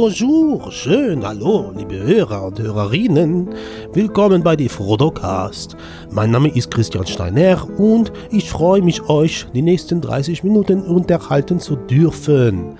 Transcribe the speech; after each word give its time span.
Bonjour, 0.00 0.72
schön, 0.72 1.26
hallo, 1.26 1.74
liebe 1.76 2.02
Hörer 2.02 2.46
und 2.46 2.58
Hörerinnen. 2.58 3.50
Willkommen 3.92 4.42
bei 4.42 4.56
die 4.56 4.70
Frodocast. 4.70 5.76
Mein 6.10 6.30
Name 6.30 6.48
ist 6.48 6.70
Christian 6.70 7.06
Steiner 7.06 7.68
und 7.78 8.10
ich 8.30 8.48
freue 8.48 8.80
mich, 8.80 9.06
euch 9.10 9.46
die 9.54 9.60
nächsten 9.60 10.00
30 10.00 10.42
Minuten 10.42 10.80
unterhalten 10.80 11.60
zu 11.60 11.76
dürfen. 11.76 12.78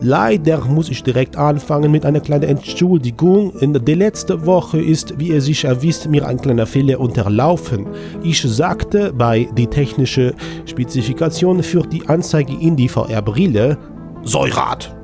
Leider 0.00 0.64
muss 0.64 0.90
ich 0.90 1.04
direkt 1.04 1.36
anfangen 1.36 1.92
mit 1.92 2.04
einer 2.04 2.18
kleinen 2.18 2.48
Entschuldigung. 2.48 3.56
In 3.60 3.72
der 3.72 3.96
letzten 3.96 4.44
Woche 4.44 4.82
ist, 4.82 5.20
wie 5.20 5.28
ihr 5.28 5.42
sicher 5.42 5.82
wisst, 5.82 6.10
mir 6.10 6.26
ein 6.26 6.40
kleiner 6.40 6.66
Fehler 6.66 6.98
unterlaufen. 6.98 7.86
Ich 8.24 8.42
sagte 8.42 9.12
bei 9.12 9.48
die 9.56 9.68
technische 9.68 10.34
Spezifikation 10.64 11.62
für 11.62 11.82
die 11.82 12.08
Anzeige 12.08 12.54
in 12.60 12.74
die 12.74 12.88
VR-Brille 12.88 13.78
Säurat. 14.24 14.96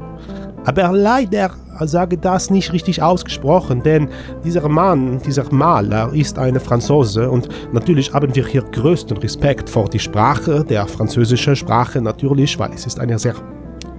Aber 0.65 0.93
leider 0.93 1.51
sage 1.81 2.17
das 2.17 2.51
nicht 2.51 2.73
richtig 2.73 3.03
ausgesprochen, 3.03 3.83
denn 3.83 4.09
dieser 4.45 4.69
Mann, 4.69 5.21
dieser 5.27 5.53
Maler 5.53 6.13
ist 6.13 6.39
eine 6.39 6.61
Franzose 6.61 7.31
und 7.31 7.49
natürlich 7.73 8.13
haben 8.13 8.35
wir 8.35 8.47
hier 8.47 8.63
größten 8.63 9.17
Respekt 9.17 9.69
vor 9.69 9.89
die 9.89 9.99
Sprache, 9.99 10.65
der 10.65 10.87
französischen 10.87 11.57
Sprache 11.57 12.01
natürlich, 12.01 12.59
weil 12.59 12.73
es 12.73 12.87
ist 12.87 13.01
eine 13.01 13.19
sehr 13.19 13.35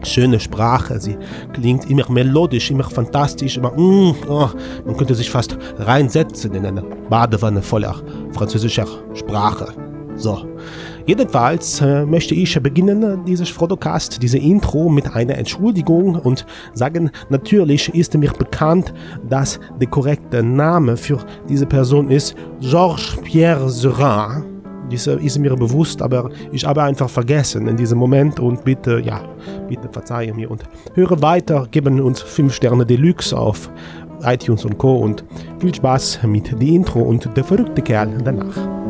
schöne 0.03 0.39
Sprache. 0.39 0.99
Sie 0.99 1.17
klingt 1.53 1.89
immer 1.89 2.09
melodisch, 2.09 2.71
immer 2.71 2.83
fantastisch, 2.83 3.57
immer, 3.57 3.71
mm, 3.71 4.15
oh, 4.27 4.49
man 4.85 4.97
könnte 4.97 5.15
sich 5.15 5.29
fast 5.29 5.57
reinsetzen 5.79 6.53
in 6.53 6.65
eine 6.65 6.81
Badewanne 6.81 7.61
voller 7.61 7.95
französischer 8.31 8.87
Sprache. 9.13 9.67
So. 10.15 10.45
Jedenfalls 11.05 11.81
äh, 11.81 12.05
möchte 12.05 12.33
ich 12.33 12.57
beginnen, 12.61 13.25
dieses 13.25 13.49
Fotocast, 13.49 14.23
diese 14.23 14.37
Intro 14.37 14.87
mit 14.87 15.13
einer 15.13 15.37
Entschuldigung 15.37 16.15
und 16.15 16.45
sagen, 16.73 17.11
natürlich 17.29 17.93
ist 17.93 18.17
mir 18.17 18.31
bekannt, 18.31 18.93
dass 19.27 19.59
der 19.81 19.89
korrekte 19.89 20.41
Name 20.41 20.95
für 20.95 21.19
diese 21.49 21.65
Person 21.65 22.09
ist 22.09 22.35
Georges 22.61 23.17
Pierre 23.21 23.69
Serin. 23.69 24.45
Diese 24.89 25.13
ist 25.13 25.39
mir 25.39 25.55
bewusst, 25.55 26.01
aber 26.01 26.29
ich 26.51 26.65
habe 26.65 26.83
einfach 26.83 27.09
vergessen 27.09 27.67
in 27.67 27.75
diesem 27.75 27.97
Moment 27.97 28.39
und 28.39 28.63
bitte, 28.63 29.01
ja, 29.01 29.21
bitte 29.67 29.89
verzeihe 29.91 30.33
mir 30.33 30.49
und 30.49 30.63
höre 30.93 31.21
weiter, 31.21 31.67
geben 31.69 31.99
uns 31.99 32.21
5 32.21 32.53
Sterne 32.53 32.85
Deluxe 32.85 33.37
auf 33.37 33.69
iTunes 34.23 34.63
und 34.63 34.77
Co. 34.77 34.97
und 34.99 35.25
viel 35.59 35.75
Spaß 35.75 36.19
mit 36.23 36.51
der 36.51 36.61
Intro 36.61 37.01
und 37.01 37.29
der 37.35 37.43
verrückte 37.43 37.81
Kerl 37.81 38.09
danach. 38.23 38.82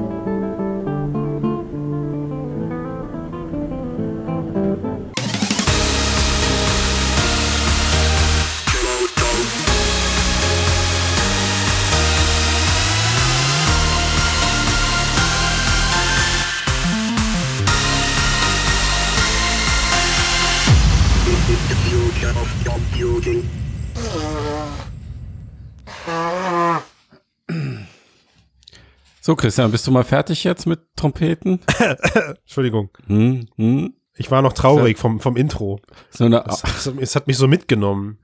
So, 29.25 29.37
Christian, 29.37 29.71
bist 29.71 29.87
du 29.87 29.91
mal 29.91 30.03
fertig 30.03 30.43
jetzt 30.43 30.65
mit 30.67 30.81
Trompeten? 30.97 31.61
Entschuldigung. 32.41 32.89
Hm, 33.07 33.47
hm. 33.55 33.93
Ich 34.15 34.29
war 34.31 34.41
noch 34.41 34.51
traurig 34.51 34.97
vom, 34.97 35.21
vom 35.21 35.37
Intro. 35.37 35.79
So 36.09 36.25
eine, 36.25 36.43
Es, 36.45 36.85
es 36.99 37.15
hat 37.15 37.27
mich 37.27 37.37
so 37.37 37.47
mitgenommen. 37.47 38.17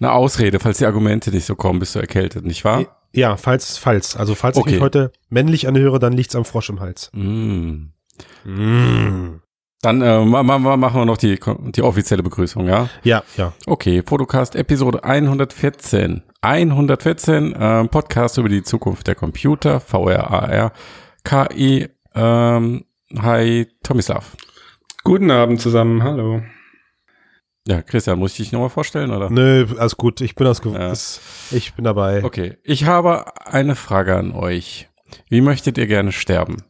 eine 0.00 0.10
Ausrede, 0.10 0.58
falls 0.58 0.78
die 0.78 0.86
Argumente 0.86 1.30
nicht 1.30 1.44
so 1.46 1.54
kommen, 1.54 1.78
bist 1.78 1.94
du 1.94 2.00
erkältet, 2.00 2.44
nicht 2.44 2.64
wahr? 2.64 2.86
Ja, 3.12 3.36
falls, 3.36 3.78
falls. 3.78 4.16
Also 4.16 4.34
falls 4.34 4.56
ich 4.56 4.62
Okay. 4.62 4.72
mich 4.72 4.80
heute 4.80 5.12
männlich 5.28 5.68
anhöre, 5.68 6.00
dann 6.00 6.14
liegt's 6.14 6.34
am 6.34 6.44
Frosch 6.44 6.68
im 6.70 6.80
Hals. 6.80 7.08
Hm. 7.14 7.92
Mm. 8.44 9.40
Dann 9.82 10.02
äh, 10.02 10.24
ma, 10.24 10.42
ma, 10.42 10.58
ma- 10.58 10.76
machen 10.76 11.00
wir 11.00 11.04
noch 11.06 11.16
die, 11.16 11.38
die 11.76 11.82
offizielle 11.82 12.24
Begrüßung, 12.24 12.66
ja? 12.66 12.88
Ja, 13.04 13.22
ja. 13.36 13.52
Okay, 13.66 14.02
Podcast 14.02 14.56
Episode 14.56 15.04
114. 15.04 16.22
114, 16.42 17.54
ähm, 17.56 17.88
Podcast 17.88 18.36
über 18.36 18.48
die 18.48 18.64
Zukunft 18.64 19.06
der 19.06 19.14
Computer, 19.14 19.78
VR, 19.78 20.28
AR, 20.28 20.72
KI. 21.22 21.88
Ähm, 22.16 22.84
hi, 23.16 23.68
Tomislav. 23.84 24.36
Guten 25.04 25.30
Abend 25.30 25.60
zusammen, 25.60 26.02
hallo. 26.02 26.42
Ja, 27.68 27.80
Christian, 27.80 28.18
muss 28.18 28.32
ich 28.32 28.38
dich 28.38 28.52
nochmal 28.52 28.70
vorstellen, 28.70 29.12
oder? 29.12 29.30
Nö, 29.30 29.66
alles 29.78 29.96
gut. 29.96 30.20
Ich 30.20 30.34
bin 30.34 30.44
das 30.44 30.60
Ja. 30.64 30.92
Ich 31.56 31.74
bin 31.74 31.84
dabei. 31.84 32.24
Okay, 32.24 32.58
ich 32.64 32.86
habe 32.86 33.24
eine 33.46 33.76
Frage 33.76 34.16
an 34.16 34.32
euch. 34.32 34.88
Wie 35.28 35.42
möchtet 35.42 35.78
ihr 35.78 35.86
gerne 35.86 36.10
sterben? 36.10 36.64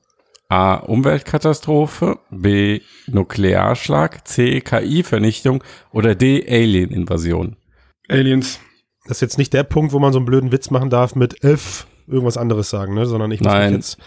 A. 0.51 0.75
Umweltkatastrophe, 0.75 2.19
B. 2.31 2.83
Nuklearschlag, 3.07 4.29
C. 4.29 4.61
KI-Vernichtung 4.61 5.65
oder 5.93 6.15
D. 6.15 6.45
Alien-Invasion. 6.47 7.57
Aliens. 8.11 8.61
Das 9.05 9.19
ist 9.19 9.21
jetzt 9.21 9.39
nicht 9.39 9.53
der 9.53 9.65
Punkt, 9.65 9.93
wo 9.93 9.99
man 9.99 10.13
so 10.13 10.19
einen 10.19 10.27
blöden 10.27 10.53
Witz 10.53 10.71
machen 10.71 10.91
darf 10.91 11.15
mit 11.15 11.43
F 11.45 11.87
irgendwas 12.07 12.37
anderes 12.37 12.71
sagen, 12.71 12.95
ne? 12.95 13.07
Sondern 13.07 13.31
ich 13.33 13.41
muss 13.41 13.53
Nein. 13.53 13.75
jetzt 13.75 13.99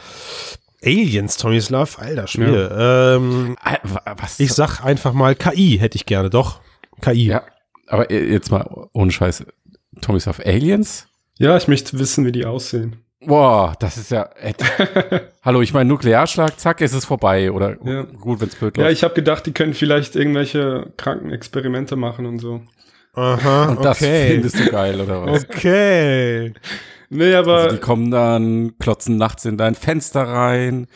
Aliens, 0.83 1.37
Tomislav, 1.37 1.99
alter 1.99 2.27
Schwede. 2.27 3.15
Ähm, 3.19 3.55
Ah, 3.61 3.77
wa- 3.83 4.15
Was? 4.21 4.39
ich 4.39 4.53
sag 4.53 4.83
einfach 4.83 5.13
mal 5.13 5.35
KI 5.35 5.77
hätte 5.79 5.95
ich 5.97 6.05
gerne, 6.05 6.29
doch. 6.29 6.59
KI. 7.01 7.25
ja, 7.27 7.43
aber 7.87 8.11
jetzt 8.11 8.51
mal 8.51 8.87
ohne 8.93 9.11
Scheiß. 9.11 9.45
Tomislav, 10.01 10.39
Aliens? 10.45 11.07
Ja, 11.37 11.57
ich 11.57 11.67
möchte 11.67 11.97
wissen, 11.99 12.25
wie 12.25 12.31
die 12.31 12.45
aussehen. 12.45 12.97
Boah, 13.25 13.75
das 13.79 13.97
ist 13.97 14.11
ja. 14.11 14.29
Hallo, 15.43 15.61
ich 15.61 15.73
meine 15.73 15.87
Nuklearschlag, 15.89 16.59
zack, 16.59 16.81
ist 16.81 16.93
es 16.93 17.05
vorbei. 17.05 17.51
Oder 17.51 17.75
Ja. 17.83 18.03
gut, 18.03 18.39
wenn 18.41 18.49
es 18.49 18.55
blöd 18.55 18.77
Ja, 18.77 18.83
läuft. 18.83 18.93
ich 18.97 19.03
habe 19.03 19.13
gedacht, 19.15 19.45
die 19.45 19.51
können 19.53 19.73
vielleicht 19.73 20.15
irgendwelche 20.15 20.93
kranken 20.97 21.31
Experimente 21.31 21.95
machen 21.95 22.25
und 22.25 22.39
so. 22.39 22.61
Aha, 23.15 23.65
Und 23.69 23.83
das 23.83 23.97
okay. 24.01 24.31
findest 24.33 24.59
du 24.59 24.69
geil, 24.69 24.99
oder 24.99 25.25
was? 25.25 25.43
Okay. 25.45 26.53
Nee, 27.09 27.33
aber 27.35 27.55
Also 27.57 27.75
die 27.75 27.81
kommen 27.81 28.11
dann, 28.11 28.77
klotzen 28.79 29.17
nachts 29.17 29.45
in 29.45 29.57
dein 29.57 29.75
Fenster 29.75 30.23
rein. 30.27 30.87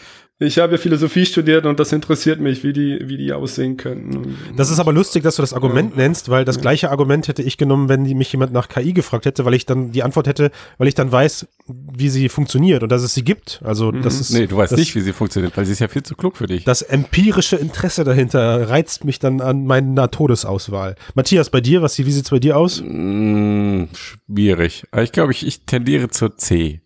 Ich 0.41 0.57
habe 0.57 0.73
ja 0.73 0.77
Philosophie 0.77 1.25
studiert 1.25 1.65
und 1.65 1.81
das 1.81 1.91
interessiert 1.91 2.39
mich, 2.39 2.63
wie 2.63 2.71
die, 2.71 2.99
wie 3.03 3.17
die 3.17 3.33
aussehen 3.33 3.75
könnten. 3.75 4.37
Das 4.55 4.71
ist 4.71 4.79
aber 4.79 4.93
lustig, 4.93 5.21
dass 5.23 5.35
du 5.35 5.41
das 5.41 5.53
Argument 5.53 5.97
nennst, 5.97 6.29
weil 6.29 6.45
das 6.45 6.61
gleiche 6.61 6.91
Argument 6.91 7.27
hätte 7.27 7.43
ich 7.43 7.57
genommen, 7.57 7.89
wenn 7.89 8.05
die 8.05 8.15
mich 8.15 8.31
jemand 8.31 8.53
nach 8.53 8.69
KI 8.69 8.93
gefragt 8.93 9.25
hätte, 9.25 9.43
weil 9.43 9.53
ich 9.53 9.65
dann 9.65 9.91
die 9.91 10.01
Antwort 10.01 10.27
hätte, 10.27 10.51
weil 10.77 10.87
ich 10.87 10.95
dann 10.95 11.11
weiß, 11.11 11.45
wie 11.67 12.07
sie 12.07 12.29
funktioniert 12.29 12.83
und 12.83 12.89
dass 12.89 13.03
es 13.03 13.13
sie 13.13 13.23
gibt. 13.23 13.59
Also 13.65 13.91
das 13.91 14.21
ist 14.21 14.31
Nee, 14.31 14.47
du 14.47 14.55
weißt 14.55 14.71
das, 14.71 14.79
nicht, 14.79 14.95
wie 14.95 15.01
sie 15.01 15.11
funktioniert, 15.11 15.57
weil 15.57 15.65
sie 15.65 15.73
ist 15.73 15.79
ja 15.79 15.89
viel 15.89 16.03
zu 16.03 16.15
klug 16.15 16.37
für 16.37 16.47
dich. 16.47 16.63
Das 16.63 16.83
empirische 16.83 17.57
Interesse 17.57 18.05
dahinter 18.05 18.69
reizt 18.69 19.03
mich 19.03 19.19
dann 19.19 19.41
an 19.41 19.65
meiner 19.65 20.09
Todesauswahl. 20.09 20.95
Matthias, 21.15 21.49
bei 21.49 21.59
dir, 21.59 21.81
was 21.81 21.99
wie 21.99 22.11
sieht's 22.11 22.29
bei 22.29 22.39
dir 22.39 22.55
aus? 22.55 22.81
Mm, 22.81 23.85
schwierig. 23.93 24.85
Aber 24.91 25.03
ich 25.03 25.11
glaube, 25.11 25.33
ich, 25.33 25.45
ich 25.45 25.65
tendiere 25.65 26.07
zur 26.09 26.37
C. 26.37 26.79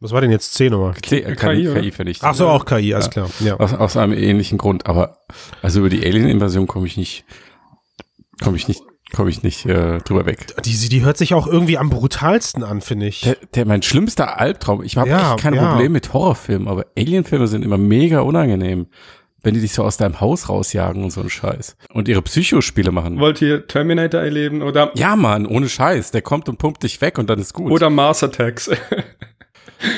Was 0.00 0.12
war 0.12 0.20
denn 0.20 0.30
jetzt 0.30 0.52
C 0.54 0.68
Nummer? 0.68 0.94
C 1.02 1.20
äh, 1.20 1.34
KI, 1.34 1.72
KI, 1.72 1.90
vernichtet. 1.90 2.28
Ach 2.28 2.34
so, 2.34 2.48
auch 2.48 2.64
KI, 2.66 2.92
alles 2.94 3.08
klar. 3.10 3.30
Ja. 3.40 3.56
Aus, 3.56 3.72
aus 3.72 3.96
einem 3.96 4.12
ähnlichen 4.12 4.58
Grund. 4.58 4.86
Aber 4.86 5.18
also 5.62 5.80
über 5.80 5.88
die 5.88 6.04
Alien-Invasion 6.04 6.66
komme 6.66 6.86
ich 6.86 6.98
nicht, 6.98 7.24
komme 8.42 8.58
ich 8.58 8.68
nicht, 8.68 8.82
komme 9.14 9.30
ich 9.30 9.42
nicht 9.42 9.64
äh, 9.64 9.98
drüber 10.00 10.26
weg. 10.26 10.54
Die, 10.64 10.88
die 10.90 11.02
hört 11.02 11.16
sich 11.16 11.32
auch 11.32 11.46
irgendwie 11.46 11.78
am 11.78 11.88
brutalsten 11.88 12.62
an, 12.62 12.82
finde 12.82 13.06
ich. 13.06 13.22
Der, 13.22 13.36
der, 13.54 13.64
mein 13.66 13.82
schlimmster 13.82 14.38
Albtraum, 14.38 14.82
ich 14.82 14.98
habe 14.98 15.08
Ja, 15.08 15.32
echt 15.32 15.42
kein 15.42 15.54
ja. 15.54 15.70
Problem 15.70 15.92
mit 15.92 16.12
Horrorfilmen, 16.12 16.68
aber 16.68 16.84
Alien-Filme 16.96 17.46
sind 17.46 17.64
immer 17.64 17.78
mega 17.78 18.20
unangenehm. 18.20 18.88
Wenn 19.42 19.54
die 19.54 19.60
dich 19.60 19.74
so 19.74 19.84
aus 19.84 19.96
deinem 19.96 20.20
Haus 20.20 20.48
rausjagen 20.48 21.04
und 21.04 21.10
so 21.10 21.20
ein 21.20 21.30
Scheiß. 21.30 21.76
Und 21.94 22.08
ihre 22.08 22.20
Psychospiele 22.20 22.90
machen. 22.90 23.20
wollt 23.20 23.40
ihr 23.40 23.66
Terminator 23.68 24.20
erleben 24.20 24.60
oder, 24.60 24.90
Ja, 24.94 25.14
Mann, 25.14 25.46
ohne 25.46 25.68
Scheiß. 25.68 26.10
Der 26.10 26.20
kommt 26.20 26.48
und 26.48 26.58
pumpt 26.58 26.82
dich 26.82 27.00
weg 27.00 27.16
und 27.16 27.30
dann 27.30 27.38
ist 27.38 27.54
gut. 27.54 27.70
oder 27.70 27.88
Mars 27.88 28.24
Attacks? 28.24 28.68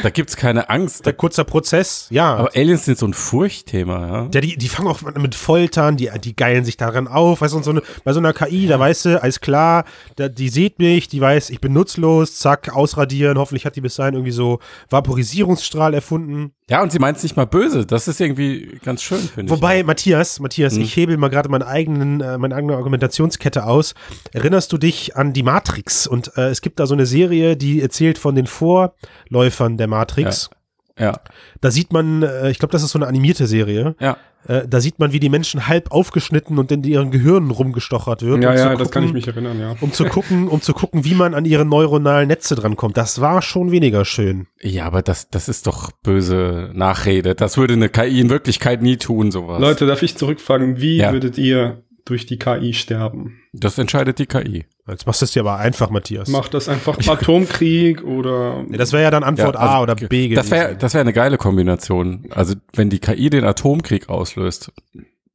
da 0.02 0.10
gibt's 0.10 0.36
keine 0.36 0.70
Angst. 0.70 1.06
Der 1.06 1.12
kurzer 1.12 1.44
Prozess, 1.44 2.06
ja. 2.10 2.34
Aber 2.36 2.50
Aliens 2.54 2.84
sind 2.84 2.98
so 2.98 3.06
ein 3.06 3.14
Furchtthema, 3.14 4.06
ja. 4.06 4.28
Ja, 4.32 4.40
die, 4.40 4.56
die 4.56 4.68
fangen 4.68 4.88
auch 4.88 5.00
mit 5.02 5.34
Foltern, 5.34 5.96
die, 5.96 6.10
die 6.22 6.34
geilen 6.36 6.64
sich 6.64 6.76
daran 6.76 7.08
auf. 7.08 7.40
Weißt 7.40 7.54
du, 7.54 7.62
so 7.62 7.70
eine, 7.70 7.82
bei 8.04 8.12
so 8.12 8.20
einer 8.20 8.32
KI, 8.32 8.66
da 8.66 8.78
weißt 8.78 9.04
du, 9.06 9.22
alles 9.22 9.40
klar, 9.40 9.84
da, 10.16 10.28
die 10.28 10.48
sieht 10.48 10.78
mich, 10.78 11.08
die 11.08 11.20
weiß, 11.20 11.50
ich 11.50 11.60
bin 11.60 11.72
nutzlos, 11.72 12.38
zack, 12.38 12.74
ausradieren. 12.74 13.38
Hoffentlich 13.38 13.64
hat 13.66 13.76
die 13.76 13.80
bis 13.80 13.94
dahin 13.96 14.14
irgendwie 14.14 14.32
so 14.32 14.58
Vaporisierungsstrahl 14.90 15.94
erfunden. 15.94 16.52
Ja, 16.70 16.82
und 16.82 16.92
sie 16.92 16.98
meint 16.98 17.16
es 17.16 17.22
nicht 17.22 17.34
mal 17.34 17.46
böse. 17.46 17.86
Das 17.86 18.08
ist 18.08 18.20
irgendwie 18.20 18.78
ganz 18.84 19.02
schön, 19.02 19.18
finde 19.20 19.44
ich. 19.44 19.50
Wobei, 19.50 19.82
Matthias, 19.84 20.38
Matthias, 20.38 20.74
Hm. 20.74 20.82
ich 20.82 20.94
hebel 20.96 21.16
mal 21.16 21.28
gerade 21.30 21.48
meine 21.48 21.66
eigenen, 21.66 22.20
äh, 22.20 22.36
meine 22.36 22.54
eigene 22.54 22.76
Argumentationskette 22.76 23.64
aus. 23.64 23.94
Erinnerst 24.32 24.70
du 24.70 24.76
dich 24.76 25.16
an 25.16 25.32
die 25.32 25.42
Matrix? 25.42 26.06
Und 26.06 26.36
äh, 26.36 26.48
es 26.50 26.60
gibt 26.60 26.78
da 26.78 26.86
so 26.86 26.92
eine 26.92 27.06
Serie, 27.06 27.56
die 27.56 27.80
erzählt 27.80 28.18
von 28.18 28.34
den 28.34 28.46
Vorläufern 28.46 29.77
der 29.78 29.86
Matrix. 29.86 30.50
Ja. 30.98 31.14
Da 31.60 31.70
sieht 31.70 31.92
man, 31.92 32.22
äh, 32.24 32.50
ich 32.50 32.58
glaube, 32.58 32.72
das 32.72 32.82
ist 32.82 32.90
so 32.90 32.98
eine 32.98 33.06
animierte 33.06 33.46
Serie. 33.46 33.94
Ja. 34.00 34.16
Äh, 34.48 34.66
da 34.68 34.80
sieht 34.80 34.98
man, 34.98 35.12
wie 35.12 35.20
die 35.20 35.28
Menschen 35.28 35.68
halb 35.68 35.92
aufgeschnitten 35.92 36.58
und 36.58 36.72
in 36.72 36.82
ihren 36.82 37.10
Gehirnen 37.12 37.50
rumgestochert 37.52 38.22
wird. 38.22 38.42
Ja, 38.42 38.50
um 38.50 38.56
zu 38.56 38.62
ja, 38.64 38.74
das 38.74 38.90
kann 38.90 39.02
ich 39.04 39.10
gucken- 39.10 39.12
mich 39.14 39.28
erinnern, 39.28 39.60
ja. 39.60 39.76
Um 39.80 39.92
zu 39.92 40.04
gucken, 40.06 40.48
um 40.48 40.60
zu 40.60 40.72
gucken, 40.74 41.04
wie 41.04 41.14
man 41.14 41.34
an 41.34 41.44
ihre 41.44 41.64
neuronalen 41.64 42.26
Netze 42.28 42.56
drankommt. 42.56 42.96
Das 42.96 43.20
war 43.20 43.42
schon 43.42 43.70
weniger 43.70 44.04
schön. 44.04 44.48
Ja, 44.60 44.86
aber 44.86 45.02
das, 45.02 45.28
das 45.28 45.48
ist 45.48 45.68
doch 45.68 45.92
böse 46.02 46.70
Nachrede. 46.74 47.34
Das 47.36 47.56
würde 47.58 47.74
eine 47.74 47.88
KI 47.88 48.20
in 48.20 48.30
Wirklichkeit 48.30 48.82
nie 48.82 48.96
tun, 48.96 49.30
sowas. 49.30 49.60
Leute, 49.60 49.86
darf 49.86 50.02
ich 50.02 50.16
zurückfragen, 50.16 50.80
wie 50.80 50.96
Ja. 50.96 51.12
würdet 51.12 51.38
ihr 51.38 51.82
durch 52.08 52.26
die 52.26 52.38
KI 52.38 52.72
sterben? 52.74 53.40
Das 53.52 53.78
entscheidet 53.78 54.18
die 54.18 54.26
KI. 54.26 54.64
Jetzt 54.86 55.06
machst 55.06 55.20
du 55.20 55.24
es 55.24 55.32
dir 55.32 55.40
aber 55.40 55.58
einfach, 55.58 55.90
Matthias. 55.90 56.28
Macht 56.28 56.54
das 56.54 56.68
einfach 56.68 56.98
Atomkrieg 57.06 58.02
oder 58.04 58.64
Ja, 58.70 58.78
das 58.78 58.92
wäre 58.92 59.02
ja 59.02 59.10
dann 59.10 59.22
Antwort 59.22 59.54
Ja, 59.54 59.60
also, 59.60 59.74
A 59.74 59.82
oder 59.82 59.94
B 59.94 60.28
gewesen. 60.28 60.34
Das 60.34 60.50
wäre 60.50 60.76
das 60.76 60.94
wär 60.94 61.02
eine 61.02 61.12
geile 61.12 61.36
Kombination. 61.36 62.26
Also 62.30 62.54
wenn 62.74 62.88
die 62.88 62.98
KI 62.98 63.28
den 63.30 63.44
Atomkrieg 63.44 64.08
auslöst, 64.08 64.72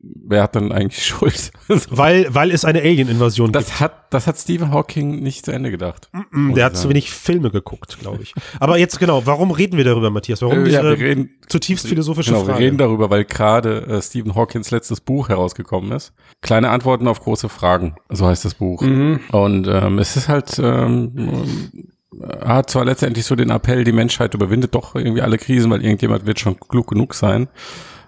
wer 0.04 0.44
hat 0.44 0.56
dann 0.56 0.72
eigentlich 0.72 1.06
Schuld? 1.06 1.52
weil, 1.90 2.28
weil 2.34 2.52
es 2.52 2.66
eine 2.66 2.82
Alien-Invasion 2.82 3.52
gibt. 3.52 3.56
Das 3.56 3.80
hat, 3.80 4.14
das 4.14 4.28
hat 4.28 4.38
Stephen 4.38 4.72
Hawking 4.72 5.22
nicht 5.22 5.46
zu 5.46 5.52
Ende 5.52 5.72
gedacht. 5.72 6.10
Mm, 6.32 6.48
muss 6.48 6.56
Der 6.56 6.66
hat 6.66 6.78
zu 6.78 6.90
wenig 6.90 7.12
Filme 7.12 7.50
geguckt, 7.50 7.98
glaube 8.00 8.24
ich. 8.24 8.34
Aber 8.60 8.78
jetzt 8.78 9.00
genau, 9.00 9.26
warum 9.26 9.52
reden 9.52 9.78
wir 9.78 9.86
darüber, 9.86 10.10
Matthias? 10.10 10.42
Warum 10.42 10.60
Äh, 10.60 10.64
diese 10.66 10.78
ja, 10.78 10.84
wir 10.84 11.00
reden, 11.00 11.32
zutiefst 11.48 11.88
philosophische 11.88 12.32
genau, 12.32 12.44
wir 12.44 12.54
Frage? 12.54 12.66
reden 12.66 12.78
darüber, 12.78 13.10
weil 13.10 13.26
gerade 13.26 13.88
äh, 13.88 14.02
Stephen 14.02 14.36
Hawkings 14.36 14.72
letztes 14.72 15.02
Buch 15.02 15.30
herausgekommen 15.30 15.92
ist. 15.94 16.14
Kleine 16.42 16.70
Antworten 16.70 17.08
auf 17.08 17.22
große 17.22 17.50
Fragen, 17.50 17.96
so 18.10 18.28
heißt 18.28 18.46
das 18.46 18.56
Buch. 18.56 18.82
Mhm. 18.82 19.22
Und 19.32 19.68
ähm, 19.68 20.00
es 20.00 20.18
ist 20.18 20.28
halt, 20.28 20.60
ähm, 20.62 21.88
er 22.22 22.56
hat 22.56 22.70
zwar 22.70 22.86
letztendlich 22.86 23.26
so 23.26 23.36
den 23.36 23.50
Appell, 23.50 23.84
die 23.84 23.92
Menschheit 23.92 24.34
überwindet 24.34 24.76
doch 24.76 24.96
irgendwie 24.96 25.22
alle 25.22 25.38
Krisen, 25.38 25.72
weil 25.72 25.84
irgendjemand 25.84 26.26
wird 26.26 26.40
schon 26.40 26.60
klug 26.60 26.88
genug 26.88 27.14
sein. 27.14 27.48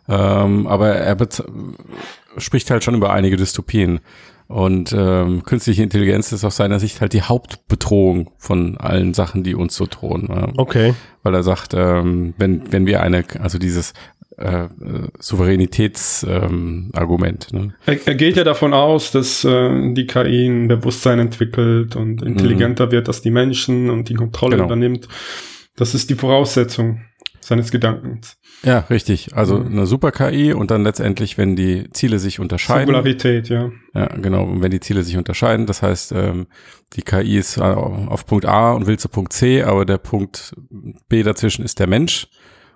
Ähm, 0.08 0.68
aber 0.68 0.90
er 0.90 1.18
spricht 2.38 2.70
halt 2.72 2.84
schon 2.84 2.96
über 2.96 3.12
einige 3.12 3.38
Dystopien. 3.38 4.00
Und 4.48 4.94
ähm, 4.96 5.42
künstliche 5.44 5.82
Intelligenz 5.82 6.32
ist 6.32 6.44
aus 6.46 6.56
seiner 6.56 6.80
Sicht 6.80 7.02
halt 7.02 7.14
die 7.14 7.24
Hauptbedrohung 7.24 8.30
von 8.38 8.78
allen 8.78 9.16
Sachen, 9.16 9.44
die 9.44 9.56
uns 9.56 9.76
so 9.76 9.88
drohen. 9.90 10.28
Ja. 10.30 10.50
Okay. 10.58 10.94
Weil 11.24 11.34
er 11.34 11.42
sagt, 11.42 11.74
ähm, 11.74 12.36
wenn, 12.38 12.72
wenn 12.72 12.86
wir 12.86 13.02
eine, 13.02 13.24
also 13.40 13.58
dieses 13.58 13.94
äh, 14.38 14.68
Souveränitätsargument, 15.18 16.52
ähm, 16.52 16.90
Argument, 16.94 17.54
ne? 17.54 17.74
er, 17.88 18.08
er 18.08 18.16
geht 18.16 18.36
ja 18.36 18.44
davon 18.44 18.74
aus, 18.74 19.12
dass 19.12 19.44
äh, 19.44 19.94
die 19.94 20.06
KI 20.06 20.46
ein 20.48 20.68
Bewusstsein 20.68 21.20
entwickelt 21.20 21.96
und 21.96 22.22
intelligenter 22.22 22.92
wird 22.92 23.08
als 23.08 23.22
die 23.22 23.32
Menschen 23.32 23.90
und 23.90 24.10
die 24.10 24.16
Kontrolle 24.16 24.58
Genau. 24.58 24.66
übernimmt. 24.68 25.08
Das 25.76 25.96
ist 25.96 26.10
die 26.10 26.16
Voraussetzung 26.16 27.02
seines 27.46 27.72
Gedankens. 27.72 28.38
Ja, 28.64 28.80
richtig. 28.90 29.36
Also 29.36 29.58
Mhm. 29.60 29.68
eine 29.72 29.86
super 29.86 30.12
KI 30.12 30.54
und 30.54 30.72
dann 30.72 30.84
letztendlich, 30.84 31.38
wenn 31.38 31.56
die 31.56 31.90
Ziele 31.92 32.20
sich 32.20 32.40
unterscheiden. 32.40 32.88
Singularität, 32.88 33.50
ja. 33.50 33.72
Ja, 33.94 34.08
genau. 34.08 34.44
Und 34.44 34.62
wenn 34.62 34.72
die 34.72 34.80
Ziele 34.80 35.04
sich 35.04 35.18
unterscheiden, 35.18 35.66
das 35.66 35.82
heißt, 35.82 36.12
ähm, 36.14 36.48
die 36.94 37.02
KI 37.04 37.38
ist 37.38 37.58
äh, 37.58 37.62
auf 37.62 38.26
Punkt 38.26 38.46
A 38.46 38.74
und 38.74 38.88
will 38.88 38.98
zu 38.98 39.10
Punkt 39.10 39.34
C, 39.34 39.64
aber 39.64 39.86
der 39.86 39.98
Punkt 39.98 40.56
B 41.10 41.24
dazwischen 41.24 41.64
ist 41.64 41.80
der 41.80 41.88
Mensch 41.88 42.28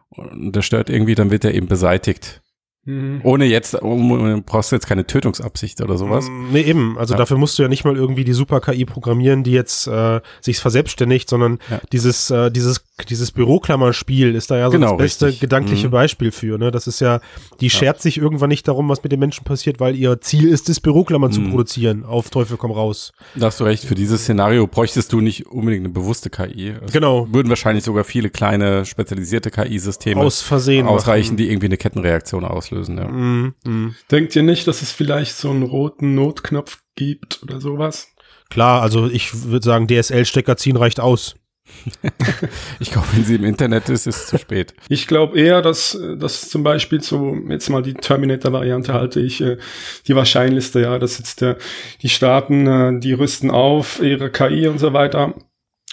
und 0.09 0.55
der 0.55 0.61
stört 0.61 0.89
irgendwie, 0.89 1.15
dann 1.15 1.31
wird 1.31 1.45
er 1.45 1.53
eben 1.53 1.67
beseitigt. 1.67 2.41
Mhm. 2.89 3.21
Ohne 3.23 3.45
jetzt, 3.45 3.75
um, 3.75 4.43
brauchst 4.45 4.71
du 4.71 4.75
jetzt 4.75 4.87
keine 4.87 5.05
Tötungsabsicht 5.05 5.81
oder 5.81 5.97
sowas. 5.97 6.27
Mm, 6.27 6.51
Nee, 6.51 6.61
eben. 6.61 6.97
Also 6.97 7.13
Ja. 7.13 7.17
dafür 7.19 7.37
musst 7.37 7.57
du 7.59 7.63
ja 7.63 7.69
nicht 7.69 7.85
mal 7.85 7.95
irgendwie 7.95 8.23
die 8.23 8.33
Super-KI 8.33 8.85
programmieren, 8.85 9.43
die 9.43 9.51
jetzt 9.51 9.87
äh, 9.87 10.21
sich 10.41 10.59
verselbstständigt, 10.59 11.29
sondern 11.29 11.59
Ja. 11.69 11.79
dieses, 11.91 12.29
äh, 12.31 12.49
dieses, 12.51 12.83
dieses 13.09 13.31
Büroklammerspiel 13.31 14.35
ist 14.35 14.49
da 14.51 14.57
ja 14.57 14.65
so 14.67 14.71
Genau, 14.71 14.91
das 14.91 14.97
beste 14.97 15.25
richtig. 15.27 15.41
gedankliche 15.41 15.87
Mhm. 15.87 15.91
Beispiel 15.91 16.31
für. 16.31 16.57
Ne? 16.57 16.71
Das 16.71 16.87
ist 16.87 16.99
ja, 17.01 17.19
die 17.61 17.69
schert 17.69 18.01
sich 18.01 18.17
irgendwann 18.17 18.49
nicht 18.49 18.67
darum, 18.67 18.89
was 18.89 19.03
mit 19.03 19.11
den 19.11 19.19
Menschen 19.19 19.43
passiert, 19.43 19.79
weil 19.79 19.95
ihr 19.95 20.19
Ziel 20.21 20.47
ist 20.49 20.69
es, 20.69 20.79
Büroklammern 20.79 21.31
zu 21.31 21.41
Mhm. 21.41 21.49
produzieren. 21.51 22.05
Auf 22.05 22.29
Teufel 22.29 22.57
komm 22.57 22.71
raus. 22.71 23.11
Da 23.35 23.47
hast 23.47 23.59
du 23.59 23.63
recht, 23.65 23.85
für 23.85 23.95
dieses 23.95 24.21
Szenario 24.23 24.65
bräuchtest 24.67 25.13
du 25.13 25.21
nicht 25.21 25.45
unbedingt 25.47 25.85
eine 25.85 25.93
bewusste 25.93 26.29
KI. 26.29 26.73
Es 26.85 26.91
Genau. 26.91 27.27
Würden 27.31 27.49
wahrscheinlich 27.49 27.83
sogar 27.83 28.03
viele 28.03 28.29
kleine 28.29 28.85
spezialisierte 28.85 29.51
KI-Systeme 29.51 30.19
Aus 30.21 30.41
Versehen. 30.41 30.87
ausreichen, 30.87 31.37
die 31.37 31.49
irgendwie 31.49 31.67
eine 31.67 31.77
Kettenreaktion 31.77 32.45
auslösen. 32.45 32.78
Ja. 32.87 33.07
Mm, 33.07 33.53
mm. 33.65 33.95
Denkt 34.11 34.35
ihr 34.35 34.43
nicht, 34.43 34.67
dass 34.67 34.81
es 34.81 34.91
vielleicht 34.91 35.35
so 35.35 35.49
einen 35.49 35.63
roten 35.63 36.15
Notknopf 36.15 36.79
gibt 36.95 37.41
oder 37.43 37.59
sowas? 37.59 38.13
Klar, 38.49 38.81
also 38.81 39.07
ich 39.07 39.45
würde 39.45 39.65
sagen, 39.65 39.87
DSL-Stecker 39.87 40.57
ziehen 40.57 40.77
reicht 40.77 40.99
aus. 40.99 41.35
Ich 42.79 42.91
glaube, 42.91 43.07
wenn 43.13 43.23
sie 43.23 43.35
im 43.35 43.43
Internet 43.43 43.89
ist, 43.89 44.07
ist 44.07 44.17
es 44.17 44.27
zu 44.27 44.37
spät. 44.37 44.73
Ich 44.87 45.07
glaube 45.07 45.39
eher, 45.39 45.61
dass, 45.61 45.95
äh, 45.95 46.17
dass 46.17 46.49
zum 46.49 46.63
Beispiel 46.63 47.01
so, 47.01 47.35
jetzt 47.49 47.69
mal 47.69 47.81
die 47.81 47.93
Terminator-Variante 47.93 48.93
halte 48.93 49.19
ich 49.19 49.41
äh, 49.41 49.57
die 50.07 50.15
wahrscheinlichste, 50.15 50.81
ja, 50.81 50.97
dass 50.97 51.17
jetzt 51.17 51.41
der, 51.41 51.57
die 52.01 52.09
Staaten, 52.09 52.67
äh, 52.67 52.99
die 52.99 53.13
rüsten 53.13 53.51
auf 53.51 54.01
ihre 54.01 54.31
KI 54.31 54.67
und 54.67 54.79
so 54.79 54.93
weiter. 54.93 55.35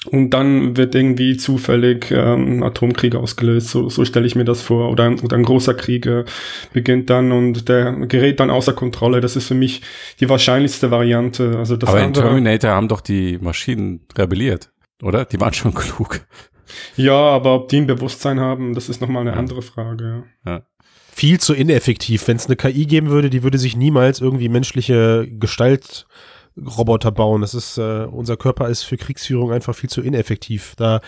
Und 0.07 0.31
dann 0.31 0.77
wird 0.77 0.95
irgendwie 0.95 1.37
zufällig 1.37 2.11
ähm, 2.11 2.59
ein 2.59 2.63
Atomkrieg 2.63 3.15
ausgelöst. 3.15 3.69
So, 3.69 3.89
so 3.89 4.05
stelle 4.05 4.27
ich 4.27 4.35
mir 4.35 4.45
das 4.45 4.63
vor. 4.63 4.91
Oder 4.91 5.05
ein, 5.05 5.21
oder 5.21 5.37
ein 5.37 5.43
großer 5.43 5.75
Krieg 5.75 6.07
äh, 6.07 6.25
beginnt 6.73 7.11
dann 7.11 7.33
und 7.33 7.69
der 7.69 7.93
gerät 7.93 8.41
dann 8.41 8.51
außer 8.51 8.73
Kontrolle. 8.73 9.21
Das 9.21 9.37
ist 9.37 9.49
für 9.49 9.55
mich 9.55 9.83
die 10.21 10.29
wahrscheinlichste 10.29 10.91
Variante. 10.91 11.57
Also 11.59 11.77
das 11.77 11.91
Aber 11.91 11.99
in 11.99 12.07
andere, 12.07 12.25
Terminator 12.25 12.71
haben 12.71 12.89
doch 12.89 13.01
die 13.01 13.39
Maschinen 13.39 14.01
rebelliert, 14.17 14.71
oder? 15.03 15.25
Die 15.25 15.41
waren 15.41 15.53
schon 15.53 15.75
klug. 15.75 16.21
ja, 16.97 17.15
aber 17.15 17.55
ob 17.55 17.69
die 17.69 17.79
ein 17.79 17.87
Bewusstsein 17.87 18.41
haben, 18.41 18.75
das 18.75 18.89
ist 18.89 19.01
nochmal 19.01 19.23
eine 19.27 19.37
andere 19.37 19.63
Frage. 19.63 20.25
Ja. 20.45 20.63
Viel 21.13 21.41
zu 21.41 21.55
ineffektiv. 21.55 22.29
Wenn 22.29 22.37
es 22.37 22.47
eine 22.47 22.57
KI 22.57 22.85
geben 22.85 23.09
würde, 23.09 23.31
die 23.31 23.43
würde 23.43 23.57
sich 23.57 23.75
niemals 23.75 24.21
irgendwie 24.21 24.51
menschliche 24.51 25.27
Gestalt 25.31 26.07
Roboter 26.65 27.11
bauen. 27.11 27.43
Das 27.43 27.55
ist, 27.55 27.77
äh, 27.79 28.07
unser 28.11 28.37
Körper 28.37 28.69
ist 28.69 28.83
für 28.83 28.97
Kriegsführung 28.97 29.53
einfach 29.53 29.75
viel 29.75 29.91
zu 29.91 30.01
ineffektiv. 30.01 30.75
Da, 30.77 31.01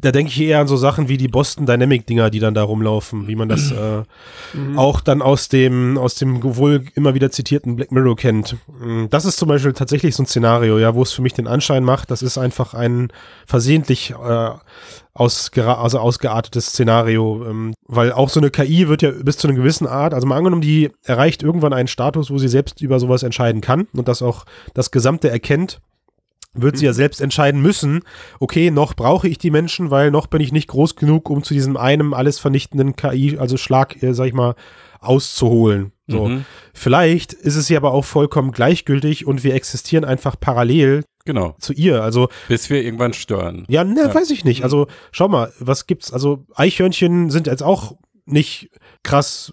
da 0.00 0.12
denke 0.12 0.30
ich 0.30 0.40
eher 0.40 0.60
an 0.60 0.68
so 0.68 0.76
Sachen 0.76 1.08
wie 1.08 1.18
die 1.18 1.28
Boston 1.28 1.66
Dynamic 1.66 2.06
Dinger, 2.06 2.30
die 2.30 2.38
dann 2.40 2.54
da 2.54 2.62
rumlaufen, 2.62 3.26
wie 3.28 3.36
man 3.36 3.48
das 3.48 3.70
äh, 3.72 4.02
auch 4.76 5.00
dann 5.00 5.20
aus 5.20 5.48
dem, 5.48 5.98
aus 5.98 6.14
dem 6.14 6.42
wohl 6.42 6.84
immer 6.94 7.14
wieder 7.14 7.30
zitierten 7.30 7.76
Black 7.76 7.92
Mirror 7.92 8.16
kennt. 8.16 8.56
Mm, 8.80 9.06
Das 9.10 9.24
ist 9.24 9.36
zum 9.36 9.48
Beispiel 9.48 9.72
tatsächlich 9.74 10.14
so 10.14 10.22
ein 10.22 10.26
Szenario, 10.26 10.78
ja, 10.78 10.94
wo 10.94 11.02
es 11.02 11.12
für 11.12 11.22
mich 11.22 11.34
den 11.34 11.46
Anschein 11.46 11.84
macht, 11.84 12.10
das 12.10 12.22
ist 12.22 12.38
einfach 12.38 12.72
ein 12.74 13.12
versehentlich 13.46 14.12
äh, 14.12 14.50
ausgera 15.14 15.74
also 15.80 16.00
ausgeartetes 16.00 16.66
Szenario, 16.66 17.46
ähm, 17.48 17.74
weil 17.86 18.12
auch 18.12 18.28
so 18.28 18.40
eine 18.40 18.50
KI 18.50 18.88
wird 18.88 19.02
ja 19.02 19.10
bis 19.10 19.38
zu 19.38 19.46
einer 19.46 19.56
gewissen 19.56 19.86
Art, 19.86 20.12
also 20.12 20.26
mal 20.26 20.36
angenommen, 20.36 20.62
die 20.62 20.90
erreicht 21.04 21.42
irgendwann 21.42 21.72
einen 21.72 21.88
Status, 21.88 22.30
wo 22.30 22.38
sie 22.38 22.48
selbst 22.48 22.80
über 22.80 22.98
sowas 22.98 23.22
entscheiden 23.22 23.60
kann 23.60 23.86
und 23.94 24.08
das 24.08 24.22
auch 24.22 24.44
das 24.74 24.90
Gesamte 24.90 25.30
erkennt, 25.30 25.80
wird 26.54 26.76
sie 26.76 26.86
ja 26.86 26.92
selbst 26.92 27.20
entscheiden 27.20 27.60
müssen, 27.60 28.02
okay, 28.38 28.70
noch 28.70 28.94
brauche 28.94 29.28
ich 29.28 29.38
die 29.38 29.50
Menschen, 29.50 29.90
weil 29.90 30.10
noch 30.10 30.26
bin 30.26 30.40
ich 30.40 30.52
nicht 30.52 30.68
groß 30.68 30.96
genug, 30.96 31.28
um 31.30 31.42
zu 31.42 31.54
diesem 31.54 31.76
einem 31.76 32.14
alles 32.14 32.38
vernichtenden 32.38 32.96
KI, 32.96 33.38
also 33.38 33.56
Schlag, 33.56 34.02
äh, 34.02 34.14
sag 34.14 34.26
ich 34.26 34.34
mal, 34.34 34.54
auszuholen. 35.00 35.92
So. 36.06 36.28
Mhm. 36.28 36.44
Vielleicht 36.72 37.32
ist 37.32 37.56
es 37.56 37.70
ihr 37.70 37.76
aber 37.76 37.92
auch 37.92 38.04
vollkommen 38.04 38.52
gleichgültig 38.52 39.26
und 39.26 39.42
wir 39.42 39.54
existieren 39.54 40.04
einfach 40.04 40.36
parallel 40.38 41.02
Genau. 41.24 41.56
zu 41.58 41.72
ihr. 41.72 42.02
Also 42.02 42.28
Bis 42.48 42.68
wir 42.70 42.82
irgendwann 42.82 43.12
stören. 43.12 43.64
ja, 43.68 43.84
ne, 43.84 44.10
weiß 44.12 44.30
ich 44.30 44.44
nicht. 44.44 44.62
Also 44.62 44.86
schau 45.10 45.28
mal, 45.28 45.52
was 45.58 45.86
gibt's? 45.86 46.12
Also 46.12 46.44
Eichhörnchen 46.54 47.30
sind 47.30 47.46
jetzt 47.46 47.62
auch 47.62 47.96
nicht 48.26 48.70
krass 49.02 49.52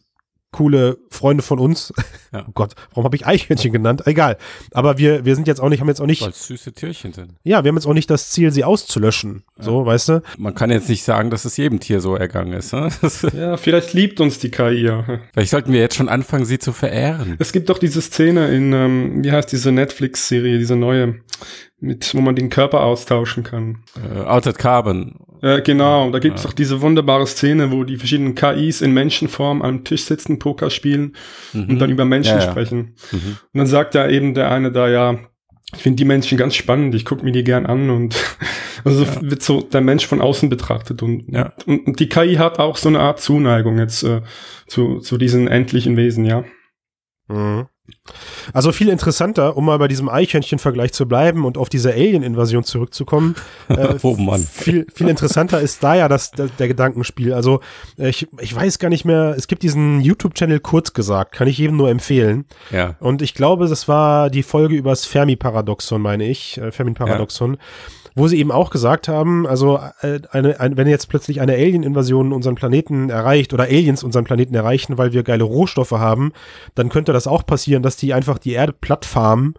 coole 0.52 0.98
Freunde 1.10 1.44
von 1.44 1.60
uns. 1.60 1.94
Ja. 1.98 2.04
Oh 2.48 2.52
Gott, 2.54 2.76
warum 2.92 3.04
habe 3.04 3.16
ich 3.18 3.28
Eichhörnchen 3.28 3.74
genannt? 3.74 4.04
Egal. 4.08 4.38
Aber 4.72 4.98
wir, 4.98 5.26
wir 5.26 5.36
sind 5.36 5.48
jetzt 5.48 5.60
auch 5.60 5.68
nicht, 5.68 5.82
haben 5.82 5.90
jetzt 5.90 6.00
auch 6.00 6.06
nicht, 6.06 6.22
Weil 6.22 6.34
süße 6.34 6.72
Tierchen 6.72 7.12
sind. 7.12 7.34
ja, 7.44 7.62
wir 7.64 7.68
haben 7.68 7.76
jetzt 7.76 7.86
auch 7.86 7.94
nicht 7.94 8.10
das 8.10 8.30
Ziel, 8.30 8.52
sie 8.54 8.64
auszulöschen. 8.64 9.44
So, 9.60 9.86
weißt 9.86 10.08
du? 10.10 10.22
Man 10.38 10.56
kann 10.56 10.72
jetzt 10.72 10.88
nicht 10.88 11.04
sagen, 11.04 11.30
dass 11.30 11.44
es 11.44 11.58
jedem 11.58 11.82
Tier 11.82 12.00
so 12.00 12.16
ergangen 12.16 12.54
ist. 12.54 12.72
Ne? 12.72 12.90
Ja, 13.34 13.58
vielleicht 13.58 13.94
liebt 13.94 14.22
uns 14.22 14.40
die 14.40 14.50
KI 14.50 14.84
ja. 14.84 15.04
vielleicht 15.34 15.52
sollten 15.52 15.74
wir 15.74 15.82
jetzt 15.82 15.96
schon 15.96 16.08
anfangen, 16.08 16.46
sie 16.46 16.58
zu 16.58 16.72
verehren. 16.72 17.36
Es 17.40 17.52
gibt 17.52 17.70
doch 17.70 17.80
diese 17.80 18.02
Szene 18.02 18.48
in, 18.56 18.72
ähm, 18.72 19.24
wie 19.26 19.32
heißt 19.34 19.52
diese 19.52 19.74
Netflix-Serie, 19.74 20.58
diese 20.58 20.78
neue, 20.78 21.16
mit, 21.80 22.14
wo 22.16 22.22
man 22.22 22.36
den 22.36 22.50
Körper 22.50 22.82
austauschen 22.84 23.44
kann. 23.44 23.84
Äh, 23.96 24.20
Altered 24.20 24.58
Carbon. 24.58 25.16
Äh, 25.42 25.62
genau, 25.62 26.12
da 26.12 26.20
gibt 26.20 26.38
es 26.38 26.44
doch 26.44 26.54
diese 26.54 26.82
wunderbare 26.82 27.26
Szene, 27.26 27.72
wo 27.72 27.84
die 27.84 27.98
verschiedenen 27.98 28.36
KIs 28.36 28.82
in 28.82 28.94
Menschenform 28.94 29.62
am 29.64 29.84
Tisch 29.84 30.04
sitzen, 30.06 30.38
Poker 30.38 30.70
spielen 30.70 31.16
und 31.54 31.80
dann 31.80 31.90
über 31.90 32.06
Menschen 32.06 32.36
Mhm. 32.36 32.40
Ja, 32.42 32.46
ja. 32.46 32.52
sprechen. 32.52 32.78
Mhm. 33.12 33.18
Und 33.54 33.58
dann 33.58 33.66
sagt 33.68 33.96
ja 33.96 34.08
eben 34.08 34.36
der 34.36 34.52
eine 34.52 34.72
da, 34.72 34.88
ja, 34.88 35.18
ich 35.74 35.82
finde 35.82 35.96
die 35.98 36.06
Menschen 36.06 36.38
ganz 36.38 36.54
spannend, 36.54 36.94
ich 36.94 37.06
gucke 37.06 37.24
mir 37.24 37.32
die 37.32 37.44
gern 37.44 37.66
an 37.66 37.90
und 37.90 38.16
also 38.84 39.04
so 39.06 39.22
wird 39.22 39.42
so 39.42 39.62
der 39.62 39.82
Mensch 39.82 40.06
von 40.06 40.22
außen 40.22 40.50
betrachtet 40.50 41.02
und, 41.02 41.24
Ja. 41.34 41.54
und, 41.66 41.88
und 41.88 42.00
die 42.00 42.10
KI 42.10 42.36
hat 42.36 42.60
auch 42.60 42.78
so 42.78 42.90
eine 42.90 43.00
Art 43.00 43.20
Zuneigung 43.20 43.80
jetzt 43.80 44.04
äh, 44.04 44.22
zu, 44.68 45.00
zu 45.00 45.18
diesen 45.18 45.48
endlichen 45.48 45.98
Wesen, 45.98 46.26
ja. 46.26 46.44
Mhm. 47.30 47.68
Also 48.54 48.72
viel 48.72 48.90
interessanter, 48.90 49.58
um 49.58 49.66
mal 49.66 49.78
bei 49.78 49.88
diesem 49.88 50.10
Eichhörnchen-Vergleich 50.10 50.94
zu 50.94 51.08
bleiben 51.08 51.46
und 51.46 51.58
auf 51.58 51.70
diese 51.70 51.92
Alien-Invasion 51.92 52.64
zurückzukommen. 52.64 53.36
Äh, 53.70 53.96
Oh 54.02 54.16
Mann. 54.16 54.42
Viel, 54.42 54.86
viel 54.94 55.08
interessanter 55.08 55.62
ist 55.62 55.82
da 55.84 55.96
ja 55.96 56.10
das, 56.10 56.32
der, 56.32 56.48
der 56.48 56.68
Gedankenspiel. 56.68 57.34
Also 57.34 57.62
äh, 57.98 58.10
ich, 58.10 58.28
ich 58.40 58.54
weiß 58.54 58.80
gar 58.80 58.90
nicht 58.90 59.06
mehr, 59.06 59.34
es 59.38 59.48
gibt 59.48 59.64
diesen 59.64 60.02
YouTube-Channel 60.02 60.60
kurz 60.60 60.94
gesagt, 60.94 61.34
kann 61.34 61.48
ich 61.48 61.58
jedem 61.58 61.78
nur 61.78 61.90
empfehlen. 61.90 62.46
Ja. 62.72 62.96
Und 63.00 63.22
ich 63.22 63.34
glaube, 63.34 63.68
das 63.68 63.88
war 63.88 64.30
die 64.30 64.44
Folge 64.44 64.76
über 64.76 64.90
das 64.90 65.06
Fermi-Paradoxon, 65.06 66.02
meine 66.02 66.26
ich, 66.26 66.58
äh, 66.58 66.72
Fermi-Paradoxon, 66.72 67.58
wo 68.16 68.28
sie 68.28 68.40
eben 68.40 68.52
auch 68.52 68.70
gesagt 68.70 69.08
haben, 69.08 69.48
also 69.48 69.80
äh, 70.02 70.20
eine, 70.32 70.60
ein, 70.60 70.78
wenn 70.78 70.88
jetzt 70.88 71.10
plötzlich 71.10 71.42
eine 71.42 71.54
Alien-Invasion 71.54 72.34
unseren 72.34 72.56
Planeten 72.56 73.10
erreicht 73.10 73.54
oder 73.54 73.64
Aliens 73.64 74.04
unseren 74.04 74.24
Planeten 74.24 74.56
erreichen, 74.56 74.98
weil 74.98 75.14
wir 75.14 75.24
geile 75.24 75.44
Rohstoffe 75.44 75.92
haben, 75.92 76.34
dann 76.76 76.90
könnte 76.90 77.14
das 77.14 77.28
auch 77.28 77.46
passieren, 77.46 77.84
dass 77.84 77.98
die 77.98 78.14
einfach 78.14 78.38
die 78.38 78.54
Erde 78.54 78.74
platt 78.74 79.06
farmen 79.06 79.56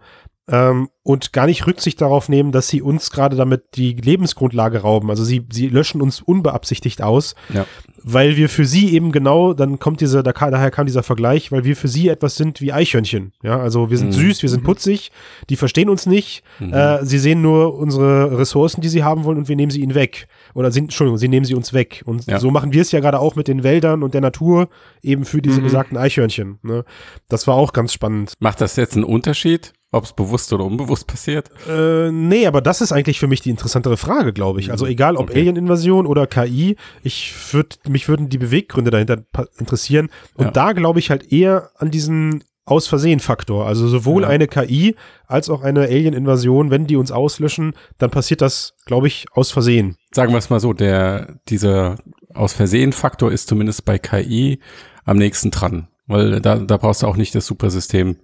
ähm, 0.49 0.89
und 1.03 1.31
gar 1.33 1.45
nicht 1.45 1.65
Rücksicht 1.67 2.01
darauf 2.01 2.27
nehmen, 2.29 2.51
dass 2.51 2.67
sie 2.67 2.81
uns 2.81 3.11
gerade 3.11 3.35
damit 3.37 3.63
die 3.75 3.93
Lebensgrundlage 3.93 4.79
rauben. 4.81 5.09
Also 5.09 5.23
sie, 5.23 5.45
sie 5.51 5.69
löschen 5.69 6.01
uns 6.01 6.21
unbeabsichtigt 6.21 7.01
aus, 7.01 7.35
Ja. 7.53 7.65
weil 8.01 8.35
wir 8.35 8.49
für 8.49 8.65
sie 8.65 8.93
eben 8.93 9.11
genau, 9.13 9.53
dann 9.53 9.79
kommt 9.79 10.01
diese, 10.01 10.21
da 10.23 10.33
daher 10.33 10.71
kam 10.71 10.85
dieser 10.85 11.03
Vergleich, 11.03 11.51
weil 11.53 11.63
wir 11.63 11.75
für 11.77 11.87
sie 11.87 12.09
etwas 12.09 12.35
sind 12.35 12.59
wie 12.59 12.73
Eichhörnchen. 12.73 13.31
Ja, 13.41 13.59
also 13.59 13.89
wir 13.89 13.97
sind 13.97 14.09
Mhm. 14.09 14.11
süß, 14.13 14.41
wir 14.41 14.49
sind 14.49 14.63
putzig, 14.63 15.11
die 15.49 15.55
verstehen 15.55 15.89
uns 15.89 16.05
nicht, 16.05 16.43
Mhm. 16.59 16.73
äh, 16.73 17.05
sie 17.05 17.19
sehen 17.19 17.41
nur 17.41 17.75
unsere 17.77 18.37
Ressourcen, 18.37 18.81
die 18.81 18.89
sie 18.89 19.03
haben 19.03 19.23
wollen 19.23 19.37
und 19.37 19.47
wir 19.47 19.55
nehmen 19.55 19.71
sie 19.71 19.81
ihnen 19.81 19.95
weg. 19.95 20.27
Oder 20.53 20.71
sie, 20.71 20.79
Entschuldigung, 20.79 21.17
sie 21.17 21.29
nehmen 21.29 21.45
sie 21.45 21.55
uns 21.55 21.71
weg. 21.73 22.01
Und 22.05 22.25
Ja. 22.27 22.39
so 22.39 22.51
machen 22.51 22.73
wir 22.73 22.81
es 22.81 22.91
ja 22.91 22.99
gerade 22.99 23.19
auch 23.19 23.35
mit 23.37 23.47
den 23.47 23.63
Wäldern 23.63 24.03
und 24.03 24.13
der 24.13 24.21
Natur, 24.21 24.67
eben 25.01 25.23
für 25.23 25.41
diese 25.41 25.59
Mhm. 25.61 25.63
besagten 25.65 25.97
Eichhörnchen. 25.97 26.59
Ne? 26.63 26.83
Das 27.29 27.47
war 27.47 27.55
auch 27.55 27.71
ganz 27.71 27.93
spannend. 27.93 28.33
Macht 28.39 28.59
das 28.61 28.75
jetzt 28.75 28.95
einen 28.95 29.05
Unterschied, 29.05 29.73
ob 29.93 30.03
es 30.03 30.11
bewusst 30.13 30.51
oder 30.51 30.65
unbewusst 30.65 31.07
passiert? 31.07 31.49
Äh, 31.69 32.11
nee, 32.11 32.45
aber 32.47 32.61
das 32.61 32.81
ist 32.81 32.91
eigentlich 32.91 33.19
für 33.19 33.27
mich 33.27 33.39
die 33.41 33.49
interessantere 33.51 33.95
Frage, 33.95 34.33
glaube 34.33 34.59
ich. 34.59 34.71
Also 34.71 34.85
egal 34.85 35.15
ob 35.15 35.29
Okay. 35.29 35.39
Alien-Invasion 35.39 36.05
oder 36.05 36.27
KI, 36.27 36.75
ich 37.03 37.33
würd, 37.53 37.79
mich 37.87 38.09
würden 38.09 38.27
die 38.27 38.37
Beweggründe 38.37 38.91
dahinter 38.91 39.19
interessieren. 39.57 40.09
Und 40.35 40.45
Ja. 40.45 40.51
da 40.51 40.71
glaube 40.73 40.99
ich 40.99 41.09
halt 41.09 41.31
eher 41.31 41.69
an 41.77 41.91
diesen 41.91 42.43
aus 42.65 42.87
Versehen 42.87 43.19
Faktor. 43.19 43.67
Also 43.67 43.87
sowohl 43.87 44.23
Ja. 44.23 44.29
eine 44.29 44.47
KI 44.47 44.95
als 45.27 45.49
auch 45.49 45.61
eine 45.63 45.81
Alien-Invasion, 45.81 46.71
wenn 46.71 46.87
die 46.87 46.95
uns 46.95 47.11
auslöschen, 47.11 47.73
dann 47.97 48.09
passiert 48.09 48.41
das, 48.41 48.73
glaube 48.85 49.07
ich, 49.07 49.25
aus 49.33 49.51
Versehen. 49.51 49.97
Sagen 50.11 50.31
wir 50.31 50.37
es 50.37 50.49
mal 50.49 50.59
so, 50.61 50.71
der, 50.73 51.39
dieser 51.49 51.97
aus 52.33 52.53
Versehen 52.53 52.93
Faktor 52.93 53.31
ist 53.31 53.47
zumindest 53.49 53.85
bei 53.85 53.99
KI 53.99 54.59
am 55.05 55.17
nächsten 55.17 55.51
dran. 55.51 55.87
Weil 56.05 56.41
da, 56.41 56.57
da 56.57 56.77
brauchst 56.77 57.01
du 57.03 57.07
auch 57.07 57.15
nicht 57.15 57.33
das 57.33 57.45
Supersystem 57.45 58.17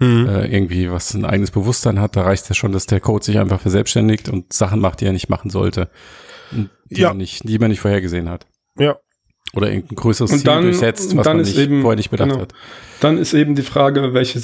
äh, 0.00 0.50
irgendwie, 0.54 0.90
was 0.90 1.12
ein 1.14 1.24
eigenes 1.26 1.50
Bewusstsein 1.50 2.00
hat. 2.00 2.16
Da 2.16 2.22
reicht 2.22 2.48
ja 2.48 2.54
schon, 2.54 2.72
dass 2.72 2.86
der 2.86 3.00
Code 3.00 3.24
sich 3.24 3.38
einfach 3.38 3.60
verselbstständigt 3.60 4.28
und 4.30 4.52
Sachen 4.52 4.80
macht, 4.80 5.00
die 5.00 5.06
er 5.06 5.12
nicht 5.12 5.28
machen 5.28 5.50
sollte. 5.50 5.90
Die, 6.52 7.00
Ja. 7.00 7.08
man 7.08 7.18
nicht, 7.18 7.46
die 7.48 7.58
man 7.58 7.70
nicht 7.70 7.80
vorhergesehen 7.80 8.30
hat. 8.30 8.46
Ja. 8.78 8.96
Oder 9.54 9.70
irgendein 9.72 9.96
größeres 9.96 10.32
Und 10.32 10.38
Ziel 10.38 10.46
dann- 10.46 10.62
durchsetzt, 10.64 11.16
was 11.16 11.24
dann 11.24 11.36
man 11.38 11.46
ist 11.46 11.56
nicht, 11.56 11.64
eben- 11.66 11.80
vorher 11.82 11.96
nicht 11.96 12.10
bedacht 12.10 12.28
genau. 12.30 12.42
hat. 12.42 12.52
Dann 13.00 13.16
ist 13.18 13.32
eben 13.34 13.54
die 13.54 13.62
Frage, 13.62 14.12
welche 14.14 14.38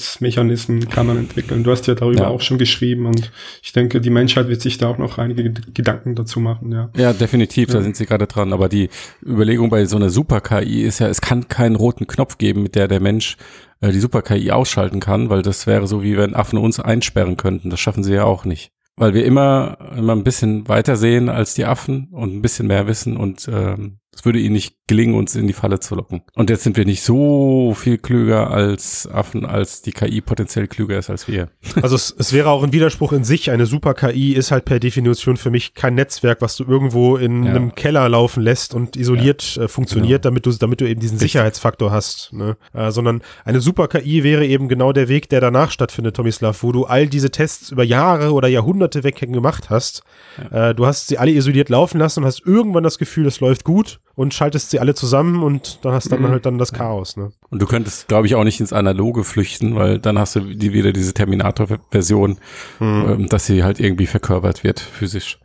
Sicherheitsmechanismen 0.00 0.88
kann 0.88 1.06
man 1.06 1.16
entwickeln. 1.18 1.64
Du 1.64 1.70
hast 1.70 1.86
ja 1.86 1.94
darüber 1.94 2.22
Ja. 2.22 2.28
auch 2.28 2.40
schon 2.40 2.58
geschrieben 2.58 3.06
und 3.06 3.30
ich 3.62 3.72
denke, 3.72 4.00
die 4.00 4.10
Menschheit 4.10 4.48
wird 4.48 4.60
sich 4.60 4.78
da 4.78 4.88
auch 4.88 4.98
noch 4.98 5.18
einige 5.18 5.42
Ged- 5.42 5.74
Gedanken 5.74 6.14
dazu 6.14 6.40
machen, 6.40 6.72
ja. 6.72 6.90
Ja, 6.96 7.12
definitiv, 7.12 7.68
da 7.68 7.78
Ja. 7.78 7.82
sind 7.82 7.96
sie 7.96 8.06
gerade 8.06 8.26
dran. 8.26 8.52
Aber 8.52 8.68
die 8.68 8.88
Überlegung 9.24 9.70
bei 9.70 9.84
so 9.86 9.96
einer 9.96 10.10
Super-KI 10.10 10.82
ist 10.82 11.00
ja, 11.00 11.08
es 11.08 11.20
kann 11.20 11.48
keinen 11.48 11.76
roten 11.76 12.06
Knopf 12.06 12.38
geben, 12.38 12.62
mit 12.62 12.74
der 12.74 12.88
der 12.88 13.00
Mensch 13.00 13.36
äh, 13.82 13.92
die 13.92 14.00
Super-KI 14.00 14.52
ausschalten 14.52 15.00
kann, 15.00 15.28
weil 15.28 15.42
das 15.42 15.66
wäre 15.66 15.86
so, 15.86 16.02
wie 16.02 16.16
wenn 16.16 16.34
Affen 16.34 16.58
uns 16.58 16.80
einsperren 16.80 17.36
könnten. 17.36 17.68
Das 17.70 17.78
schaffen 17.78 18.02
sie 18.04 18.14
ja 18.14 18.24
auch 18.24 18.44
nicht. 18.46 18.70
Weil 18.96 19.12
wir 19.12 19.24
immer, 19.26 19.76
immer 19.98 20.14
ein 20.14 20.24
bisschen 20.24 20.66
weiter 20.68 20.96
sehen 20.96 21.28
als 21.28 21.52
die 21.52 21.66
Affen 21.66 22.08
und 22.10 22.34
ein 22.34 22.40
bisschen 22.40 22.66
mehr 22.68 22.86
wissen 22.86 23.18
und 23.18 23.46
ähm, 23.52 23.98
es 24.16 24.24
würde 24.24 24.38
ihnen 24.38 24.54
nicht 24.54 24.74
gelingen, 24.86 25.14
uns 25.14 25.34
in 25.34 25.46
die 25.46 25.52
Falle 25.52 25.78
zu 25.78 25.94
locken. 25.94 26.22
Und 26.34 26.48
jetzt 26.48 26.62
sind 26.62 26.78
wir 26.78 26.86
nicht 26.86 27.02
so 27.02 27.74
viel 27.76 27.98
klüger 27.98 28.50
als 28.50 29.06
Affen, 29.06 29.44
als 29.44 29.82
die 29.82 29.92
KI 29.92 30.22
potenziell 30.22 30.68
klüger 30.68 30.98
ist 30.98 31.10
als 31.10 31.28
wir. 31.28 31.50
Also 31.82 31.94
es, 31.94 32.14
es 32.18 32.32
wäre 32.32 32.48
auch 32.48 32.62
ein 32.62 32.72
Widerspruch 32.72 33.12
in 33.12 33.22
sich. 33.22 33.50
Eine 33.50 33.66
Super-KI 33.66 34.32
ist 34.32 34.50
halt 34.50 34.64
per 34.64 34.80
Definition 34.80 35.36
für 35.36 35.50
mich 35.50 35.74
kein 35.74 35.94
Netzwerk, 35.94 36.40
was 36.40 36.56
du 36.56 36.64
irgendwo 36.64 37.16
in 37.16 37.44
Ja. 37.44 37.50
einem 37.50 37.74
Keller 37.74 38.08
laufen 38.08 38.42
lässt 38.42 38.74
und 38.74 38.96
isoliert 38.96 39.58
äh, 39.58 39.68
funktioniert, 39.68 40.24
damit 40.24 40.46
du 40.46 40.52
damit 40.52 40.80
du 40.80 40.88
eben 40.88 41.00
diesen 41.00 41.16
Richtig. 41.16 41.32
Sicherheitsfaktor 41.32 41.90
hast. 41.90 42.32
Ne? 42.32 42.56
Äh, 42.72 42.90
sondern 42.90 43.22
eine 43.44 43.60
Super-KI 43.60 44.24
wäre 44.24 44.46
eben 44.46 44.68
genau 44.68 44.92
der 44.92 45.08
Weg, 45.08 45.28
der 45.28 45.42
danach 45.42 45.70
stattfindet, 45.70 46.16
Tomislav, 46.16 46.62
wo 46.62 46.72
du 46.72 46.84
all 46.86 47.06
diese 47.06 47.30
Tests 47.30 47.70
über 47.70 47.84
Jahre 47.84 48.32
oder 48.32 48.48
Jahrhunderte 48.48 49.04
weg 49.04 49.16
gemacht 49.16 49.68
hast. 49.68 50.02
Äh, 50.50 50.74
du 50.74 50.86
hast 50.86 51.08
sie 51.08 51.18
alle 51.18 51.32
isoliert 51.32 51.68
laufen 51.68 51.98
lassen 51.98 52.20
und 52.20 52.26
hast 52.26 52.42
irgendwann 52.46 52.84
das 52.84 52.96
Gefühl, 52.98 53.26
es 53.26 53.40
läuft 53.40 53.64
gut 53.64 54.00
und 54.16 54.34
schaltest 54.34 54.70
sie 54.70 54.80
alle 54.80 54.94
zusammen 54.94 55.42
und 55.44 55.84
dann 55.84 55.92
hast 55.92 56.10
dann 56.10 56.22
Mhm. 56.22 56.28
halt 56.28 56.46
dann 56.46 56.58
das 56.58 56.72
Chaos. 56.72 57.16
Ne? 57.16 57.30
Und 57.50 57.62
du 57.62 57.66
könntest, 57.66 58.08
glaube 58.08 58.26
ich, 58.26 58.34
auch 58.34 58.42
nicht 58.44 58.58
ins 58.58 58.72
Analoge 58.72 59.22
flüchten, 59.22 59.76
weil 59.76 59.98
dann 60.00 60.18
hast 60.18 60.34
du 60.34 60.40
die, 60.40 60.72
wieder 60.72 60.92
diese 60.92 61.14
Terminator-Version, 61.14 62.38
ähm, 62.80 63.28
dass 63.28 63.46
sie 63.46 63.62
halt 63.62 63.78
irgendwie 63.78 64.06
verkörpert 64.06 64.64
wird, 64.64 64.80
physisch. 64.80 65.38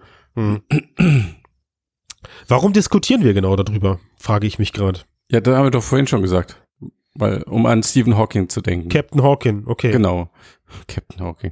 Warum 2.47 2.73
diskutieren 2.73 3.23
wir 3.23 3.33
genau 3.33 3.55
darüber, 3.55 3.99
frage 4.17 4.47
ich 4.47 4.57
mich 4.59 4.73
gerade. 4.73 5.01
Ja, 5.29 5.39
da 5.41 5.57
haben 5.57 5.65
wir 5.65 5.71
doch 5.71 5.83
vorhin 5.83 6.07
schon 6.07 6.21
gesagt. 6.21 6.61
Weil, 7.13 7.43
um 7.43 7.65
an 7.65 7.83
Stephen 7.83 8.17
Hawking 8.17 8.47
zu 8.47 8.61
denken. 8.61 8.87
Captain 8.87 9.21
Hawking, 9.21 9.63
okay. 9.67 9.91
Genau. 9.91 10.29
Captain 10.87 11.19
Hawking. 11.21 11.51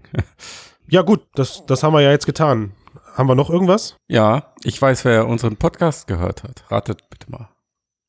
Ja 0.87 1.01
gut, 1.01 1.21
das, 1.35 1.65
das 1.67 1.83
haben 1.83 1.93
wir 1.93 2.01
ja 2.01 2.11
jetzt 2.11 2.25
getan. 2.25 2.71
Haben 3.15 3.27
wir 3.27 3.35
noch 3.35 3.49
irgendwas? 3.49 3.95
ja, 4.07 4.53
ich 4.63 4.81
weiß, 4.81 5.05
wer 5.05 5.27
unseren 5.27 5.55
Podcast 5.57 6.07
gehört 6.07 6.43
hat. 6.43 6.63
Ratet 6.69 7.09
bitte 7.09 7.29
mal. 7.31 7.49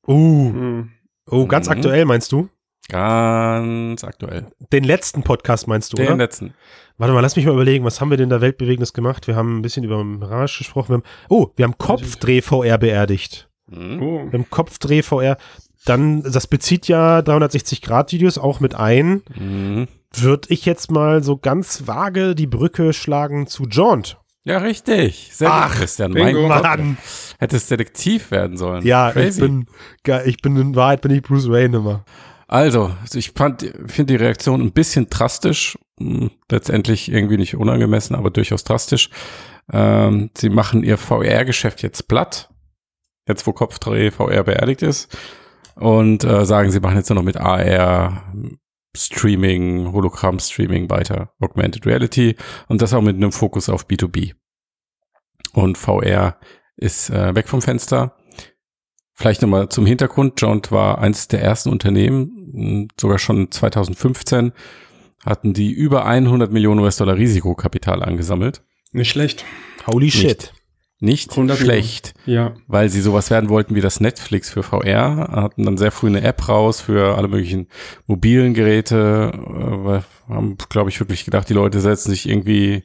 Uh, 0.06 0.50
Mhm. 0.50 0.90
oh, 1.30 1.46
ganz 1.46 1.66
Mhm. 1.66 1.72
aktuell 1.72 2.04
meinst 2.04 2.32
du? 2.32 2.48
Ganz 2.88 4.02
aktuell. 4.04 4.46
Den 4.72 4.84
letzten 4.84 5.22
Podcast 5.22 5.68
meinst 5.68 5.92
du, 5.92 5.96
Den 5.96 6.06
oder? 6.06 6.16
letzten. 6.16 6.54
Warte 6.98 7.14
mal, 7.14 7.20
lass 7.20 7.36
mich 7.36 7.46
mal 7.46 7.52
überlegen, 7.54 7.84
was 7.84 8.00
haben 8.00 8.10
wir 8.10 8.16
denn 8.16 8.28
da 8.28 8.40
Weltbewegendes 8.40 8.92
gemacht? 8.92 9.26
Wir 9.26 9.36
haben 9.36 9.58
ein 9.58 9.62
bisschen 9.62 9.84
über 9.84 10.02
Mirage 10.02 10.58
gesprochen. 10.58 10.88
Wir 10.88 10.94
haben, 10.96 11.04
oh, 11.28 11.48
wir 11.56 11.64
haben 11.64 11.78
Kopfdreh-VR 11.78 12.78
beerdigt. 12.78 13.48
Mhm. 13.68 14.02
Oh. 14.02 14.24
Wir 14.30 14.38
haben 14.40 14.50
Kopfdreh-VR. 14.50 15.36
Dann, 15.86 16.22
das 16.22 16.46
bezieht 16.46 16.88
ja 16.88 17.20
360-Grad-Videos 17.20 18.38
auch 18.38 18.60
mit 18.60 18.74
ein. 18.74 19.22
Mhm. 19.34 19.88
Würde 20.12 20.48
ich 20.52 20.66
jetzt 20.66 20.90
mal 20.90 21.22
so 21.22 21.36
ganz 21.36 21.86
vage 21.86 22.34
die 22.34 22.48
Brücke 22.48 22.92
schlagen 22.92 23.46
zu 23.46 23.64
Jaunt. 23.70 24.19
Ja, 24.44 24.58
richtig. 24.58 25.30
Sehr 25.32 25.50
Ach, 25.50 25.68
gut, 25.68 25.78
Christian. 25.80 26.12
Mein 26.12 26.34
bingo. 26.34 26.48
Gott. 26.48 26.62
Mann. 26.62 26.96
Hättest 27.38 27.70
Detektiv 27.70 28.30
werden 28.30 28.56
sollen. 28.56 28.84
Ja, 28.86 29.14
ich 29.14 29.36
bin, 29.36 29.66
ich 30.24 30.40
bin, 30.40 30.56
in 30.56 30.76
Wahrheit 30.76 31.02
bin 31.02 31.10
ich 31.10 31.22
Bruce 31.22 31.50
Wayne 31.50 31.76
immer. 31.76 32.04
Also, 32.48 32.90
ich 33.12 33.32
fand, 33.32 33.62
finde 33.86 34.16
die 34.16 34.24
Reaktion 34.24 34.60
ein 34.60 34.72
bisschen 34.72 35.08
drastisch, 35.08 35.76
Hm, 36.00 36.30
letztendlich 36.50 37.12
irgendwie 37.12 37.36
nicht 37.36 37.56
unangemessen, 37.56 38.16
aber 38.16 38.30
durchaus 38.30 38.64
drastisch. 38.64 39.10
Ähm, 39.70 40.30
sie 40.36 40.48
machen 40.48 40.82
ihr 40.82 40.96
VR-Geschäft 40.96 41.82
jetzt 41.82 42.08
platt, 42.08 42.48
jetzt 43.28 43.46
wo 43.46 43.52
Kopfdreh 43.52 44.10
VR 44.10 44.42
beerdigt 44.42 44.82
ist, 44.82 45.16
und 45.74 46.24
äh, 46.24 46.46
sagen, 46.46 46.70
sie 46.70 46.80
machen 46.80 46.96
jetzt 46.96 47.10
nur 47.10 47.16
noch 47.16 47.22
mit 47.22 47.36
AR, 47.36 48.24
Streaming, 48.96 49.92
Hologramm-Streaming 49.92 50.90
weiter, 50.90 51.32
Augmented 51.40 51.86
Reality 51.86 52.36
und 52.68 52.82
das 52.82 52.92
auch 52.92 53.02
mit 53.02 53.16
einem 53.16 53.32
Fokus 53.32 53.68
auf 53.68 53.86
B2B. 53.86 54.34
Und 55.52 55.78
VR 55.78 56.38
ist 56.76 57.10
äh, 57.10 57.34
weg 57.34 57.48
vom 57.48 57.62
Fenster. 57.62 58.16
Vielleicht 59.14 59.42
nochmal 59.42 59.68
zum 59.68 59.86
Hintergrund. 59.86 60.40
Jaunt 60.40 60.72
war 60.72 60.98
eines 60.98 61.28
der 61.28 61.42
ersten 61.42 61.68
Unternehmen, 61.70 62.88
sogar 62.98 63.18
schon 63.18 63.50
2015, 63.50 64.52
hatten 65.24 65.52
die 65.52 65.72
über 65.72 66.06
100 66.06 66.50
Millionen 66.50 66.80
US-Dollar 66.80 67.16
Risikokapital 67.16 68.02
angesammelt. 68.02 68.62
Nicht 68.92 69.10
schlecht. 69.10 69.44
Holy 69.86 70.06
Nicht. 70.06 70.20
shit. 70.20 70.52
Nicht 71.02 71.30
100 71.30 71.56
schlecht, 71.58 72.12
Ja. 72.26 72.52
weil 72.66 72.90
sie 72.90 73.00
sowas 73.00 73.30
werden 73.30 73.48
wollten 73.48 73.74
wie 73.74 73.80
das 73.80 74.00
Netflix 74.00 74.50
für 74.50 74.62
VR, 74.62 75.28
hatten 75.32 75.64
dann 75.64 75.78
sehr 75.78 75.90
früh 75.92 76.08
eine 76.08 76.20
App 76.22 76.46
raus 76.48 76.82
für 76.82 77.16
alle 77.16 77.28
möglichen 77.28 77.68
mobilen 78.06 78.52
Geräte, 78.54 79.32
äh, 79.34 79.84
weil- 79.84 80.04
haben, 80.28 80.56
glaube 80.68 80.90
ich, 80.90 81.00
wirklich 81.00 81.24
gedacht, 81.24 81.48
die 81.48 81.54
Leute 81.54 81.80
setzen 81.80 82.10
sich 82.10 82.28
irgendwie 82.28 82.84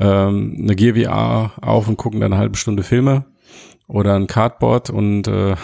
ähm, 0.00 0.56
eine 0.58 0.74
Gear 0.74 0.96
VR 0.96 1.52
auf 1.60 1.86
und 1.86 1.96
gucken 1.98 2.20
dann 2.20 2.32
eine 2.32 2.40
halbe 2.40 2.56
Stunde 2.56 2.82
Filme 2.82 3.26
oder 3.86 4.14
ein 4.16 4.26
Cardboard 4.26 4.88
und 4.90 5.28
äh, 5.28 5.54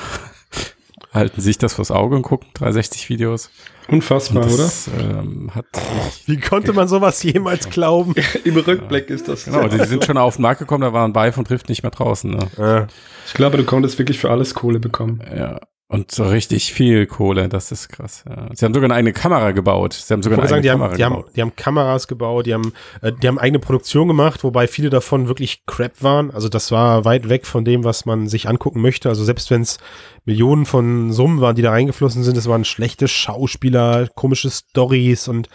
halten 1.13 1.41
sich 1.41 1.59
das 1.59 1.75
vors 1.75 1.91
Auge 1.91 2.17
und 2.17 2.23
gucken 2.23 2.49
360 2.55 3.09
Videos. 3.09 3.51
Unfassbar, 3.89 4.45
Und 4.45 4.53
oder? 4.53 4.65
das, 4.65 4.89
ähm, 4.99 5.51
Wie 6.27 6.39
konnte 6.39 6.73
man 6.73 6.89
sowas 6.89 7.23
jemals 7.23 7.71
glauben? 7.71 8.15
Im 8.45 8.57
Rückblick 8.57 9.09
ist 9.09 9.29
das. 9.29 9.47
genau, 9.47 9.67
die 9.69 9.83
sind 9.85 10.05
schon 10.05 10.19
auf 10.19 10.37
den 10.37 10.43
Markt 10.43 10.59
gekommen, 10.61 10.83
da 10.83 10.93
waren 10.93 11.15
Vive 11.15 11.39
und 11.39 11.51
Rift 11.51 11.69
nicht 11.69 11.83
mehr 11.83 11.91
draußen. 11.91 12.31
Ne? 12.31 12.87
Ich 13.27 13.35
glaube, 13.35 13.57
du 13.57 13.65
konntest 13.65 13.99
wirklich 13.99 14.19
für 14.19 14.31
alles 14.31 14.55
Kohle 14.55 14.79
bekommen. 14.79 15.23
Ja. 15.35 15.61
Und 15.91 16.11
so 16.11 16.25
richtig 16.25 16.75
viel 16.75 17.07
Kohle, 17.07 17.49
das 17.49 17.73
ist 17.73 17.89
krass. 17.89 18.23
Ja. 18.29 18.49
Sie 18.53 18.63
haben 18.67 18.75
sogar 18.75 18.89
eine 18.89 18.95
eigene 18.95 19.15
Kamera 19.15 19.53
gebaut. 19.53 19.95
Sie 19.95 20.13
haben 20.13 20.23
sogar 20.23 20.39
eine 20.39 20.47
sagen, 20.47 20.59
eigene 20.59 20.63
die 20.63 20.69
Kamera 20.69 20.91
haben, 20.91 20.97
die, 20.97 21.03
gebaut. 21.03 21.25
haben, 21.25 21.33
die 21.35 21.41
haben 21.41 21.57
Kameras 21.57 22.09
gebaut, 22.09 22.47
die 22.47 22.53
haben, 22.53 22.73
äh, 23.01 23.11
die 23.11 23.27
haben 23.27 23.39
eigene 23.39 23.59
Produktion 23.59 24.07
gemacht, 24.07 24.45
wobei 24.45 24.67
viele 24.67 24.91
davon 24.91 25.29
wirklich 25.29 25.65
Crap 25.65 26.03
waren. 26.03 26.31
Also 26.31 26.51
das 26.51 26.71
war 26.71 27.07
weit 27.07 27.31
weg 27.31 27.47
von 27.47 27.65
dem, 27.65 27.85
was 27.85 28.05
man 28.05 28.29
sich 28.29 28.51
angucken 28.51 28.83
möchte. 28.83 29.09
Also 29.09 29.25
selbst 29.25 29.51
wenn 29.51 29.63
es 29.63 29.79
Millionen 30.27 30.67
von 30.67 31.11
Summen 31.11 31.41
waren, 31.41 31.57
die 31.57 31.63
da 31.63 31.71
reingeflossen 31.71 32.23
sind, 32.23 32.37
es 32.37 32.49
waren 32.49 32.67
schlechte 32.67 33.09
Schauspieler, 33.09 34.09
komische 34.15 34.51
Stories 34.51 35.27
und 35.27 35.49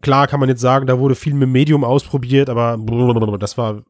klar 0.00 0.26
kann 0.26 0.40
man 0.40 0.48
jetzt 0.48 0.62
sagen, 0.62 0.86
da 0.86 0.98
wurde 0.98 1.16
viel 1.16 1.34
mit 1.34 1.50
Medium 1.50 1.84
ausprobiert, 1.84 2.48
aber 2.48 2.78
das 3.38 3.58
war 3.58 3.82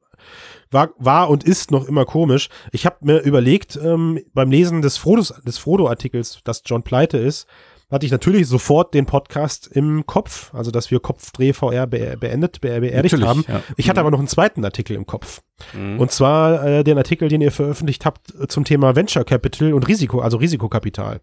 war, 0.71 0.91
war 0.99 1.31
und 1.31 1.45
ist 1.45 1.71
noch 1.71 1.87
immer 1.87 2.05
komisch. 2.05 2.49
Ich 2.73 2.87
habe 2.87 2.97
mir 3.01 3.19
überlegt, 3.21 3.79
ähm, 3.83 4.21
beim 4.33 4.51
Lesen 4.51 4.83
des, 4.83 4.97
Frodos, 4.97 5.35
des 5.47 5.59
Frodo-Artikels, 5.59 6.41
dass 6.45 6.63
John 6.65 6.83
pleite 6.83 7.19
ist, 7.19 7.47
hatte 7.91 8.07
ich 8.07 8.13
natürlich 8.13 8.49
sofort 8.49 8.95
den 8.95 9.07
Podcast 9.07 9.69
im 9.69 10.07
Kopf, 10.07 10.53
also 10.55 10.71
dass 10.71 10.91
wir 10.91 11.01
Kopfdreh 11.01 11.53
VR 11.53 11.87
be 11.87 12.17
beendet, 12.19 12.61
be 12.61 12.81
beerdigt 12.81 13.13
Natürlich, 13.13 13.27
haben. 13.27 13.45
ja. 13.47 13.63
Ich 13.77 13.89
hatte 13.89 14.01
aber 14.01 14.11
noch 14.11 14.19
einen 14.19 14.29
zweiten 14.29 14.65
Artikel 14.65 14.97
im 14.97 15.07
Kopf. 15.07 15.43
Mhm. 15.73 16.01
Und 16.01 16.11
zwar 16.11 16.67
äh, 16.67 16.85
den 16.85 16.99
Artikel, 16.99 17.29
den 17.29 17.41
ihr 17.41 17.53
veröffentlicht 17.53 18.05
habt 18.05 18.35
äh, 18.35 18.49
zum 18.49 18.65
Thema 18.65 18.97
Venture 18.97 19.25
Capital 19.25 19.73
und 19.73 19.87
Risiko, 19.87 20.21
also 20.21 20.39
Risikokapital. 20.39 21.21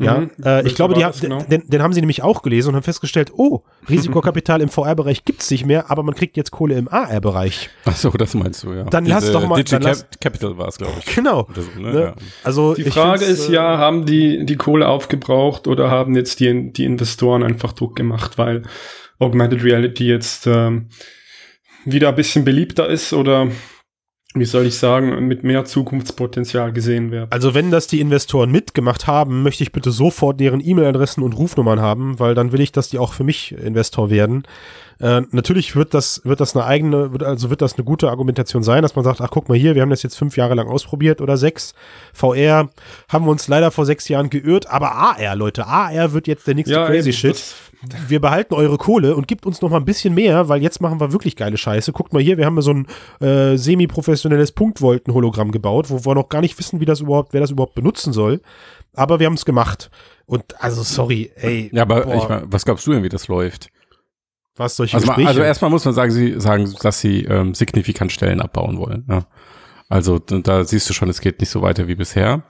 Ja, 0.00 0.18
Mhm. 0.18 0.30
äh, 0.44 0.64
ich 0.66 0.76
glaube, 0.76 0.94
die, 0.94 1.00
war 1.00 1.08
ha- 1.08 1.10
das 1.12 1.20
genau? 1.20 1.42
den, 1.42 1.68
den 1.68 1.82
haben 1.82 1.92
sie 1.92 2.00
nämlich 2.00 2.22
auch 2.22 2.42
gelesen 2.42 2.68
und 2.68 2.76
haben 2.76 2.82
festgestellt, 2.84 3.32
oh, 3.34 3.62
Risikokapital 3.88 4.60
im 4.60 4.68
VR-Bereich 4.68 5.24
gibt's 5.24 5.50
nicht 5.50 5.66
mehr, 5.66 5.90
aber 5.90 6.04
man 6.04 6.14
kriegt 6.14 6.36
jetzt 6.36 6.52
Kohle 6.52 6.76
im 6.76 6.86
AR-Bereich. 6.88 7.68
Ach 7.84 7.96
so, 7.96 8.10
das 8.10 8.34
meinst 8.34 8.62
du, 8.62 8.72
ja. 8.74 8.84
Dann 8.84 9.06
lass 9.06 9.32
doch 9.32 9.46
mal- 9.48 9.56
Digi 9.56 9.70
dann 9.72 9.82
lass- 9.82 10.06
Capital 10.20 10.56
war 10.56 10.68
es, 10.68 10.78
glaube 10.78 10.94
ich. 11.00 11.14
Genau. 11.16 11.48
So, 11.54 11.80
ne? 11.80 11.92
Ne? 11.92 12.00
Ja. 12.00 12.14
Also 12.44 12.74
Die 12.74 12.84
Frage 12.84 13.24
ist 13.24 13.48
äh, 13.48 13.54
ja, 13.54 13.78
haben 13.78 14.06
die 14.06 14.46
die 14.46 14.56
Kohle 14.56 14.86
aufgebraucht 14.88 15.66
oder 15.66 15.90
haben 15.90 16.14
jetzt 16.14 16.38
die, 16.40 16.72
die 16.72 16.84
Investoren 16.84 17.42
einfach 17.42 17.72
Druck 17.72 17.96
gemacht, 17.96 18.38
weil 18.38 18.62
Augmented 19.18 19.64
Reality 19.64 20.06
jetzt 20.06 20.46
ähm, 20.46 20.90
wieder 21.84 22.10
ein 22.10 22.14
bisschen 22.14 22.44
beliebter 22.44 22.86
ist 22.88 23.12
oder 23.12 23.48
wie 24.34 24.44
soll 24.44 24.66
ich 24.66 24.76
sagen, 24.76 25.26
mit 25.26 25.42
mehr 25.42 25.64
Zukunftspotenzial 25.64 26.72
gesehen 26.72 27.10
wird. 27.10 27.32
Also 27.32 27.54
wenn 27.54 27.70
das 27.70 27.86
die 27.86 28.00
Investoren 28.00 28.50
mitgemacht 28.50 29.06
haben, 29.06 29.42
möchte 29.42 29.62
ich 29.62 29.72
bitte 29.72 29.90
sofort 29.90 30.38
deren 30.38 30.60
E-Mail-Adressen 30.60 31.22
und 31.22 31.32
Rufnummern 31.32 31.80
haben, 31.80 32.18
weil 32.18 32.34
dann 32.34 32.52
will 32.52 32.60
ich, 32.60 32.70
dass 32.70 32.90
die 32.90 32.98
auch 32.98 33.14
für 33.14 33.24
mich 33.24 33.52
Investor 33.52 34.10
werden. 34.10 34.42
Äh, 35.00 35.22
natürlich 35.30 35.76
wird 35.76 35.94
das, 35.94 36.22
wird 36.24 36.40
das 36.40 36.56
eine 36.56 36.64
eigene, 36.64 37.12
wird, 37.12 37.22
also 37.22 37.50
wird 37.50 37.62
das 37.62 37.74
eine 37.74 37.84
gute 37.84 38.10
Argumentation 38.10 38.62
sein, 38.64 38.82
dass 38.82 38.96
man 38.96 39.04
sagt, 39.04 39.20
ach 39.20 39.30
guck 39.30 39.48
mal 39.48 39.56
hier, 39.56 39.74
wir 39.74 39.82
haben 39.82 39.90
das 39.90 40.02
jetzt 40.02 40.16
fünf 40.16 40.36
Jahre 40.36 40.54
lang 40.54 40.68
ausprobiert 40.68 41.20
oder 41.20 41.36
sechs. 41.36 41.72
VR 42.12 42.68
haben 43.08 43.24
wir 43.24 43.30
uns 43.30 43.46
leider 43.46 43.70
vor 43.70 43.86
sechs 43.86 44.08
Jahren 44.08 44.28
geirrt, 44.28 44.68
aber 44.68 44.92
AR, 44.92 45.36
Leute, 45.36 45.66
AR 45.66 46.12
wird 46.12 46.26
jetzt 46.26 46.46
der 46.48 46.56
nächste 46.56 46.74
crazy 46.74 47.10
eben, 47.10 47.16
Shit. 47.16 47.54
wir 48.08 48.20
behalten 48.20 48.54
eure 48.54 48.76
Kohle 48.76 49.14
und 49.14 49.28
gibt 49.28 49.46
uns 49.46 49.62
noch 49.62 49.70
mal 49.70 49.76
ein 49.76 49.84
bisschen 49.84 50.14
mehr, 50.14 50.48
weil 50.48 50.62
jetzt 50.62 50.80
machen 50.80 51.00
wir 51.00 51.12
wirklich 51.12 51.36
geile 51.36 51.56
Scheiße. 51.56 51.92
Guckt 51.92 52.12
mal 52.12 52.22
hier, 52.22 52.36
wir 52.36 52.44
haben 52.44 52.56
ja 52.56 52.62
so 52.62 52.72
ein 52.72 52.86
äh, 53.20 53.56
semi-professionelles 53.56 54.50
Punktvolten-Hologramm 54.50 55.52
gebaut, 55.52 55.90
wo 55.90 56.04
wir 56.04 56.14
noch 56.16 56.28
gar 56.28 56.40
nicht 56.40 56.58
wissen, 56.58 56.80
wie 56.80 56.86
das 56.86 57.00
überhaupt, 57.00 57.32
wer 57.32 57.40
das 57.40 57.52
überhaupt 57.52 57.76
benutzen 57.76 58.12
soll. 58.12 58.40
Aber 58.94 59.20
wir 59.20 59.26
haben 59.26 59.34
es 59.34 59.44
gemacht. 59.44 59.90
Und 60.26 60.60
also, 60.60 60.82
sorry, 60.82 61.30
ey. 61.36 61.70
Ja, 61.72 61.82
aber 61.82 62.02
boah, 62.02 62.14
ich 62.16 62.28
mein, 62.28 62.42
was 62.46 62.64
glaubst 62.64 62.84
du 62.86 62.92
denn, 62.92 63.04
wie 63.04 63.08
das 63.08 63.28
läuft? 63.28 63.70
Was 64.58 64.76
solche 64.76 64.94
Also, 64.94 65.06
Gespräche. 65.06 65.28
also 65.28 65.40
erstmal 65.42 65.70
muss 65.70 65.84
man 65.84 65.94
sagen, 65.94 66.10
sie 66.10 66.40
sagen, 66.40 66.72
dass 66.82 67.00
sie 67.00 67.24
ähm, 67.24 67.54
signifikant 67.54 68.12
Stellen 68.12 68.40
abbauen 68.40 68.78
wollen. 68.78 69.04
Ja. 69.08 69.26
Also 69.88 70.18
da 70.18 70.64
siehst 70.64 70.88
du 70.90 70.94
schon, 70.94 71.08
es 71.08 71.20
geht 71.20 71.40
nicht 71.40 71.50
so 71.50 71.62
weiter 71.62 71.88
wie 71.88 71.94
bisher. 71.94 72.42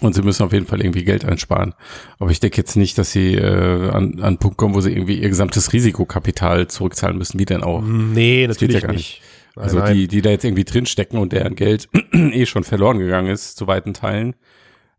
Und 0.00 0.14
sie 0.14 0.22
müssen 0.22 0.44
auf 0.44 0.52
jeden 0.52 0.66
Fall 0.66 0.80
irgendwie 0.80 1.02
Geld 1.02 1.24
einsparen. 1.24 1.74
Aber 2.20 2.30
ich 2.30 2.38
denke 2.38 2.56
jetzt 2.58 2.76
nicht, 2.76 2.96
dass 2.98 3.10
sie 3.10 3.34
äh, 3.34 3.88
an, 3.90 4.14
an 4.18 4.22
einen 4.22 4.38
Punkt 4.38 4.56
kommen, 4.56 4.74
wo 4.74 4.80
sie 4.80 4.92
irgendwie 4.92 5.20
ihr 5.20 5.28
gesamtes 5.28 5.72
Risikokapital 5.72 6.68
zurückzahlen 6.68 7.18
müssen. 7.18 7.38
Wie 7.40 7.44
denn 7.46 7.64
auch? 7.64 7.82
nee, 7.82 8.46
Das 8.46 8.58
geht 8.58 8.68
natürlich 8.68 8.82
ja 8.82 8.86
gar 8.86 8.94
nicht. 8.94 9.22
Nein, 9.56 9.64
Also 9.64 9.78
nein. 9.80 9.94
die, 9.94 10.06
die 10.06 10.22
da 10.22 10.30
jetzt 10.30 10.44
irgendwie 10.44 10.62
drinstecken 10.64 11.18
und 11.18 11.32
deren 11.32 11.56
Geld 11.56 11.88
eh 12.12 12.46
schon 12.46 12.62
verloren 12.62 12.98
gegangen 12.98 13.28
ist, 13.28 13.56
zu 13.56 13.66
weiten 13.66 13.92
Teilen. 13.92 14.36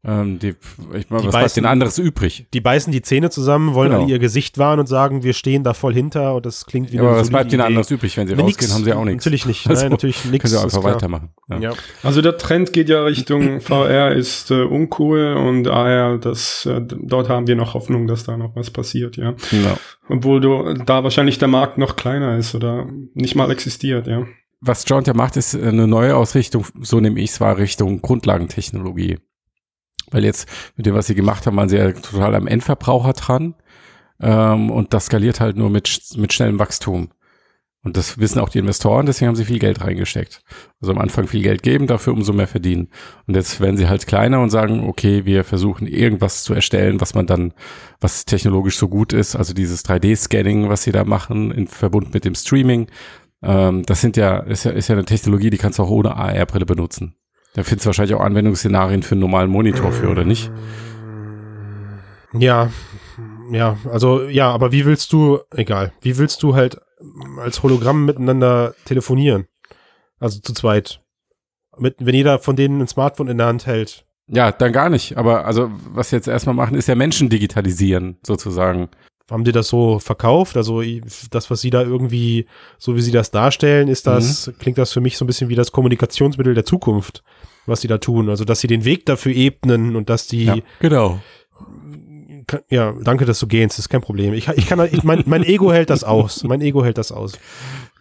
Ähm, 0.02 0.40
die, 0.40 0.56
ich 0.96 1.10
meine, 1.10 1.26
was 1.26 1.32
bleibt 1.32 1.48
beißen- 1.48 1.56
denn 1.56 1.66
anderes 1.66 1.98
übrig? 1.98 2.48
die 2.54 2.62
beißen 2.62 2.94
die 2.94 3.02
Zähne 3.02 3.30
zusammen, 3.30 3.74
wollen 3.74 3.90
Genau. 3.92 4.04
alle 4.04 4.12
ihr 4.12 4.20
Gesicht 4.20 4.58
wahren 4.58 4.80
und 4.80 4.88
sagen, 4.88 5.24
wir 5.24 5.34
stehen 5.34 5.66
da 5.66 5.74
voll 5.74 5.94
hinter 5.94 6.36
und 6.36 6.46
das 6.46 6.66
klingt 6.66 6.92
wie 6.94 6.96
Ja, 6.96 7.02
eine 7.02 7.10
aber 7.12 7.20
was 7.20 7.30
bleibt 7.30 7.52
ihnen 7.52 7.60
Idee. 7.60 7.68
anderes 7.68 7.92
übrig? 7.92 8.16
Wenn 8.16 8.26
sie 8.28 8.34
Nee, 8.36 8.42
rausgehen, 8.44 8.68
nix. 8.68 8.74
haben 8.76 8.84
sie 8.86 8.94
auch 8.94 9.04
nichts. 9.04 9.26
Natürlich 9.26 9.46
nicht. 9.46 9.66
Also, 9.70 9.82
Nein, 9.84 9.92
natürlich 9.92 10.24
nichts. 10.26 10.42
Können 10.52 10.58
sie 10.58 10.64
einfach 10.64 10.84
weitermachen. 10.84 11.30
Ja. 11.50 11.58
Ja. 11.60 11.74
Also 12.02 12.22
der 12.22 12.38
Trend 12.38 12.72
geht 12.72 12.88
ja 12.88 13.04
Richtung 13.04 13.60
VR 13.60 14.14
ist 14.14 14.52
äh, 14.52 14.62
uncool 14.64 15.34
und 15.36 15.68
AR, 15.68 16.18
das, 16.18 16.66
äh, 16.66 16.80
dort 16.82 17.28
haben 17.28 17.48
wir 17.48 17.58
noch 17.58 17.74
Hoffnung, 17.74 18.08
dass 18.08 18.24
da 18.24 18.38
noch 18.38 18.56
was 18.56 18.70
passiert, 18.72 19.18
ja. 19.18 19.34
Genau. 19.52 19.78
Obwohl 20.08 20.40
du, 20.40 20.76
da 20.86 21.04
wahrscheinlich 21.04 21.40
der 21.40 21.50
Markt 21.50 21.78
noch 21.78 21.98
kleiner 21.98 22.38
ist 22.38 22.56
oder 22.56 22.88
nicht 23.14 23.36
mal 23.36 23.52
existiert, 23.52 24.08
ja. 24.08 24.26
Was 24.62 24.84
John 24.88 25.04
ja 25.06 25.14
macht, 25.14 25.38
ist 25.38 25.56
eine 25.56 25.88
neue 25.88 26.16
Ausrichtung, 26.16 26.66
so 26.82 27.00
nehme 27.00 27.20
ich 27.22 27.30
es 27.32 27.40
wahr, 27.42 27.58
Richtung 27.58 28.02
Grundlagentechnologie. 28.02 29.18
Weil 30.12 30.26
jetzt 30.26 30.48
mit 30.76 30.86
dem, 30.86 30.96
was 30.96 31.08
sie 31.08 31.16
gemacht 31.16 31.46
haben, 31.46 31.58
waren 31.58 31.70
sie 31.70 31.78
ja 31.78 31.92
total 31.92 32.36
am 32.36 32.48
Endverbraucher 32.48 33.14
dran. 33.14 33.56
Ähm, 34.22 34.72
und 34.72 34.94
das 34.94 35.06
skaliert 35.06 35.40
halt 35.40 35.58
nur 35.58 35.70
mit, 35.70 36.00
mit 36.18 36.34
schnellem 36.34 36.60
Wachstum. 36.60 37.10
Und 37.82 37.96
das 37.96 38.18
wissen 38.18 38.40
auch 38.40 38.50
die 38.50 38.60
Investoren, 38.60 39.06
deswegen 39.06 39.30
haben 39.30 39.38
sie 39.38 39.46
viel 39.46 39.60
Geld 39.60 39.80
reingesteckt. 39.80 40.42
Also 40.82 40.92
am 40.92 40.98
Anfang 40.98 41.28
viel 41.28 41.42
Geld 41.42 41.64
geben, 41.64 41.88
dafür 41.88 42.12
umso 42.12 42.34
mehr 42.34 42.48
verdienen. 42.48 42.90
Und 43.26 43.36
jetzt 43.36 43.62
werden 43.62 43.78
sie 43.78 43.88
halt 43.88 44.06
kleiner 44.06 44.42
und 44.42 44.50
sagen, 44.50 44.86
okay, 44.86 45.24
wir 45.24 45.46
versuchen 45.46 45.88
irgendwas 45.88 46.44
zu 46.44 46.54
erstellen, 46.54 47.00
was 47.00 47.14
man 47.14 47.26
dann, 47.26 47.54
was 48.02 48.26
technologisch 48.26 48.78
so 48.78 48.90
gut 48.90 49.14
ist, 49.14 49.38
also 49.38 49.54
dieses 49.54 49.86
3D-Scanning, 49.86 50.68
was 50.68 50.84
sie 50.84 50.92
da 50.92 51.06
machen, 51.06 51.52
in 51.52 51.68
Verbund 51.68 52.14
mit 52.14 52.26
dem 52.26 52.36
Streaming. 52.36 52.88
Ähm, 53.42 53.84
das 53.86 54.02
sind 54.02 54.18
ja 54.18 54.40
ist, 54.40 54.66
ja, 54.66 54.72
ist 54.72 54.90
ja 54.90 54.96
eine 54.96 55.06
Technologie, 55.06 55.50
die 55.50 55.58
kannst 55.58 55.80
du 55.80 55.84
auch 55.84 55.90
ohne 55.90 56.18
AR-Brille 56.18 56.66
benutzen. 56.66 57.16
Da 57.54 57.64
findest 57.64 57.86
du 57.86 57.88
wahrscheinlich 57.88 58.16
auch 58.16 58.22
Anwendungsszenarien 58.22 59.04
für 59.04 59.14
einen 59.14 59.22
normalen 59.22 59.50
Monitor 59.50 59.92
für, 59.92 60.10
oder 60.10 60.24
nicht? 60.24 60.52
Ja, 62.34 62.70
ja, 63.52 63.78
also 63.92 64.24
ja, 64.24 64.52
aber 64.52 64.72
wie 64.72 64.86
willst 64.86 65.12
du, 65.14 65.40
egal, 65.56 65.94
wie 66.02 66.18
willst 66.18 66.44
du 66.44 66.56
halt 66.56 66.80
als 67.40 67.64
Hologramm 67.64 68.06
miteinander 68.06 68.76
telefonieren? 68.86 69.48
Also 70.20 70.40
zu 70.40 70.54
zweit. 70.54 71.02
Mit, 71.78 71.96
wenn 72.00 72.14
jeder 72.14 72.40
von 72.40 72.56
denen 72.56 72.82
ein 72.82 72.88
Smartphone 72.88 73.30
in 73.30 73.38
der 73.38 73.48
Hand 73.48 73.66
hält. 73.66 74.06
Ja, 74.28 74.52
dann 74.52 74.74
gar 74.74 74.90
nicht. 74.90 75.18
Aber 75.18 75.46
also, 75.46 75.72
was 75.92 76.10
sie 76.10 76.18
jetzt 76.18 76.28
erstmal 76.28 76.56
machen, 76.56 76.76
ist 76.76 76.88
ja 76.88 76.96
Menschen 76.96 77.30
digitalisieren, 77.30 78.18
sozusagen. 78.22 78.90
Haben 79.32 79.44
die 79.44 79.52
das 79.52 79.68
so 79.68 80.00
verkauft? 80.00 80.58
Also 80.58 80.82
das, 81.32 81.50
was 81.50 81.62
sie 81.62 81.70
da 81.70 81.84
irgendwie, 81.84 82.48
so 82.78 82.96
wie 82.96 83.02
sie 83.02 83.12
das 83.12 83.32
darstellen, 83.32 83.88
ist 83.88 84.08
das, 84.08 84.52
klingt 84.60 84.78
das 84.78 84.92
für 84.92 85.02
mich 85.02 85.18
so 85.18 85.24
ein 85.24 85.28
bisschen 85.28 85.50
wie 85.50 85.56
das 85.56 85.72
Kommunikationsmittel 85.72 86.56
der 86.56 86.66
Zukunft, 86.66 87.24
was 87.70 87.82
sie 87.82 87.88
da 87.88 87.98
tun. 87.98 88.30
Also 88.30 88.46
dass 88.46 88.60
sie 88.60 88.68
den 88.68 88.86
Weg 88.86 89.06
dafür 89.06 89.34
ebnen 89.34 89.96
und 89.96 90.10
dass 90.10 90.28
die 90.28 90.46
Ja, 90.46 90.58
genau. 90.80 91.20
Ja, 92.70 92.96
danke, 93.04 93.26
dass 93.26 93.40
du 93.40 93.48
gehst, 93.48 93.74
das 93.74 93.80
ist 93.80 93.90
kein 93.90 94.02
Problem. 94.02 94.34
Ich, 94.34 94.48
ich 94.48 94.68
kann, 94.68 94.88
ich, 94.92 95.04
mein, 95.04 95.24
mein 95.28 95.44
Ego 95.44 95.72
hält 95.72 95.92
das 95.92 96.04
aus. 96.04 96.44
Mein 96.44 96.62
Ego 96.62 96.84
hält 96.84 96.98
das 96.98 97.12
aus. 97.12 97.34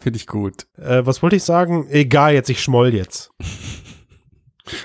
Finde 0.00 0.16
ich 0.16 0.26
gut. 0.26 0.66
Äh, 0.78 1.04
was 1.04 1.22
wollte 1.22 1.36
ich 1.36 1.42
sagen? 1.42 1.86
Egal, 1.90 2.32
jetzt, 2.32 2.48
ich 2.48 2.62
schmoll 2.62 2.94
jetzt. 2.94 3.30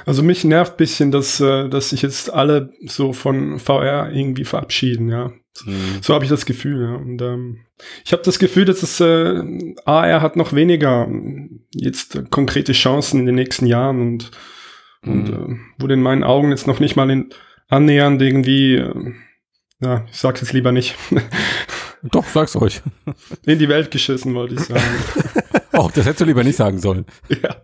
Also 0.05 0.23
mich 0.23 0.43
nervt 0.43 0.77
bisschen, 0.77 1.11
dass, 1.11 1.39
äh, 1.39 1.69
dass 1.69 1.91
sich 1.91 2.01
jetzt 2.01 2.33
alle 2.33 2.73
so 2.85 3.13
von 3.13 3.59
VR 3.59 4.11
irgendwie 4.11 4.45
verabschieden, 4.45 5.09
ja. 5.09 5.31
So 6.01 6.13
habe 6.13 6.25
ich 6.25 6.31
das 6.31 6.45
Gefühl, 6.45 6.81
ja. 6.81 6.95
Und 6.95 7.21
ähm, 7.21 7.59
ich 8.03 8.11
habe 8.11 8.23
das 8.23 8.39
Gefühl, 8.39 8.65
dass 8.65 8.81
es 8.81 8.99
äh, 8.99 9.43
AR 9.85 10.21
hat 10.21 10.35
noch 10.35 10.53
weniger 10.53 11.05
ähm, 11.05 11.61
jetzt 11.73 12.15
äh, 12.15 12.23
konkrete 12.29 12.73
Chancen 12.73 13.19
in 13.19 13.25
den 13.27 13.35
nächsten 13.35 13.67
Jahren 13.67 14.01
und, 14.01 14.31
und 15.05 15.29
äh, 15.29 15.55
wurde 15.81 15.93
in 15.95 16.01
meinen 16.01 16.23
Augen 16.23 16.49
jetzt 16.51 16.67
noch 16.67 16.79
nicht 16.79 16.95
mal 16.95 17.09
in, 17.09 17.29
annähernd 17.69 18.21
irgendwie, 18.21 18.75
äh, 18.75 19.13
ja, 19.81 20.05
ich 20.09 20.17
sag's 20.17 20.41
jetzt 20.41 20.53
lieber 20.53 20.71
nicht, 20.71 20.95
Doch, 22.11 22.25
sag's 22.25 22.55
euch. 22.57 22.81
in 23.45 23.59
die 23.59 23.69
Welt 23.69 23.89
geschissen, 23.91 24.33
wollte 24.35 24.55
ich 24.55 24.61
sagen. 24.61 24.81
Oh, 25.75 25.89
das 25.91 26.05
hättest 26.05 26.21
du 26.21 26.25
lieber 26.25 26.43
nicht 26.43 26.55
sagen 26.55 26.77
sollen. 26.77 27.05
ja. 27.29 27.55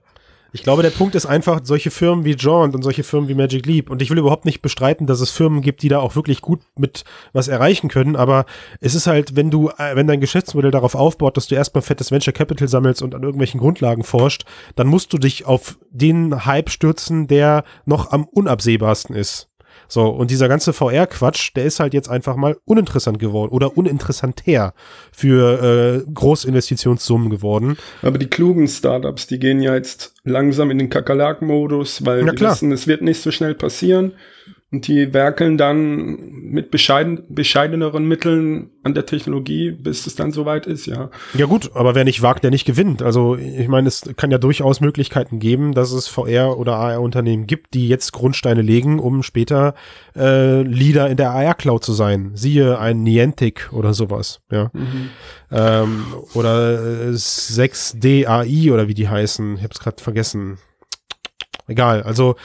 Ich 0.52 0.64
glaube, 0.64 0.82
der 0.82 0.90
Punkt 0.90 1.14
ist 1.14 1.28
einfach, 1.28 1.62
solche 1.64 1.92
Firmen 1.92 2.26
wie 2.26 2.36
Jaunt 2.36 2.74
und 2.74 2.82
solche 2.82 3.04
Firmen 3.04 3.30
wie 3.30 3.36
Magic 3.36 3.68
Leap, 3.68 3.90
und 3.90 4.02
ich 4.02 4.10
will 4.10 4.18
überhaupt 4.18 4.46
nicht 4.46 4.62
bestreiten, 4.62 5.06
dass 5.06 5.22
es 5.22 5.30
Firmen 5.30 5.62
gibt, 5.62 5.84
die 5.84 5.90
da 5.90 6.00
auch 6.00 6.16
wirklich 6.16 6.42
gut 6.42 6.62
mit 6.76 7.04
was 7.34 7.48
erreichen 7.48 7.88
können, 7.88 8.16
aber 8.16 8.46
es 8.80 8.96
ist 8.96 9.06
halt, 9.06 9.36
wenn 9.36 9.52
du, 9.52 9.70
äh, 9.78 9.96
wenn 9.96 10.08
dein 10.08 10.22
Geschäftsmodell 10.22 10.72
darauf 10.72 10.96
aufbaut, 10.96 11.38
dass 11.38 11.48
du 11.48 11.56
erstmal 11.56 11.84
fettes 11.84 12.12
Venture 12.12 12.34
Capital 12.34 12.68
sammelst 12.68 13.04
und 13.04 13.14
an 13.14 13.22
irgendwelchen 13.22 13.60
Grundlagen 13.60 14.04
forscht, 14.04 14.46
dann 14.76 14.88
musst 14.88 15.14
du 15.14 15.20
dich 15.20 15.46
auf 15.46 15.78
den 15.92 16.46
Hype 16.46 16.72
stürzen, 16.72 17.28
der 17.28 17.64
noch 17.86 18.12
am 18.12 18.26
unabsehbarsten 18.26 19.16
ist. 19.16 19.49
So, 19.90 20.08
und 20.08 20.30
dieser 20.30 20.48
ganze 20.48 20.72
VR-Quatsch, 20.72 21.52
der 21.56 21.66
ist 21.66 21.80
halt 21.80 21.96
jetzt 21.96 22.10
einfach 22.10 22.36
mal 22.36 22.58
uninteressant 22.66 23.18
geworden 23.18 23.52
oder 23.52 23.76
uninteressanter 23.76 24.74
für 25.12 26.04
äh, 26.06 26.12
Großinvestitionssummen 26.14 27.32
geworden. 27.32 27.76
Aber 28.04 28.20
die 28.20 28.28
klugen 28.28 28.68
Startups, 28.68 29.26
die 29.26 29.40
gehen 29.40 29.62
ja 29.62 29.74
jetzt 29.74 30.14
langsam 30.24 30.70
in 30.70 30.78
den 30.78 30.90
Kakerlaken-Modus, 30.90 32.06
weil 32.06 32.24
Na 32.24 32.32
die 32.32 32.38
klar. 32.38 32.54
wissen, 32.54 32.72
es 32.72 32.86
wird 32.86 33.02
nicht 33.02 33.22
so 33.22 33.32
schnell 33.32 33.56
passieren. 33.56 34.14
Und 34.72 34.88
die 34.88 35.16
werkeln 35.16 35.58
dann 35.58 36.20
mit 36.32 36.70
bescheiden, 36.70 37.24
bescheideneren 37.28 38.08
Mitteln 38.08 38.70
an 38.84 38.94
der 38.94 39.08
Technologie, 39.08 39.72
bis 39.72 40.06
es 40.06 40.14
dann 40.14 40.32
soweit 40.32 40.68
ist, 40.68 40.86
ja. 40.86 41.10
Ja 41.34 41.48
gut, 41.48 41.72
aber 41.74 41.96
wer 41.96 42.04
nicht 42.04 42.22
wagt, 42.22 42.44
der 42.44 42.52
nicht 42.52 42.66
gewinnt. 42.66 43.02
Also 43.02 43.36
ich 43.36 43.68
meine, 43.68 43.88
es 43.88 44.04
kann 44.16 44.30
ja 44.30 44.38
durchaus 44.38 44.80
Möglichkeiten 44.80 45.40
geben, 45.40 45.74
dass 45.74 45.92
es 45.92 46.08
VR- 46.08 46.56
oder 46.56 46.76
AR-Unternehmen 46.76 47.48
gibt, 47.48 47.74
die 47.74 47.88
jetzt 47.88 48.14
Grundsteine 48.14 48.62
legen, 48.62 49.00
um 49.00 49.24
später 49.24 49.74
äh, 50.16 50.62
Leader 50.62 51.10
in 51.10 51.18
der 51.18 51.32
AR-Cloud 51.32 51.84
zu 51.84 51.94
sein. 51.94 52.32
Siehe 52.36 52.78
ein 52.78 53.02
Niantic 53.02 53.70
oder 53.74 53.96
sowas, 53.96 54.42
ja. 54.52 54.70
Ähm, 55.52 56.06
oder 56.36 57.08
äh, 57.08 57.12
6DAI 57.14 58.72
oder 58.72 58.88
wie 58.88 58.94
die 58.94 59.10
heißen. 59.10 59.58
Ich 59.58 59.64
hab's 59.64 59.80
gerade 59.80 60.02
vergessen. 60.02 60.60
Egal, 61.70 62.02
also 62.02 62.36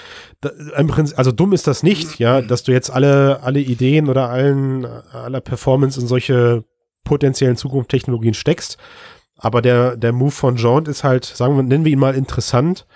da, 0.43 0.51
im 0.77 0.87
Prinzip, 0.87 1.19
also 1.19 1.33
dumm 1.33 1.55
ist 1.55 1.67
das 1.67 1.83
nicht, 1.83 2.19
ja, 2.19 2.43
dass 2.43 2.63
du 2.63 2.73
jetzt 2.73 2.91
alle 2.91 3.43
alle 3.43 3.61
Ideen 3.61 4.11
oder 4.11 4.29
allen 4.29 4.85
aller 4.85 5.41
Performance 5.41 5.99
in 5.99 6.07
solche 6.07 6.65
potenziellen 7.05 7.57
Zukunftstechnologien 7.57 8.35
steckst. 8.35 8.77
Aber 9.37 9.63
der 9.63 9.97
der 9.97 10.13
Move 10.13 10.31
von 10.31 10.57
Jaunt 10.57 10.89
ist 10.89 11.05
halt, 11.05 11.25
sagen 11.25 11.57
wir, 11.57 11.63
nennen 11.63 11.87
wir 11.87 11.93
ihn 11.93 11.99
mal 11.99 12.15
interessant. 12.15 12.87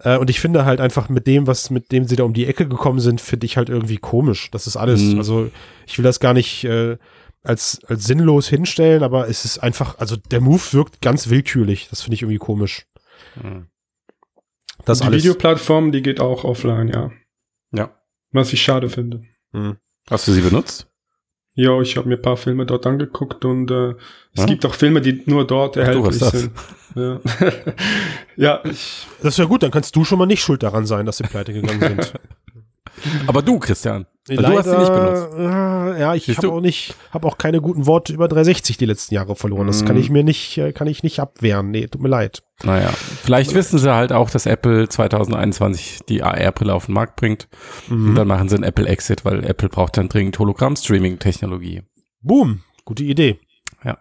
Äh, 0.00 0.18
und 0.18 0.30
ich 0.30 0.40
finde 0.40 0.64
halt 0.64 0.80
einfach 0.80 1.08
mit 1.08 1.28
dem, 1.28 1.46
was 1.46 1.70
mit 1.70 1.92
dem 1.92 2.04
sie 2.04 2.16
da 2.16 2.24
um 2.24 2.34
die 2.34 2.46
Ecke 2.46 2.66
gekommen 2.66 3.00
sind, 3.00 3.20
finde 3.20 3.46
ich 3.46 3.56
halt 3.56 3.68
irgendwie 3.68 3.98
komisch. 3.98 4.50
Das 4.50 4.66
ist 4.66 4.76
alles. 4.76 5.00
Mhm. 5.00 5.18
Also 5.18 5.50
ich 5.86 5.96
will 5.96 6.04
das 6.04 6.18
gar 6.18 6.34
nicht 6.34 6.64
äh, 6.64 6.96
als 7.44 7.80
als 7.86 8.04
sinnlos 8.04 8.48
hinstellen, 8.48 9.04
aber 9.04 9.28
es 9.28 9.44
ist 9.44 9.58
einfach, 9.58 9.98
also 9.98 10.16
der 10.16 10.40
Move 10.40 10.72
wirkt 10.72 11.00
ganz 11.00 11.28
willkürlich. 11.28 11.88
Das 11.88 12.02
finde 12.02 12.16
ich 12.16 12.22
irgendwie 12.22 12.38
komisch. 12.38 12.86
Das 14.88 15.00
die 15.00 15.06
alles. 15.06 15.22
Videoplattform, 15.22 15.92
die 15.92 16.02
geht 16.02 16.20
auch 16.20 16.44
offline, 16.44 16.88
ja. 16.88 17.10
Ja. 17.72 17.90
Was 18.32 18.52
ich 18.52 18.62
schade 18.62 18.88
finde. 18.88 19.22
Hm. 19.52 19.76
Hast 20.10 20.26
du 20.28 20.32
sie 20.32 20.40
benutzt? 20.40 20.86
Ja, 21.54 21.80
ich 21.80 21.96
habe 21.96 22.08
mir 22.08 22.14
ein 22.16 22.22
paar 22.22 22.36
Filme 22.36 22.66
dort 22.66 22.86
angeguckt 22.86 23.44
und 23.44 23.70
äh, 23.70 23.90
es 24.32 24.42
Ja? 24.42 24.46
gibt 24.46 24.64
auch 24.64 24.74
Filme, 24.74 25.00
die 25.00 25.22
nur 25.26 25.46
dort 25.46 25.76
du 25.76 25.80
erhältlich 25.80 26.18
das. 26.18 26.30
sind. 26.30 26.52
Ja, 26.94 27.20
ja 28.36 28.60
ich, 28.64 29.06
Das 29.22 29.34
ist 29.34 29.38
ja 29.38 29.44
gut, 29.44 29.62
dann 29.62 29.70
kannst 29.72 29.94
du 29.96 30.04
schon 30.04 30.18
mal 30.18 30.26
nicht 30.26 30.40
schuld 30.42 30.62
daran 30.62 30.86
sein, 30.86 31.04
dass 31.04 31.16
sie 31.16 31.24
pleite 31.24 31.52
gegangen 31.52 31.80
sind. 31.80 32.14
Aber 33.26 33.42
du, 33.42 33.58
Christian. 33.58 34.06
Weil 34.36 34.44
du 34.44 34.58
hast 34.58 34.64
sie 34.68 34.76
nicht 34.76 34.92
benutzt. 34.92 35.28
Äh, 35.36 36.00
ja, 36.00 36.14
ich 36.14 36.36
habe 36.36 36.50
auch 36.52 36.60
nicht, 36.60 36.94
habe 37.12 37.26
auch 37.26 37.38
keine 37.38 37.60
guten 37.60 37.86
Worte 37.86 38.12
über 38.12 38.28
360 38.28 38.76
die 38.76 38.84
letzten 38.86 39.14
Jahre 39.14 39.36
verloren. 39.36 39.66
Das 39.66 39.84
kann 39.84 39.96
Mhm. 39.96 40.02
ich 40.02 40.10
mir 40.10 40.24
nicht, 40.24 40.58
äh, 40.58 40.72
kann 40.72 40.86
ich 40.86 41.02
nicht 41.02 41.20
abwehren. 41.20 41.70
Nee, 41.70 41.86
tut 41.86 42.02
mir 42.02 42.08
leid. 42.08 42.42
Naja, 42.64 42.88
vielleicht 42.88 43.54
wissen 43.54 43.78
sie 43.78 43.94
halt 43.94 44.12
auch, 44.12 44.30
dass 44.30 44.44
Apple 44.46 44.88
2021 44.88 46.00
die 46.08 46.22
AR-Brille 46.22 46.74
auf 46.74 46.86
den 46.86 46.94
Markt 46.94 47.16
bringt. 47.16 47.48
Mhm. 47.88 48.10
Und 48.10 48.14
dann 48.16 48.26
machen 48.28 48.48
sie 48.48 48.56
einen 48.56 48.64
Apple-Exit, 48.64 49.24
weil 49.24 49.44
Apple 49.44 49.68
braucht 49.68 49.96
dann 49.96 50.08
dringend 50.08 50.38
Hologramm-Streaming-Technologie. 50.38 51.82
Boom, 52.20 52.60
gute 52.84 53.04
Idee. 53.04 53.38
Ja. 53.84 53.98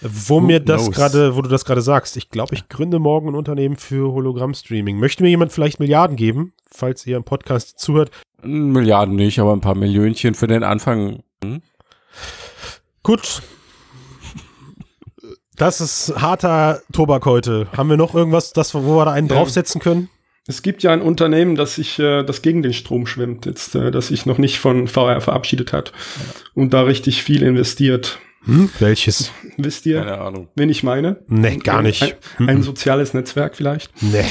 Wo 0.00 0.36
Who 0.36 0.40
mir 0.40 0.60
das 0.60 0.90
gerade, 0.90 1.36
wo 1.36 1.42
du 1.42 1.48
das 1.48 1.64
gerade 1.64 1.82
sagst, 1.82 2.16
ich 2.16 2.30
glaube, 2.30 2.54
ich 2.54 2.68
gründe 2.68 2.98
morgen 2.98 3.28
ein 3.28 3.34
Unternehmen 3.34 3.76
für 3.76 4.12
Hologramm-Streaming. 4.12 4.98
Möchte 4.98 5.22
mir 5.22 5.28
jemand 5.28 5.52
vielleicht 5.52 5.80
Milliarden 5.80 6.16
geben, 6.16 6.52
falls 6.70 7.06
ihr 7.06 7.16
im 7.16 7.24
Podcast 7.24 7.78
zuhört? 7.78 8.10
Milliarden 8.42 9.16
nicht, 9.16 9.38
aber 9.40 9.52
ein 9.52 9.60
paar 9.60 9.74
Millionchen 9.74 10.34
für 10.34 10.46
den 10.46 10.62
Anfang. 10.62 11.22
Hm? 11.42 11.60
Gut. 13.02 13.42
Das 15.56 15.80
ist 15.80 16.14
harter 16.20 16.82
Tobak 16.92 17.26
heute. 17.26 17.66
Haben 17.76 17.90
wir 17.90 17.96
noch 17.96 18.14
irgendwas, 18.14 18.52
das, 18.52 18.74
wo 18.74 18.96
wir 18.96 19.04
da 19.04 19.12
einen 19.12 19.28
Ja. 19.28 19.34
draufsetzen 19.36 19.80
können? 19.80 20.08
es 20.50 20.62
gibt 20.62 20.82
ja 20.82 20.92
ein 20.92 21.02
Unternehmen, 21.02 21.56
das 21.56 21.74
sich, 21.74 21.98
äh, 21.98 22.22
das 22.22 22.40
gegen 22.40 22.62
den 22.62 22.72
Strom 22.72 23.06
schwimmt, 23.06 23.44
jetzt, 23.44 23.74
äh, 23.74 23.90
das 23.90 24.08
sich 24.08 24.24
noch 24.24 24.38
nicht 24.38 24.58
von 24.58 24.88
VR 24.88 25.20
verabschiedet 25.20 25.74
hat 25.74 25.92
und 26.54 26.72
da 26.72 26.84
richtig 26.84 27.22
viel 27.22 27.42
investiert. 27.42 28.18
Hm? 28.44 28.70
Welches? 28.78 29.30
Wisst 29.58 29.84
ihr, 29.84 29.98
Keine 29.98 30.18
Ahnung. 30.22 30.48
wen 30.54 30.70
ich 30.70 30.82
meine? 30.82 31.18
Nee, 31.26 31.56
gar 31.58 31.82
nicht. 31.82 32.16
Ein, 32.38 32.48
ein 32.48 32.62
soziales 32.62 33.12
Netzwerk 33.12 33.56
vielleicht. 33.56 33.90
Nee. 34.00 34.24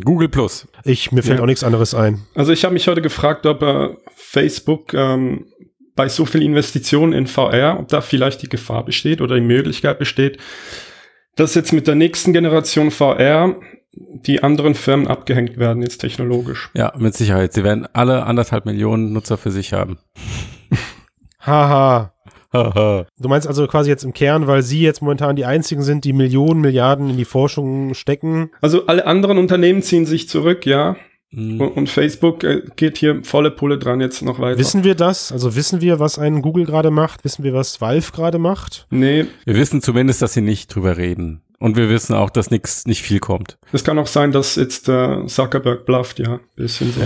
Google 0.00 0.28
Plus. 0.28 0.66
Ich, 0.84 1.12
mir 1.12 1.22
fällt 1.22 1.38
Ja. 1.38 1.42
auch 1.42 1.46
nichts 1.46 1.64
anderes 1.64 1.94
ein. 1.94 2.22
Also 2.34 2.52
ich 2.52 2.64
habe 2.64 2.74
mich 2.74 2.86
heute 2.88 3.02
gefragt, 3.02 3.46
ob 3.46 3.62
äh, 3.62 3.90
Facebook 4.14 4.94
ähm, 4.94 5.46
bei 5.96 6.08
so 6.08 6.24
viel 6.26 6.42
Investitionen 6.42 7.12
in 7.12 7.26
VR, 7.26 7.76
ob 7.78 7.88
da 7.88 8.00
vielleicht 8.00 8.42
die 8.42 8.48
Gefahr 8.48 8.84
besteht 8.84 9.20
oder 9.20 9.34
die 9.36 9.40
Möglichkeit 9.40 9.98
besteht, 9.98 10.38
dass 11.36 11.54
jetzt 11.54 11.72
mit 11.72 11.86
der 11.86 11.94
nächsten 11.94 12.32
Generation 12.32 12.90
VR 12.90 13.56
die 13.96 14.42
anderen 14.42 14.74
Firmen 14.74 15.06
abgehängt 15.06 15.56
werden, 15.56 15.82
jetzt 15.82 15.98
technologisch. 15.98 16.70
Ja, 16.74 16.92
mit 16.98 17.14
Sicherheit. 17.14 17.52
Sie 17.52 17.62
werden 17.62 17.86
alle 17.92 18.24
anderthalb 18.24 18.66
Millionen 18.66 19.12
Nutzer 19.12 19.38
für 19.38 19.50
sich 19.52 19.72
haben. 19.72 19.98
Haha. 21.40 22.13
Haha. 22.54 23.06
Du 23.18 23.28
meinst 23.28 23.46
also 23.46 23.66
quasi 23.66 23.90
jetzt 23.90 24.04
im 24.04 24.12
Kern, 24.12 24.46
weil 24.46 24.62
sie 24.62 24.80
jetzt 24.80 25.02
momentan 25.02 25.36
die 25.36 25.44
einzigen 25.44 25.82
sind, 25.82 26.04
die 26.04 26.12
Millionen, 26.12 26.60
Milliarden 26.60 27.10
in 27.10 27.16
die 27.16 27.24
Forschung 27.24 27.94
stecken. 27.94 28.50
Also 28.60 28.86
alle 28.86 29.06
anderen 29.06 29.38
Unternehmen 29.38 29.82
ziehen 29.82 30.06
sich 30.06 30.28
zurück, 30.28 30.66
ja. 30.66 30.96
Hm. 31.34 31.60
Und, 31.60 31.88
Facebook 31.88 32.44
äh, 32.44 32.62
geht 32.76 32.98
hier 32.98 33.24
volle 33.24 33.50
Pulle 33.50 33.78
dran 33.78 34.00
jetzt 34.00 34.22
noch 34.22 34.38
weiter. 34.38 34.58
Wissen 34.58 34.84
wir 34.84 34.94
das? 34.94 35.32
Also 35.32 35.56
wissen 35.56 35.80
wir, 35.80 35.98
was 35.98 36.18
ein 36.18 36.42
Google 36.42 36.64
gerade 36.64 36.90
macht? 36.90 37.24
Wissen 37.24 37.42
wir, 37.42 37.54
was 37.54 37.80
Valve 37.80 38.12
gerade 38.12 38.38
macht? 38.38 38.86
Nee, 38.90 39.26
Wir 39.44 39.56
wissen 39.56 39.82
zumindest, 39.82 40.22
dass 40.22 40.34
sie 40.34 40.42
nicht 40.42 40.72
drüber 40.72 40.96
reden. 40.96 41.40
Und 41.64 41.78
wir 41.78 41.88
wissen 41.88 42.12
auch, 42.14 42.28
dass 42.28 42.50
nix, 42.50 42.84
nicht 42.86 43.00
viel 43.00 43.20
kommt. 43.20 43.56
es 43.72 43.82
kann 43.84 43.98
auch 43.98 44.06
sein, 44.06 44.32
dass 44.32 44.56
jetzt 44.56 44.86
äh, 44.90 45.24
Zuckerberg 45.26 45.86
blufft, 45.86 46.18
ja. 46.18 46.38
Bisschen 46.56 46.92
so. 46.92 47.00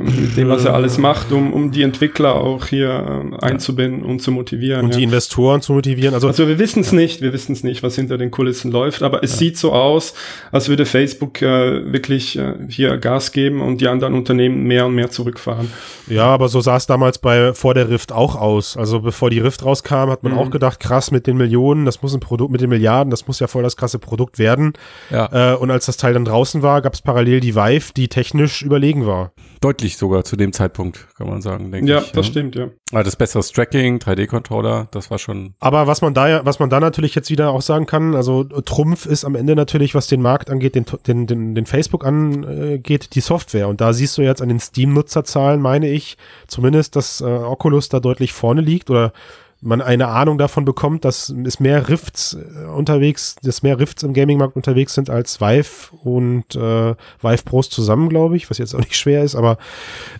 Mit 0.00 0.34
dem, 0.34 0.48
was 0.48 0.64
er 0.64 0.72
alles 0.72 0.96
macht, 0.96 1.30
um, 1.30 1.52
um 1.52 1.72
die 1.72 1.82
Entwickler 1.82 2.36
auch 2.36 2.68
hier 2.68 2.88
ähm, 2.88 3.34
einzubinden 3.38 4.02
und 4.02 4.22
zu 4.22 4.30
motivieren. 4.32 4.86
Und 4.86 4.92
ja. 4.92 4.96
die 4.96 5.04
Investoren 5.04 5.60
zu 5.60 5.74
motivieren. 5.74 6.14
Also, 6.14 6.28
Also 6.28 6.48
wir 6.48 6.58
wissen 6.58 6.80
es 6.80 6.92
nicht, 6.92 7.20
wir 7.20 7.34
wissen 7.34 7.52
es 7.52 7.64
nicht, 7.64 7.82
was 7.82 7.94
hinter 7.96 8.16
den 8.16 8.30
Kulissen 8.30 8.72
läuft, 8.72 9.02
aber 9.02 9.22
es 9.22 9.36
sieht 9.36 9.58
so 9.58 9.72
aus, 9.74 10.14
als 10.52 10.70
würde 10.70 10.86
Facebook 10.86 11.42
äh, 11.42 11.92
wirklich 11.92 12.38
äh, 12.38 12.54
hier 12.70 12.96
Gas 12.96 13.30
geben 13.32 13.60
und 13.60 13.82
die 13.82 13.88
anderen 13.88 14.14
Unternehmen 14.14 14.62
mehr 14.62 14.86
und 14.86 14.94
mehr 14.94 15.10
zurückfahren. 15.10 15.70
ja, 16.06 16.24
aber 16.24 16.48
so 16.48 16.62
sah 16.62 16.78
es 16.78 16.86
damals 16.86 17.18
bei 17.18 17.52
vor 17.52 17.74
der 17.74 17.90
Rift 17.90 18.10
auch 18.10 18.36
aus. 18.36 18.74
Also 18.78 19.00
bevor 19.00 19.28
die 19.28 19.40
Rift 19.40 19.66
rauskam, 19.66 20.08
hat 20.08 20.22
man 20.22 20.32
Mhm. 20.32 20.38
auch 20.38 20.50
gedacht, 20.50 20.80
krass 20.80 21.10
mit 21.10 21.26
den 21.26 21.36
Millionen, 21.36 21.84
das 21.84 22.00
muss 22.00 22.14
ein 22.14 22.20
Produkt 22.20 22.50
mit 22.52 22.62
den 22.62 22.70
Milliarden, 22.70 23.10
das 23.10 23.26
muss 23.26 23.38
ja 23.38 23.48
voll 23.48 23.62
das 23.62 23.76
krasse 23.82 23.98
Produkt 23.98 24.38
werden. 24.38 24.74
Ja, 25.10 25.52
Äh, 25.52 25.56
und 25.56 25.70
als 25.72 25.86
das 25.86 25.96
Teil 25.96 26.14
dann 26.14 26.24
draußen 26.24 26.62
war, 26.62 26.82
gab 26.82 26.94
es 26.94 27.02
parallel 27.02 27.40
die 27.40 27.54
Vive, 27.56 27.92
die 27.96 28.06
technisch 28.08 28.62
überlegen 28.62 29.06
war. 29.06 29.32
deutlich 29.60 29.96
sogar 29.96 30.24
zu 30.24 30.34
dem 30.36 30.52
Zeitpunkt, 30.52 31.06
kann 31.16 31.28
man 31.28 31.40
sagen, 31.42 31.70
denke 31.72 31.90
Ja, 31.90 31.98
ich. 32.00 32.12
das 32.12 32.26
stimmt, 32.26 32.54
ja. 32.56 32.68
Ah, 32.92 33.02
das 33.02 33.16
bessere 33.16 33.42
Tracking, 33.42 33.98
3D-Controller, 33.98 34.88
das 34.90 35.10
war 35.10 35.18
schon. 35.18 35.54
Aber 35.60 35.86
was 35.86 36.02
man 36.02 36.14
da 36.14 36.28
ja, 36.28 36.44
was 36.44 36.58
man 36.58 36.68
da 36.68 36.78
natürlich 36.80 37.14
jetzt 37.14 37.30
wieder 37.30 37.50
auch 37.50 37.62
sagen 37.62 37.86
kann, 37.86 38.14
also 38.14 38.44
Trumpf 38.44 39.06
ist 39.06 39.24
am 39.24 39.34
Ende 39.34 39.54
natürlich, 39.56 39.94
was 39.94 40.08
den 40.08 40.20
Markt 40.20 40.50
angeht, 40.50 40.74
den, 40.74 40.84
den, 41.06 41.26
den, 41.26 41.54
den 41.54 41.66
Facebook 41.66 42.04
angeht, 42.04 43.14
die 43.14 43.20
Software. 43.20 43.68
Und 43.68 43.80
da 43.80 43.92
siehst 43.92 44.18
du 44.18 44.22
jetzt 44.22 44.42
an 44.42 44.48
den 44.48 44.60
Steam-Nutzerzahlen, 44.60 45.60
meine 45.60 45.88
ich, 45.88 46.16
zumindest, 46.48 46.96
dass 46.96 47.20
äh, 47.20 47.24
Oculus 47.24 47.88
da 47.88 48.00
deutlich 48.00 48.32
vorne 48.32 48.60
liegt 48.60 48.90
oder 48.90 49.12
man 49.62 49.80
eine 49.80 50.08
Ahnung 50.08 50.38
davon 50.38 50.64
bekommt, 50.64 51.04
dass 51.04 51.28
es 51.28 51.60
mehr 51.60 51.88
Rifts 51.88 52.34
äh, 52.34 52.66
unterwegs, 52.66 53.36
dass 53.42 53.62
mehr 53.62 53.78
Rifts 53.78 54.02
im 54.02 54.12
Gaming-Markt 54.12 54.56
unterwegs 54.56 54.94
sind 54.94 55.08
als 55.08 55.40
Vive 55.40 55.94
und 56.02 56.56
äh, 56.56 56.94
Vive 57.20 57.44
Pros 57.44 57.70
zusammen, 57.70 58.08
glaube 58.08 58.36
ich, 58.36 58.50
was 58.50 58.58
jetzt 58.58 58.74
auch 58.74 58.80
nicht 58.80 58.96
schwer 58.96 59.22
ist, 59.22 59.36
aber 59.36 59.58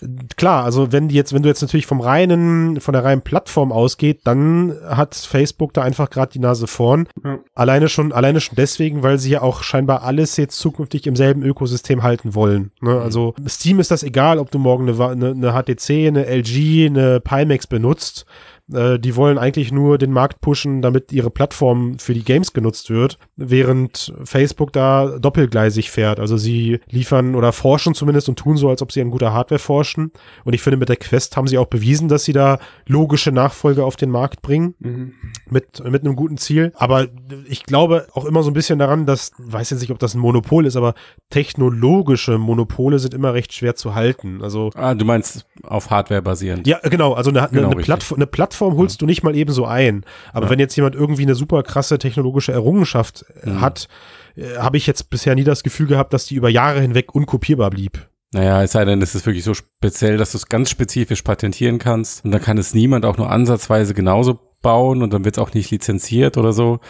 äh, 0.00 0.06
klar, 0.36 0.64
also 0.64 0.92
wenn 0.92 1.08
die 1.08 1.16
jetzt, 1.16 1.32
wenn 1.32 1.42
du 1.42 1.48
jetzt 1.48 1.60
natürlich 1.60 1.86
vom 1.86 2.00
reinen, 2.00 2.80
von 2.80 2.94
der 2.94 3.04
reinen 3.04 3.22
Plattform 3.22 3.72
ausgeht, 3.72 4.20
dann 4.24 4.76
hat 4.88 5.14
Facebook 5.16 5.74
da 5.74 5.82
einfach 5.82 6.08
gerade 6.08 6.32
die 6.32 6.38
Nase 6.38 6.68
vorn. 6.68 7.08
Ja. 7.24 7.40
Alleine 7.54 7.88
schon, 7.88 8.12
alleine 8.12 8.40
schon 8.40 8.56
deswegen, 8.56 9.02
weil 9.02 9.18
sie 9.18 9.30
ja 9.30 9.42
auch 9.42 9.64
scheinbar 9.64 10.02
alles 10.02 10.36
jetzt 10.36 10.58
zukünftig 10.58 11.06
im 11.08 11.16
selben 11.16 11.42
Ökosystem 11.42 12.04
halten 12.04 12.36
wollen. 12.36 12.70
Ne? 12.80 13.00
Also 13.00 13.34
Steam 13.48 13.80
ist 13.80 13.90
das 13.90 14.04
egal, 14.04 14.38
ob 14.38 14.52
du 14.52 14.58
morgen 14.58 14.88
eine, 14.88 15.04
eine, 15.04 15.30
eine 15.30 15.52
HTC, 15.52 16.06
eine 16.06 16.26
LG, 16.26 16.86
eine 16.86 17.20
Pimax 17.20 17.66
benutzt. 17.66 18.24
Äh, 18.72 18.98
die 18.98 19.16
wollen 19.16 19.38
eigentlich 19.38 19.72
nur 19.72 19.98
den 19.98 20.12
Markt 20.12 20.40
pushen, 20.40 20.82
damit 20.82 21.12
ihre 21.12 21.30
Plattform 21.30 21.98
für 21.98 22.14
die 22.14 22.24
Games 22.24 22.52
genutzt 22.52 22.90
wird, 22.90 23.18
während 23.36 24.12
Facebook 24.24 24.72
da 24.72 25.18
doppelgleisig 25.18 25.90
fährt. 25.90 26.20
Also 26.20 26.36
sie 26.36 26.80
liefern 26.90 27.34
oder 27.34 27.52
forschen 27.52 27.94
zumindest 27.94 28.28
und 28.28 28.38
tun 28.38 28.56
so, 28.56 28.68
als 28.68 28.82
ob 28.82 28.92
sie 28.92 29.00
an 29.00 29.10
guter 29.10 29.32
Hardware 29.32 29.58
forschen. 29.58 30.12
Und 30.44 30.52
ich 30.54 30.62
finde, 30.62 30.76
mit 30.76 30.88
der 30.88 30.96
Quest 30.96 31.36
haben 31.36 31.46
sie 31.48 31.58
auch 31.58 31.66
bewiesen, 31.66 32.08
dass 32.08 32.24
sie 32.24 32.32
da 32.32 32.58
logische 32.86 33.32
Nachfolge 33.32 33.84
auf 33.84 33.96
den 33.96 34.10
Markt 34.10 34.42
bringen 34.42 34.74
Mhm. 34.78 35.12
mit, 35.50 35.82
mit 35.88 36.04
einem 36.04 36.16
guten 36.16 36.36
Ziel. 36.38 36.72
Aber 36.76 37.06
ich 37.48 37.64
glaube 37.64 38.06
auch 38.14 38.24
immer 38.24 38.42
so 38.42 38.50
ein 38.50 38.54
bisschen 38.54 38.78
daran, 38.78 39.06
dass, 39.06 39.32
weiß 39.38 39.70
jetzt 39.70 39.80
nicht, 39.80 39.90
ob 39.90 39.98
das 39.98 40.14
ein 40.14 40.20
Monopol 40.20 40.66
ist, 40.66 40.76
aber 40.76 40.94
technologische 41.30 42.38
Monopole 42.38 42.98
sind 42.98 43.14
immer 43.14 43.34
recht 43.34 43.52
schwer 43.52 43.74
zu 43.74 43.94
halten. 43.94 44.40
Also 44.42 44.70
Ah, 44.74 44.94
du 44.94 45.04
meinst 45.04 45.46
auf 45.62 45.90
Hardware 45.90 46.22
basierend. 46.22 46.66
ja, 46.66 46.78
genau. 46.78 47.12
Also 47.14 47.30
eine, 47.30 47.48
Genau, 47.50 47.66
eine, 47.66 47.68
richtig. 47.70 47.84
Plattform, 47.86 48.16
eine 48.18 48.26
Plattform 48.26 48.51
holst 48.60 49.02
du 49.02 49.06
nicht 49.06 49.22
mal 49.22 49.34
eben 49.36 49.52
so 49.52 49.66
ein. 49.66 50.04
Aber 50.32 50.50
wenn 50.50 50.58
jetzt 50.58 50.76
jemand 50.76 50.94
irgendwie 50.94 51.22
eine 51.22 51.34
super 51.34 51.62
krasse 51.62 51.98
technologische 51.98 52.52
Errungenschaft 52.52 53.24
äh, 53.42 53.50
Mhm. 53.50 53.60
hat, 53.60 53.88
äh, 54.36 54.56
habe 54.58 54.76
ich 54.76 54.86
jetzt 54.86 55.10
bisher 55.10 55.34
nie 55.34 55.44
das 55.44 55.62
Gefühl 55.62 55.86
gehabt, 55.86 56.12
dass 56.12 56.26
die 56.26 56.34
über 56.34 56.48
Jahre 56.48 56.80
hinweg 56.80 57.14
unkopierbar 57.14 57.70
blieb. 57.70 58.08
Naja, 58.34 58.62
es 58.62 58.72
sei 58.72 58.84
denn, 58.86 59.02
es 59.02 59.14
ist 59.14 59.26
wirklich 59.26 59.44
so 59.44 59.52
speziell, 59.52 60.16
dass 60.16 60.32
du 60.32 60.38
es 60.38 60.46
ganz 60.46 60.70
spezifisch 60.70 61.20
patentieren 61.22 61.78
kannst. 61.78 62.24
Und 62.24 62.30
dann 62.32 62.40
kann 62.40 62.56
es 62.56 62.72
niemand 62.72 63.04
auch 63.04 63.18
nur 63.18 63.30
ansatzweise 63.30 63.92
genauso 63.92 64.38
bauen 64.62 65.02
und 65.02 65.12
dann 65.12 65.24
wird 65.24 65.36
es 65.36 65.42
auch 65.42 65.52
nicht 65.52 65.70
lizenziert 65.70 66.38
oder 66.38 66.52
so. 66.54 66.80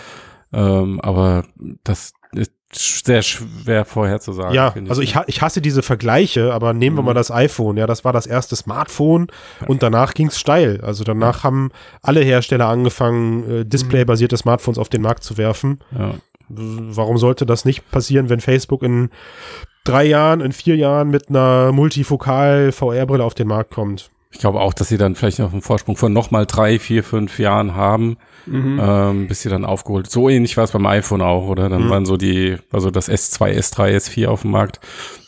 Ähm, 0.52 1.00
aber 1.00 1.44
das 1.82 2.12
sehr 2.74 3.22
schwer 3.22 3.84
vorherzusagen. 3.84 4.54
Ja, 4.54 4.70
finde 4.70 4.90
also 4.90 5.02
ich, 5.02 5.14
ich 5.26 5.42
hasse 5.42 5.60
diese 5.60 5.82
Vergleiche, 5.82 6.52
aber 6.54 6.72
nehmen 6.72 6.96
wir 6.96 7.02
Mhm. 7.02 7.06
mal 7.06 7.14
das 7.14 7.30
iPhone. 7.30 7.76
Ja, 7.76 7.86
das 7.86 8.04
war 8.04 8.12
das 8.12 8.26
erste 8.26 8.56
Smartphone 8.56 9.26
und 9.66 9.82
danach 9.82 10.14
ging's 10.14 10.38
steil. 10.38 10.80
Also 10.82 11.04
danach 11.04 11.44
haben 11.44 11.70
alle 12.02 12.20
Hersteller 12.20 12.68
angefangen, 12.68 13.60
äh, 13.60 13.64
Display-basierte 13.64 14.36
Smartphones 14.36 14.78
auf 14.78 14.88
den 14.88 15.02
Markt 15.02 15.22
zu 15.24 15.36
werfen. 15.36 15.80
Ja. 15.96 16.14
Warum 16.48 17.18
sollte 17.18 17.46
das 17.46 17.64
nicht 17.64 17.90
passieren, 17.90 18.28
wenn 18.28 18.40
Facebook 18.40 18.82
in 18.82 19.10
drei 19.84 20.04
Jahren, 20.04 20.40
in 20.40 20.52
vier 20.52 20.76
Jahren 20.76 21.08
mit 21.08 21.28
einer 21.28 21.72
multifokal 21.72 22.72
VR-Brille 22.72 23.24
auf 23.24 23.34
den 23.34 23.48
Markt 23.48 23.70
kommt? 23.72 24.10
Ich 24.32 24.38
glaube 24.38 24.60
auch, 24.60 24.72
dass 24.74 24.88
sie 24.88 24.96
dann 24.98 25.14
vielleicht 25.14 25.38
noch 25.38 25.52
einen 25.52 25.62
Vorsprung 25.62 25.96
von 25.96 26.12
nochmal 26.12 26.46
drei, 26.46 26.78
vier, 26.78 27.04
fünf 27.04 27.38
Jahren 27.38 27.74
haben, 27.76 28.16
Mhm. 28.46 28.80
ähm, 28.82 29.28
bis 29.28 29.42
sie 29.42 29.48
dann 29.50 29.64
aufgeholt. 29.64 30.10
So 30.10 30.28
ähnlich 30.28 30.56
war 30.56 30.64
es 30.64 30.72
beim 30.72 30.86
iPhone 30.86 31.20
auch, 31.20 31.46
oder? 31.48 31.68
Dann 31.68 31.84
Mhm. 31.84 31.90
waren 31.90 32.06
so 32.06 32.16
die, 32.16 32.56
also 32.72 32.90
das 32.90 33.08
S2, 33.08 33.52
S3, 33.56 33.94
S4 33.96 34.26
auf 34.28 34.42
dem 34.42 34.50
Markt. 34.52 34.80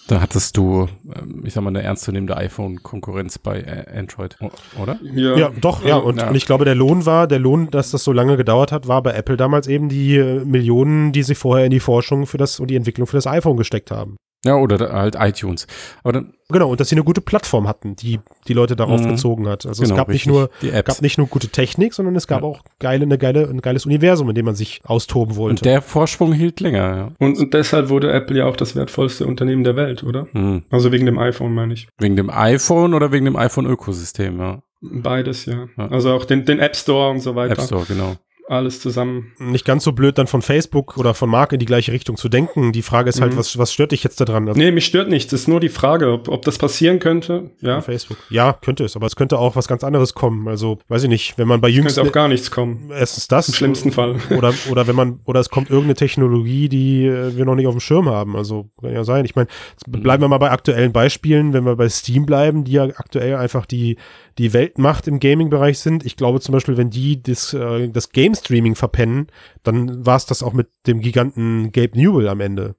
Da 0.09 0.21
hattest 0.21 0.57
du, 0.59 0.87
ähm, 1.15 1.43
ich 1.47 1.55
sag 1.55 1.63
mal, 1.63 1.71
eine 1.71 1.83
ernstzunehmende 1.83 2.37
iPhone-Konkurrenz 2.37 3.39
bei 3.39 3.61
äh, 3.61 3.99
Android, 3.99 4.37
oder? 4.81 4.99
Ja, 5.15 5.37
Ja, 5.37 5.51
doch, 5.61 5.83
ja. 5.85 5.97
Und, 5.97 6.19
ja. 6.21 6.29
und 6.29 6.35
ich 6.35 6.45
glaube, 6.45 6.65
der 6.67 6.75
Lohn 6.75 7.07
war, 7.07 7.27
der 7.27 7.39
Lohn, 7.39 7.71
dass 7.71 7.91
das 7.91 8.05
so 8.05 8.13
lange 8.13 8.37
gedauert 8.37 8.71
hat, 8.73 8.87
war 8.89 9.03
bei 9.03 9.13
Apple 9.13 9.37
damals 9.39 9.67
eben 9.67 9.89
die 9.89 10.17
äh, 10.17 10.45
Millionen, 10.45 11.13
die 11.13 11.23
sie 11.23 11.35
vorher 11.35 11.65
in 11.67 11.71
die 11.71 11.81
Forschung 11.81 12.27
für 12.27 12.37
das 12.37 12.61
und 12.61 12.69
die 12.71 12.77
Entwicklung 12.77 13.07
für 13.07 13.17
das 13.17 13.27
iPhone 13.27 13.57
gesteckt 13.57 13.91
haben. 13.91 14.17
Ja, 14.45 14.57
oder 14.57 14.93
halt 14.93 15.17
iTunes. 15.19 15.67
Aber 16.03 16.13
dann, 16.13 16.35
Genau, 16.51 16.71
und 16.71 16.79
dass 16.79 16.91
sie 16.91 16.95
eine 16.95 17.05
gute 17.05 17.23
Plattform 17.23 17.67
hatten, 17.67 17.97
die 17.97 18.21
die 18.47 18.53
Leute 18.53 18.77
darauf 18.77 19.01
Mhm. 19.01 19.09
bezogen 19.13 19.49
hat. 19.49 19.65
Also 19.65 19.83
genau, 19.83 19.95
es 19.95 19.99
gab 19.99 20.09
nicht 20.11 20.27
nur 20.27 20.51
die 20.61 20.69
Apps. 20.71 20.89
gab 20.89 21.01
nicht 21.03 21.17
nur 21.17 21.27
gute 21.27 21.49
Technik, 21.49 21.95
sondern 21.95 22.15
es 22.17 22.27
gab 22.27 22.43
Ja. 22.43 22.49
auch 22.49 22.61
geile, 22.79 23.05
eine 23.07 23.17
geile, 23.17 23.49
ein 23.49 23.63
geiles 23.63 23.87
Universum, 23.87 24.29
in 24.29 24.35
dem 24.35 24.45
man 24.45 24.55
sich 24.55 24.83
austoben 24.85 25.37
wollte. 25.37 25.53
Und 25.53 25.65
der 25.65 25.81
Vorsprung 25.81 26.35
hielt 26.35 26.61
länger, 26.61 26.97
ja. 26.97 27.09
Und, 27.19 27.39
und 27.39 27.55
deshalb 27.55 27.89
wurde 27.89 28.13
Apple 28.13 28.37
ja 28.37 28.45
auch 28.45 28.57
das 28.57 28.77
wertvollste 28.77 29.27
Unternehmen 29.27 29.65
der 29.65 29.75
Welt, 29.77 30.05
oder? 30.05 30.27
Hm. 30.33 30.65
Also 30.71 30.93
wegen 30.93 31.07
dem 31.07 31.19
iPhone, 31.19 31.55
meine 31.55 31.73
ich. 31.73 31.89
Wegen 31.99 32.15
dem 32.17 32.29
iPhone 32.29 32.93
oder 32.93 33.11
wegen 33.11 33.25
dem 33.25 33.37
iPhone-Ökosystem, 33.37 34.39
ja. 34.39 34.63
Beides, 34.83 35.47
ja. 35.47 35.67
Ja. 35.79 35.89
Also 35.89 36.13
auch 36.13 36.27
den, 36.27 36.45
den 36.45 36.59
App 36.59 36.77
Store 36.77 37.11
und 37.11 37.21
so 37.21 37.35
weiter. 37.35 37.53
App 37.55 37.63
Store, 37.63 37.85
genau. 37.89 38.17
Alles 38.49 38.81
zusammen. 38.81 39.33
nicht 39.39 39.65
ganz 39.65 39.85
so 39.85 39.93
blöd, 39.93 40.19
dann 40.19 40.27
von 40.27 40.43
Facebook 40.43 40.99
oder 40.99 41.15
von 41.15 41.31
Mark 41.31 41.53
in 41.55 41.59
die 41.59 41.65
gleiche 41.67 41.93
Richtung 41.93 42.17
zu 42.17 42.29
denken. 42.29 42.73
Die 42.73 42.83
Frage 42.83 43.09
ist 43.09 43.21
halt, 43.21 43.33
Mhm. 43.33 43.39
was, 43.39 43.57
was 43.59 43.73
stört 43.73 43.93
dich 43.93 44.05
jetzt 44.05 44.21
daran? 44.21 44.47
Also 44.49 44.59
Nee, 44.59 44.71
mich 44.71 44.85
stört 44.85 45.09
nichts. 45.09 45.33
Es 45.33 45.43
ist 45.43 45.49
nur 45.49 45.61
die 45.61 45.71
Frage, 45.71 46.13
ob, 46.13 46.29
ob 46.29 46.43
das 46.45 46.59
passieren 46.59 46.99
könnte. 46.99 47.51
Ja, 47.61 47.81
Facebook. 47.81 48.19
Ja, 48.29 48.53
könnte 48.53 48.85
es, 48.85 48.97
aber 48.97 49.07
es 49.07 49.17
könnte 49.17 49.39
auch 49.39 49.57
was 49.57 49.67
ganz 49.67 49.83
anderes 49.83 50.13
kommen. 50.15 50.47
Also, 50.47 50.79
weiß 50.89 51.05
ich 51.05 51.09
nicht, 51.09 51.39
wenn 51.39 51.49
man 51.49 51.61
bei 51.63 51.69
könnte 51.69 51.81
jüngsten 51.81 52.07
auch 52.07 52.13
gar 52.13 52.29
nichts 52.29 52.51
kommen. 52.51 52.91
erstens 52.91 53.29
das 53.29 53.49
Im 53.49 53.55
schlimmsten 53.55 53.93
Fall. 53.93 54.17
oder 54.37 54.53
oder 54.71 54.87
wenn 54.87 54.97
man 54.97 55.21
oder 55.25 55.41
es 55.41 55.49
kommt 55.49 55.71
irgendeine 55.71 55.95
Technologie, 55.95 56.69
die 56.69 57.07
äh, 57.07 57.37
wir 57.37 57.45
noch 57.47 57.55
nicht 57.55 57.67
auf 57.67 57.75
dem 57.75 57.81
Schirm 57.81 58.09
haben. 58.11 58.37
Also 58.37 58.69
kann 58.81 58.93
ja 58.93 59.05
sein. 59.05 59.25
Ich 59.25 59.35
meine, 59.37 59.49
jetzt 59.73 59.85
bleiben 59.91 60.23
wir 60.23 60.29
mal 60.29 60.39
bei 60.39 60.51
aktuellen 60.51 60.93
Beispielen, 60.93 61.53
wenn 61.55 61.65
wir 61.65 61.77
bei 61.77 61.89
Steam 61.89 62.27
bleiben, 62.27 62.65
die 62.65 62.73
ja 62.73 62.85
aktuell 62.85 63.37
einfach 63.37 63.65
die 63.65 63.97
die 64.39 64.53
Weltmacht 64.53 65.07
im 65.07 65.21
Gaming-Bereich 65.21 65.79
sind. 65.79 66.05
Ich 66.05 66.17
glaube 66.17 66.41
zum 66.41 66.53
Beispiel, 66.53 66.77
wenn 66.77 66.91
die 66.91 67.23
das, 67.23 67.55
äh, 67.55 67.89
das 67.89 68.11
Game-Streaming 68.11 68.75
verpennen, 68.75 69.29
dann 69.63 70.05
war 70.05 70.17
es 70.17 70.27
das 70.27 70.43
auch 70.43 70.53
mit 70.53 70.69
dem 70.87 71.01
Giganten 71.01 71.73
Gabe 71.73 71.97
Newell 71.99 72.29
am 72.29 72.41
Ende. 72.41 72.75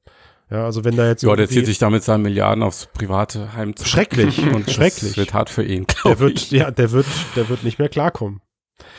Ja, 0.52 0.66
also 0.66 0.84
wenn 0.84 0.96
da 0.96 1.08
jetzt 1.08 1.24
Ja, 1.24 1.36
der 1.36 1.48
zieht 1.50 1.66
sich 1.66 1.80
damit 1.80 2.04
seine 2.04 2.24
Milliarden 2.24 2.64
aufs 2.64 2.88
private 2.94 3.54
Heim 3.54 3.76
zurück. 3.76 3.90
Schrecklich, 3.90 4.40
Und 4.54 4.70
schrecklich. 4.70 5.12
Das 5.12 5.18
wird 5.18 5.34
hart 5.34 5.50
für 5.50 5.64
ihn, 5.64 5.88
der 6.04 6.20
wird, 6.20 6.34
ich. 6.34 6.52
ja, 6.52 6.70
der 6.70 6.92
wird, 6.92 7.08
der 7.36 7.50
wird 7.50 7.64
nicht 7.64 7.80
mehr 7.80 7.90
klarkommen. 7.90 8.42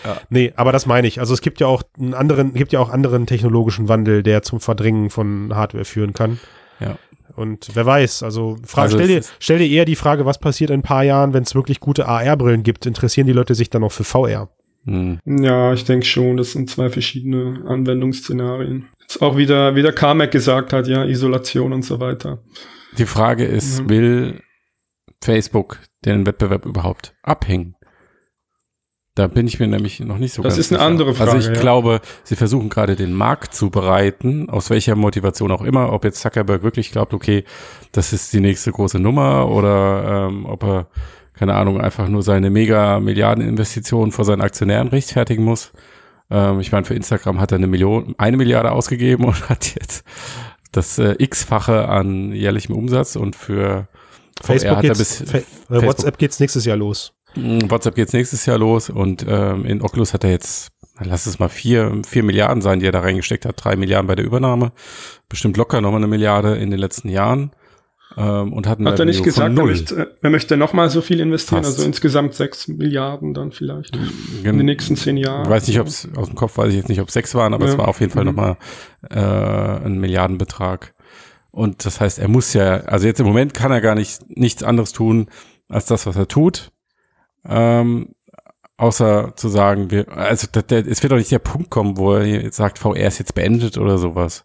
Ja. 0.04 0.20
Nee, 0.30 0.52
aber 0.56 0.72
das 0.72 0.86
meine 0.86 1.06
ich. 1.06 1.20
Also 1.20 1.34
es 1.34 1.40
gibt 1.42 1.60
ja 1.60 1.66
auch 1.66 1.82
einen 1.98 2.14
anderen, 2.14 2.54
gibt 2.54 2.72
ja 2.72 2.80
auch 2.80 2.90
anderen 2.90 3.26
technologischen 3.26 3.88
Wandel, 3.88 4.22
der 4.22 4.42
zum 4.42 4.60
Verdrängen 4.60 5.10
von 5.10 5.54
Hardware 5.54 5.84
führen 5.84 6.12
kann. 6.14 6.40
Ja. 6.80 6.98
Und 7.34 7.70
wer 7.74 7.84
weiß, 7.86 8.22
also, 8.22 8.56
fra 8.64 8.82
Also 8.82 8.96
stell, 8.98 9.08
dir, 9.08 9.22
stell 9.38 9.58
dir 9.58 9.68
eher 9.68 9.84
die 9.84 9.96
Frage, 9.96 10.24
was 10.26 10.38
passiert 10.38 10.70
in 10.70 10.80
ein 10.80 10.82
paar 10.82 11.04
Jahren, 11.04 11.32
wenn 11.32 11.42
es 11.42 11.54
wirklich 11.54 11.80
gute 11.80 12.06
AR-Brillen 12.06 12.62
gibt? 12.62 12.86
Interessieren 12.86 13.26
die 13.26 13.32
Leute 13.32 13.54
sich 13.54 13.70
dann 13.70 13.82
noch 13.82 13.92
für 13.92 14.04
VR? 14.04 14.48
Hm. 14.84 15.18
Ja, 15.24 15.72
ich 15.72 15.84
denke 15.84 16.06
schon, 16.06 16.36
das 16.36 16.52
sind 16.52 16.70
zwei 16.70 16.88
verschiedene 16.90 17.64
Anwendungsszenarien. 17.66 18.86
Jetzt 19.00 19.20
auch 19.22 19.36
wieder, 19.36 19.74
wie 19.74 19.82
der 19.82 19.92
Carmack 19.92 20.30
gesagt 20.30 20.72
hat, 20.72 20.86
ja, 20.86 21.04
Isolation 21.04 21.72
und 21.72 21.82
so 21.84 22.00
weiter. 22.00 22.42
Die 22.98 23.06
Frage 23.06 23.44
ist, 23.44 23.82
Mhm. 23.82 23.88
will 23.88 24.40
Facebook 25.22 25.78
den 26.04 26.26
Wettbewerb 26.26 26.66
überhaupt 26.66 27.14
abhängen? 27.22 27.75
Da 29.16 29.28
bin 29.28 29.46
ich 29.46 29.58
mir 29.58 29.66
nämlich 29.66 29.98
noch 30.00 30.18
nicht 30.18 30.34
so 30.34 30.42
Das 30.42 30.56
ganz 30.56 30.66
ist 30.66 30.72
eine 30.72 30.78
sicher. 30.78 30.86
andere 30.90 31.14
Frage, 31.14 31.30
Also 31.32 31.48
ich 31.48 31.56
ja. 31.56 31.60
glaube, 31.60 32.02
sie 32.22 32.36
versuchen 32.36 32.68
gerade 32.68 32.96
den 32.96 33.14
Markt 33.14 33.54
zu 33.54 33.70
bereiten, 33.70 34.50
aus 34.50 34.68
welcher 34.68 34.94
Motivation 34.94 35.50
auch 35.50 35.62
immer, 35.62 35.90
ob 35.94 36.04
jetzt 36.04 36.20
Zuckerberg 36.20 36.62
wirklich 36.62 36.92
glaubt, 36.92 37.14
okay, 37.14 37.44
das 37.92 38.12
ist 38.12 38.34
die 38.34 38.40
nächste 38.40 38.72
große 38.72 38.98
Nummer 38.98 39.48
oder 39.48 40.26
ähm, 40.28 40.44
ob 40.44 40.62
er, 40.64 40.86
keine 41.32 41.54
Ahnung, 41.54 41.80
einfach 41.80 42.08
nur 42.08 42.22
seine 42.22 42.50
mega 42.50 43.00
Milliardeninvestition 43.00 44.12
vor 44.12 44.26
seinen 44.26 44.42
Aktionären 44.42 44.88
rechtfertigen 44.88 45.44
muss. 45.44 45.72
Ähm, 46.30 46.60
ich 46.60 46.70
meine, 46.70 46.84
für 46.84 46.92
Instagram 46.94 47.40
hat 47.40 47.52
er 47.52 47.56
eine 47.56 47.68
Million, 47.68 48.14
eine 48.18 48.36
Milliarde 48.36 48.70
ausgegeben 48.72 49.24
und 49.24 49.48
hat 49.48 49.74
jetzt 49.80 50.04
das 50.72 50.98
äh, 50.98 51.14
x-fache 51.18 51.88
an 51.88 52.32
jährlichem 52.32 52.74
Umsatz 52.74 53.16
und 53.16 53.34
für 53.34 53.88
Facebook 54.42 54.76
hat 54.76 54.84
er 54.84 54.90
geht's, 54.94 55.20
bis 55.20 55.30
Fa 55.30 55.38
äh, 55.74 55.86
WhatsApp 55.86 56.18
geht's 56.18 56.38
nächstes 56.38 56.66
Jahr 56.66 56.76
los. 56.76 57.14
Mm, 57.36 57.70
WhatsApp 57.70 57.94
geht's 57.94 58.12
nächstes 58.12 58.46
Jahr 58.46 58.58
los 58.58 58.90
und 58.90 59.24
ähm, 59.28 59.64
in 59.66 59.82
Oculus 59.82 60.14
hat 60.14 60.24
er 60.24 60.30
jetzt, 60.30 60.68
lass 61.00 61.26
es 61.26 61.38
mal 61.38 61.48
vier, 61.48 62.00
vier 62.06 62.22
Milliarden 62.22 62.62
sein, 62.62 62.80
die 62.80 62.86
er 62.86 62.92
da 62.92 63.00
reingesteckt 63.00 63.44
hat, 63.44 63.62
drei 63.62 63.76
Milliarden 63.76 64.06
bei 64.06 64.14
der 64.14 64.24
Übernahme, 64.24 64.72
bestimmt 65.28 65.56
locker 65.56 65.80
nochmal 65.80 66.00
eine 66.00 66.06
Milliarde 66.08 66.56
in 66.56 66.70
den 66.70 66.78
letzten 66.80 67.08
Jahren 67.08 67.50
ähm, 68.16 68.52
und 68.52 68.66
hat, 68.66 68.78
Hat 68.80 68.98
er 68.98 69.04
nicht 69.04 69.22
gesagt, 69.22 69.56
er 69.58 69.64
möchte, 69.64 70.16
er 70.22 70.30
möchte 70.30 70.56
nochmal 70.56 70.88
so 70.88 71.00
viel 71.02 71.20
investieren, 71.20 71.64
Fast. 71.64 71.76
also 71.78 71.86
insgesamt 71.86 72.34
sechs 72.34 72.68
Milliarden 72.68 73.34
dann 73.34 73.52
vielleicht 73.52 73.96
in 73.96 74.42
Gen- 74.42 74.56
den 74.56 74.66
nächsten 74.66 74.96
zehn 74.96 75.16
Jahren. 75.18 75.42
Ich 75.44 75.50
weiß 75.50 75.66
nicht, 75.68 75.80
ob 75.80 75.86
es 75.88 76.08
aus 76.16 76.28
dem 76.28 76.36
Kopf 76.36 76.56
weiß 76.56 76.68
ich 76.70 76.76
jetzt 76.76 76.88
nicht, 76.88 77.00
ob 77.00 77.10
sechs 77.10 77.34
waren, 77.34 77.52
aber 77.52 77.66
es 77.66 77.72
Ja. 77.72 77.78
war 77.78 77.88
auf 77.88 78.00
jeden 78.00 78.12
Fall 78.12 78.24
Mhm. 78.24 78.30
nochmal 78.30 78.56
äh, 79.10 79.84
ein 79.86 79.98
Milliardenbetrag. 79.98 80.94
Und 81.50 81.84
das 81.86 82.00
heißt, 82.00 82.18
er 82.18 82.28
muss 82.28 82.52
ja, 82.52 82.80
also 82.84 83.06
jetzt 83.06 83.18
im 83.20 83.26
Moment 83.26 83.54
kann 83.54 83.72
er 83.72 83.80
gar 83.80 83.94
nicht 83.94 84.20
nichts 84.28 84.62
anderes 84.62 84.92
tun 84.92 85.26
als 85.68 85.86
das, 85.86 86.06
was 86.06 86.16
er 86.16 86.28
tut. 86.28 86.70
Ähm, 87.48 88.14
außer 88.76 89.34
zu 89.36 89.48
sagen, 89.48 89.90
wir, 89.90 90.08
also 90.16 90.46
der, 90.48 90.62
der, 90.62 90.86
es 90.86 91.02
wird 91.02 91.12
doch 91.12 91.16
nicht 91.16 91.30
der 91.30 91.38
Punkt 91.38 91.70
kommen, 91.70 91.96
wo 91.96 92.14
er 92.14 92.26
jetzt 92.26 92.56
sagt, 92.56 92.78
VR 92.78 93.06
ist 93.06 93.18
jetzt 93.18 93.34
beendet 93.34 93.78
oder 93.78 93.98
sowas. 93.98 94.44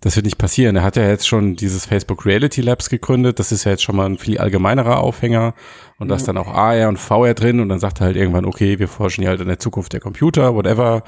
Das 0.00 0.14
wird 0.14 0.26
nicht 0.26 0.38
passieren. 0.38 0.76
Er 0.76 0.84
hat 0.84 0.96
ja 0.96 1.08
jetzt 1.08 1.26
schon 1.26 1.56
dieses 1.56 1.84
Facebook 1.84 2.24
Reality 2.24 2.60
Labs 2.60 2.88
gegründet. 2.88 3.40
Das 3.40 3.50
ist 3.50 3.64
ja 3.64 3.72
jetzt 3.72 3.82
schon 3.82 3.96
mal 3.96 4.06
ein 4.06 4.16
viel 4.16 4.38
allgemeinerer 4.38 4.98
Aufhänger. 4.98 5.54
Und 5.98 6.06
da 6.08 6.14
ist 6.14 6.28
dann 6.28 6.36
auch 6.36 6.46
AR 6.46 6.88
und 6.88 6.98
VR 6.98 7.34
drin. 7.34 7.58
Und 7.58 7.68
dann 7.68 7.80
sagt 7.80 8.00
er 8.00 8.06
halt 8.06 8.16
irgendwann, 8.16 8.44
okay, 8.44 8.78
wir 8.78 8.86
forschen 8.86 9.22
hier 9.22 9.30
halt 9.30 9.40
an 9.40 9.48
der 9.48 9.58
Zukunft 9.58 9.92
der 9.92 10.00
Computer, 10.00 10.54
whatever. 10.54 11.02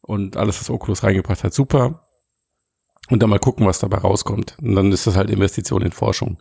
Und 0.00 0.38
alles, 0.38 0.58
was 0.58 0.70
Oculus 0.70 1.02
reingebracht 1.02 1.44
hat, 1.44 1.52
super. 1.52 2.02
Und 3.10 3.22
dann 3.22 3.28
mal 3.28 3.38
gucken, 3.38 3.66
was 3.66 3.78
dabei 3.78 3.98
rauskommt. 3.98 4.56
Und 4.62 4.74
dann 4.74 4.90
ist 4.90 5.06
das 5.06 5.16
halt 5.16 5.28
Investition 5.28 5.82
in 5.82 5.92
Forschung. 5.92 6.38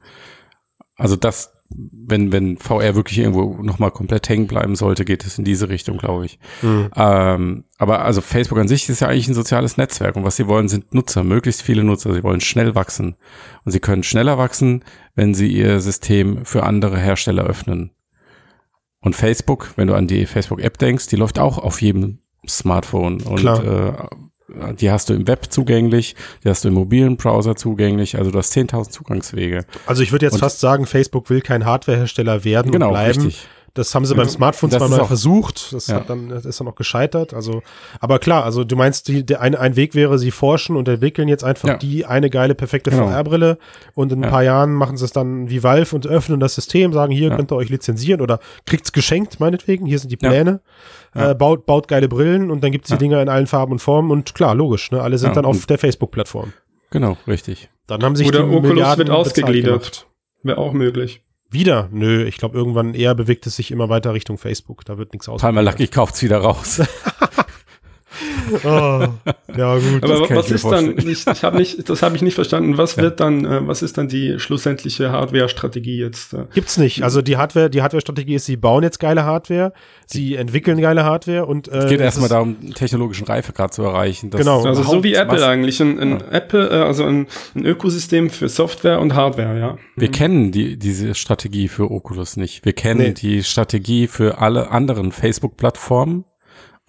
Also 0.95 1.17
das, 1.17 1.51
wenn, 1.71 2.31
wenn 2.31 2.57
VR 2.57 2.95
wirklich 2.95 3.19
irgendwo 3.19 3.61
nochmal 3.61 3.91
komplett 3.91 4.27
hängen 4.27 4.47
bleiben 4.47 4.75
sollte, 4.75 5.05
geht 5.05 5.25
es 5.25 5.37
in 5.37 5.45
diese 5.45 5.69
Richtung, 5.69 5.97
glaube 5.97 6.25
ich. 6.25 6.39
Hm. 6.61 6.89
Ähm, 6.95 7.63
aber 7.77 8.03
also 8.03 8.21
Facebook 8.21 8.57
an 8.57 8.67
sich 8.67 8.89
ist 8.89 9.01
ja 9.01 9.07
eigentlich 9.07 9.27
ein 9.27 9.35
soziales 9.35 9.77
Netzwerk 9.77 10.15
und 10.15 10.23
was 10.23 10.35
sie 10.35 10.47
wollen, 10.47 10.67
sind 10.67 10.93
Nutzer, 10.93 11.23
möglichst 11.23 11.61
viele 11.61 11.83
Nutzer. 11.83 12.13
Sie 12.13 12.23
wollen 12.23 12.41
schnell 12.41 12.73
wachsen. 12.73 13.15
Und 13.65 13.71
sie 13.71 13.79
können 13.79 14.03
schneller 14.03 14.37
wachsen, 14.37 14.83
wenn 15.15 15.35
sie 15.35 15.47
ihr 15.47 15.79
System 15.79 16.43
für 16.45 16.63
andere 16.63 16.97
Hersteller 16.97 17.43
öffnen. 17.43 17.91
Und 19.01 19.15
Facebook, 19.15 19.73
wenn 19.75 19.87
du 19.87 19.93
an 19.93 20.07
die 20.07 20.25
Facebook-App 20.25 20.77
denkst, 20.77 21.07
die 21.07 21.15
läuft 21.15 21.39
auch 21.39 21.57
auf 21.59 21.81
jedem 21.81 22.19
Smartphone. 22.47 23.21
Und 23.21 23.39
Klar. 23.39 23.63
Äh, 23.63 24.15
die 24.79 24.91
hast 24.91 25.09
du 25.09 25.13
im 25.13 25.27
Web 25.27 25.45
zugänglich, 25.49 26.15
die 26.43 26.49
hast 26.49 26.63
du 26.63 26.69
im 26.69 26.73
mobilen 26.73 27.17
Browser 27.17 27.55
zugänglich, 27.55 28.17
also 28.17 28.31
du 28.31 28.37
hast 28.39 28.51
10.000 28.55 28.89
Zugangswege. 28.91 29.65
Also 29.85 30.01
ich 30.03 30.11
würde 30.11 30.25
jetzt 30.25 30.33
Und- 30.33 30.39
fast 30.39 30.59
sagen, 30.59 30.85
Facebook 30.85 31.29
will 31.29 31.41
kein 31.41 31.65
Hardwarehersteller 31.65 32.43
werden 32.43 32.71
Genau, 32.71 32.87
und 32.87 32.93
bleiben. 32.93 33.21
richtig. 33.23 33.47
Das 33.75 33.93
haben 33.93 34.05
sie 34.05 34.15
beim 34.15 34.27
Smartphone 34.27 34.69
Das 34.69 34.79
zweimal 34.79 35.01
auch- 35.01 35.07
versucht. 35.07 35.73
Das 35.73 35.87
Ja. 35.87 35.95
hat 35.97 36.09
dann, 36.09 36.29
das 36.29 36.45
ist 36.45 36.59
dann 36.59 36.67
auch 36.67 36.75
gescheitert. 36.75 37.33
Also, 37.33 37.61
aber 37.99 38.19
klar, 38.19 38.43
also 38.43 38.63
du 38.63 38.75
meinst, 38.75 39.07
die, 39.07 39.25
der 39.25 39.41
ein, 39.41 39.53
ein 39.55 39.75
Weg 39.75 39.95
wäre, 39.95 40.17
sie 40.17 40.31
forschen 40.31 40.75
und 40.75 40.87
entwickeln 40.87 41.27
jetzt 41.27 41.43
einfach 41.43 41.67
Ja. 41.69 41.77
die 41.77 42.05
eine 42.05 42.29
geile, 42.29 42.55
perfekte 42.55 42.89
Genau. 42.89 43.07
VR-Brille 43.07 43.57
und 43.93 44.11
in 44.11 44.19
ein 44.19 44.23
Ja. 44.23 44.29
paar 44.29 44.43
Jahren 44.43 44.73
machen 44.73 44.97
sie 44.97 45.05
es 45.05 45.11
dann 45.11 45.49
wie 45.49 45.63
Valve 45.63 45.95
und 45.95 46.07
öffnen 46.07 46.39
das 46.39 46.55
System, 46.55 46.93
sagen, 46.93 47.11
hier 47.11 47.29
Ja. 47.29 47.35
könnt 47.35 47.51
ihr 47.51 47.55
euch 47.55 47.69
lizenzieren 47.69 48.21
oder 48.21 48.39
kriegt's 48.65 48.91
geschenkt, 48.91 49.39
meinetwegen, 49.39 49.85
hier 49.85 49.99
sind 49.99 50.11
die. 50.11 50.17
Pläne. 50.17 50.61
Ja. 51.15 51.31
Äh, 51.31 51.35
baut, 51.35 51.65
baut 51.65 51.87
geile 51.87 52.07
Brillen 52.07 52.51
und 52.51 52.63
dann 52.63 52.71
gibt's 52.71 52.87
die 52.89 52.93
Ja. 52.93 52.97
Dinger 52.99 53.21
in 53.21 53.29
allen 53.29 53.47
Farben 53.47 53.71
und 53.71 53.79
Formen 53.79 54.11
und 54.11 54.35
klar, 54.35 54.53
logisch, 54.53 54.91
ne? 54.91 55.01
Alle 55.01 55.17
sind 55.17 55.29
Ja, 55.29 55.35
dann 55.35 55.45
auf 55.45 55.65
der 55.65 55.77
Facebook-Plattform. 55.77 56.53
Genau, 56.91 57.17
richtig. 57.27 57.69
Dann 57.87 58.03
haben 58.03 58.15
sich 58.15 58.27
Oder 58.27 58.39
die 58.39 58.45
Oculus 58.45 58.63
Milliarden 58.69 59.07
wird 59.07 59.09
ausgegliedert. 59.17 60.05
Wäre 60.43 60.57
auch 60.57 60.73
möglich. 60.73 61.21
Wieder? 61.51 61.89
Nö, 61.91 62.25
ich 62.25 62.37
glaube, 62.37 62.57
irgendwann 62.57 62.93
eher 62.93 63.15
bewegt 63.15 63.47
es 63.47 63.55
sich 63.55 63.71
immer 63.71 63.89
weiter 63.89 64.13
Richtung 64.13 64.37
Facebook. 64.37 64.85
Da 64.85 64.97
wird 64.97 65.13
nichts 65.13 65.27
aus. 65.27 65.41
Palmer 65.41 65.63
Lucky 65.63 65.87
kauft's 65.87 66.21
wieder 66.21 66.39
raus. 66.39 66.81
Oh, 68.63 69.07
ja, 69.57 69.77
gut. 69.77 70.03
Aber 70.03 70.29
was 70.31 70.49
ist 70.51 70.65
dann, 70.65 70.97
ich, 70.97 71.27
ich 71.27 71.43
habe 71.43 71.57
nicht, 71.57 71.87
das 71.89 72.01
habe 72.01 72.15
ich 72.15 72.21
nicht 72.21 72.35
verstanden, 72.35 72.77
was 72.77 72.97
wird 72.97 73.19
dann, 73.19 73.45
äh, 73.45 73.67
was 73.67 73.81
ist 73.81 73.97
dann 73.97 74.07
die 74.07 74.39
schlussendliche 74.39 75.11
Hardware-Strategie 75.11 75.97
jetzt? 75.99 76.33
Äh? 76.33 76.45
Gibt's 76.53 76.77
nicht. 76.77 77.03
Also 77.03 77.21
die 77.21 77.37
Hardware, 77.37 77.69
die 77.69 77.81
Hardware-Strategie 77.81 78.35
ist, 78.35 78.45
sie 78.45 78.57
bauen 78.57 78.83
jetzt 78.83 78.99
geile 78.99 79.23
Hardware, 79.25 79.73
sie 80.05 80.35
entwickeln 80.35 80.79
geile 80.81 81.03
Hardware 81.03 81.45
und 81.45 81.67
äh, 81.67 81.77
Es 81.77 81.89
geht 81.89 82.01
erstmal 82.01 82.29
darum, 82.29 82.73
technologischen 82.73 83.25
Reifegrad 83.27 83.73
zu 83.73 83.83
erreichen. 83.83 84.29
Das 84.31 84.39
Genau. 84.39 84.63
Also 84.65 84.83
so 84.83 85.03
wie 85.03 85.13
Apple 85.13 85.37
was- 85.37 85.43
eigentlich, 85.43 85.79
ein, 85.79 85.99
ein 85.99 86.21
Apple, 86.31 86.69
äh, 86.69 86.73
also 86.83 87.03
ein, 87.05 87.27
ein 87.55 87.65
Ökosystem 87.65 88.29
für 88.29 88.49
Software 88.49 88.99
und 88.99 89.13
Hardware, 89.15 89.59
ja. 89.59 89.77
Wir 89.95 90.09
kennen 90.11 90.51
die, 90.51 90.77
diese 90.77 91.13
Strategie 91.15 91.67
für 91.67 91.91
Oculus 91.91 92.37
nicht. 92.37 92.65
Wir 92.65 92.73
kennen 92.73 92.99
Nee. 92.99 93.13
die 93.13 93.43
Strategie 93.43 94.07
für 94.07 94.39
alle 94.39 94.71
anderen 94.71 95.11
Facebook-Plattformen. 95.11 96.25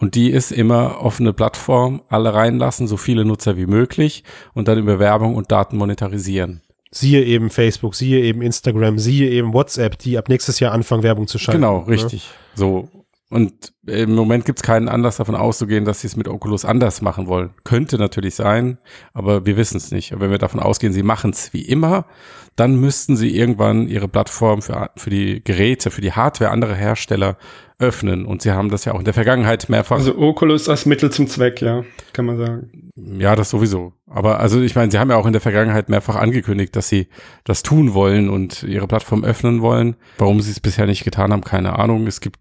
Und 0.01 0.15
die 0.15 0.31
ist 0.31 0.51
immer 0.51 1.03
offene 1.03 1.35
Plattform, 1.35 2.03
alle 2.09 2.33
reinlassen, 2.33 2.89
so 2.89 2.97
viele 2.97 3.27
Nutzer 3.27 3.59
wie 3.59 3.67
möglich 3.67 4.25
und 4.55 4.67
dann 4.67 4.79
über 4.79 4.99
Werbung 4.99 5.35
und 5.35 5.53
Daten 5.53 5.77
monetarisieren. 5.77 6.63
Siehe 6.91 7.23
eben 7.23 7.51
Facebook, 7.51 7.95
siehe 7.95 8.21
eben 8.23 8.41
Instagram, 8.41 8.99
siehe 8.99 9.31
eben 9.31 9.53
WhatsApp, 9.53 9.99
die 9.99 10.17
ab 10.17 10.29
nächstes 10.29 10.59
Jahr 10.59 10.73
anfangen, 10.73 11.03
Werbung 11.03 11.29
zu 11.29 11.39
schalten. 11.39 11.61
Genau, 11.61 11.83
ne? 11.83 11.89
richtig. 11.89 12.31
So. 12.55 12.89
Und 13.31 13.73
im 13.87 14.17
Moment 14.17 14.45
gibt 14.45 14.59
es 14.59 14.63
keinen 14.65 14.89
Anlass 14.89 15.19
davon 15.19 15.37
auszugehen, 15.37 15.85
dass 15.85 16.01
sie 16.01 16.09
es 16.09 16.17
mit 16.17 16.27
Oculus 16.27 16.65
anders 16.65 17.01
machen 17.01 17.29
wollen. 17.29 17.51
Könnte 17.63 17.97
natürlich 17.97 18.35
sein, 18.35 18.79
aber 19.15 19.47
wir 19.47 19.57
wissen 19.57 19.77
es 19.77 19.93
nicht. 19.93 20.13
Und 20.13 20.21
wenn 20.21 20.33
wir 20.33 20.39
davon 20.39 20.59
ausgehen, 20.59 20.93
sie 20.93 21.05
machen 21.05 21.31
es 21.31 21.53
wie 21.53 21.63
immer, 21.63 22.07
dann 22.57 22.75
müssten 22.75 23.17
sie 23.17 23.37
irgendwann 23.37 23.87
ihre 23.87 24.09
Plattform 24.09 24.63
für, 24.63 24.91
für 24.97 25.11
die 25.11 25.45
Geräte, 25.45 25.93
für 25.93 26.01
die 26.01 26.11
Hardware 26.11 26.51
anderer 26.51 26.75
Hersteller 26.75 27.37
öffnen. 27.79 28.27
Und 28.27 28.43
sie 28.43 28.51
haben 28.51 28.69
das 28.69 28.85
ja 28.85 28.95
auch 28.95 28.99
in 28.99 29.05
der 29.05 29.15
Vergangenheit 29.15 29.69
mehrfach. 29.69 29.99
Also 29.99 30.19
Oculus 30.19 30.69
als 30.69 30.85
Mittel 30.85 31.11
zum 31.11 31.29
Zweck, 31.29 31.63
ja, 31.63 31.85
kann 32.13 32.27
man 32.27 32.37
sagen. 32.37 32.91
ja, 32.97 33.37
das 33.37 33.51
sowieso. 33.51 33.93
Aber 34.09 34.41
also 34.41 34.61
ich 34.61 34.75
meine, 34.75 34.91
sie 34.91 34.99
haben 34.99 35.11
ja 35.11 35.17
auch 35.17 35.27
in 35.27 35.33
der 35.33 35.41
Vergangenheit 35.41 35.89
mehrfach 35.89 36.17
angekündigt, 36.17 36.75
dass 36.75 36.89
sie 36.89 37.07
das 37.45 37.63
tun 37.63 37.95
wollen 37.95 38.29
und 38.29 38.65
ihre 38.65 38.89
Plattform 38.89 39.23
öffnen 39.23 39.63
wollen. 39.63 39.95
Warum 40.19 40.41
sie 40.41 40.51
es 40.51 40.59
bisher 40.59 40.87
nicht 40.87 41.05
getan 41.05 41.33
haben, 41.33 41.43
keine 41.43 41.79
Ahnung. 41.79 42.09
Es 42.09 42.21
gibt 42.21 42.41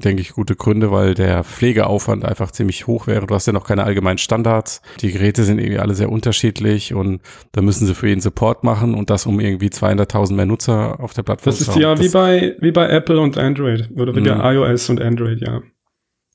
denke 0.00 0.20
ich, 0.22 0.32
gute 0.32 0.56
Gründe, 0.56 0.90
weil 0.90 1.14
der 1.14 1.44
Pflegeaufwand 1.44 2.24
einfach 2.24 2.50
ziemlich 2.50 2.86
hoch 2.86 3.06
wäre. 3.06 3.26
Du 3.26 3.34
hast 3.34 3.46
ja 3.46 3.52
noch 3.52 3.66
keine 3.66 3.84
allgemeinen 3.84 4.18
Standards. 4.18 4.82
Die 5.00 5.12
Geräte 5.12 5.44
sind 5.44 5.58
irgendwie 5.58 5.78
alle 5.78 5.94
sehr 5.94 6.10
unterschiedlich 6.10 6.92
und 6.94 7.20
da 7.52 7.62
müssen 7.62 7.86
sie 7.86 7.94
für 7.94 8.08
jeden 8.08 8.20
Support 8.20 8.64
machen 8.64 8.94
und 8.94 9.08
das 9.10 9.26
um 9.26 9.40
irgendwie 9.40 9.68
200.000 9.68 10.34
mehr 10.34 10.46
Nutzer 10.46 10.98
auf 11.00 11.14
der 11.14 11.22
Plattform 11.22 11.52
Das 11.52 11.60
ist 11.60 11.66
zu 11.66 11.72
haben. 11.74 11.80
ja 11.82 11.98
wie 11.98 12.02
Das- 12.04 12.12
bei, 12.12 12.56
wie 12.60 12.72
bei 12.72 12.88
Apple 12.88 13.20
und 13.20 13.38
Android 13.38 13.88
oder 13.96 14.14
wie 14.14 14.20
Mhm. 14.20 14.24
der 14.24 14.40
iOS 14.52 14.90
und 14.90 15.00
Android, 15.00 15.40
ja. 15.40 15.62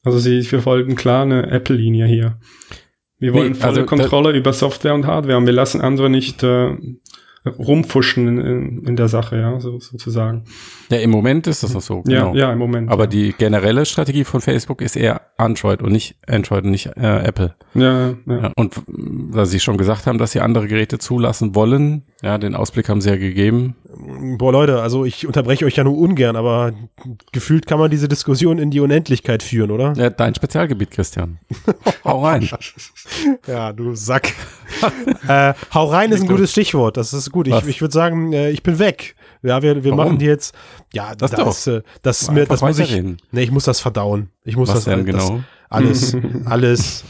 Also 0.03 0.17
sie, 0.19 0.49
wir 0.51 0.61
folgen 0.61 0.95
klar 0.95 1.23
eine 1.23 1.51
Apple-Linie 1.51 2.05
hier. 2.07 2.37
Wir 3.19 3.33
wollen 3.33 3.49
Nee, 3.51 3.57
volle 3.57 3.69
also 3.71 3.85
Kontrolle 3.85 4.31
über 4.31 4.53
Software 4.53 4.93
und 4.93 5.05
Hardware 5.05 5.37
und 5.37 5.45
wir 5.45 5.51
lassen 5.53 5.81
andere 5.81 6.09
nicht 6.09 6.41
äh, 6.41 6.77
rumfuschen 7.57 8.27
in, 8.39 8.85
in, 8.85 8.95
der 8.95 9.07
Sache, 9.07 9.37
ja, 9.37 9.59
so, 9.59 9.79
sozusagen. 9.79 10.43
Ja, 10.89 10.97
im 10.97 11.09
Moment 11.09 11.47
ist 11.47 11.63
das 11.63 11.73
noch 11.73 11.81
so. 11.81 12.03
Ja, 12.07 12.25
Genau. 12.25 12.35
ja, 12.35 12.51
im 12.51 12.59
Moment. 12.59 12.89
Aber 12.89 13.03
ja. 13.03 13.09
die 13.09 13.33
generelle 13.37 13.85
Strategie 13.85 14.23
von 14.23 14.41
Facebook 14.41 14.81
ist 14.81 14.95
eher 14.95 15.21
Android 15.37 15.81
und 15.81 15.91
nicht 15.91 16.15
Android 16.27 16.63
und 16.63 16.71
nicht 16.71 16.87
äh, 16.97 17.23
Apple. 17.23 17.55
ja, 17.73 18.09
ja. 18.09 18.15
Ja, 18.27 18.51
und 18.55 18.75
da 19.33 19.45
sie 19.45 19.59
schon 19.59 19.77
gesagt 19.77 20.07
haben, 20.07 20.17
dass 20.17 20.31
sie 20.31 20.41
andere 20.41 20.67
Geräte 20.67 20.99
zulassen 20.99 21.55
wollen, 21.55 22.03
ja, 22.21 22.37
den 22.37 22.55
Ausblick 22.55 22.89
haben 22.89 23.01
sie 23.01 23.09
ja 23.09 23.15
gegeben. 23.15 23.75
Boah, 24.37 24.51
Leute, 24.51 24.81
also 24.81 25.05
ich 25.05 25.25
unterbreche 25.25 25.65
euch 25.65 25.75
ja 25.77 25.83
nur 25.83 25.97
ungern, 25.97 26.35
aber 26.35 26.73
gefühlt 27.31 27.65
kann 27.65 27.79
man 27.79 27.89
diese 27.89 28.07
Diskussion 28.07 28.59
in 28.59 28.71
die 28.71 28.79
Unendlichkeit 28.79 29.41
führen, 29.43 29.71
oder? 29.71 29.93
Ja, 29.93 30.09
dein 30.09 30.35
Spezialgebiet, 30.35 30.91
Christian. 30.91 31.39
Hau 32.03 32.23
rein. 32.25 32.49
Ja, 33.47 33.71
du 33.73 33.95
Sack. 33.95 34.33
äh, 35.27 35.53
hau 35.73 35.85
rein 35.87 36.11
ist 36.11 36.21
ein 36.21 36.27
gutes 36.27 36.51
Stichwort. 36.51 36.97
Das 36.97 37.13
ist 37.13 37.31
gut. 37.31 37.47
Ich, 37.47 37.53
Was? 37.53 37.67
ich 37.67 37.81
würde 37.81 37.93
sagen, 37.93 38.33
äh, 38.33 38.51
ich 38.51 38.63
bin 38.63 38.79
weg. 38.79 39.15
Ja, 39.41 39.61
wir, 39.61 39.83
wir 39.83 39.91
Warum? 39.91 39.97
machen 40.05 40.17
die 40.19 40.25
jetzt. 40.25 40.53
Ja, 40.93 41.15
Das 41.15 41.31
das, 41.31 41.59
ist, 41.59 41.67
äh, 41.67 41.81
das 42.01 42.21
ist 42.21 42.31
mir, 42.31 42.45
das 42.45 42.61
muss 42.61 42.79
ich. 42.79 43.01
Nee, 43.31 43.43
ich 43.43 43.51
muss 43.51 43.63
das 43.63 43.79
verdauen. 43.79 44.29
Ich 44.43 44.55
muss 44.57 44.69
Was 44.69 44.83
das, 44.83 44.85
denn 44.85 45.05
das 45.05 45.27
genau? 45.27 45.41
alles, 45.69 46.15
alles. 46.45 47.03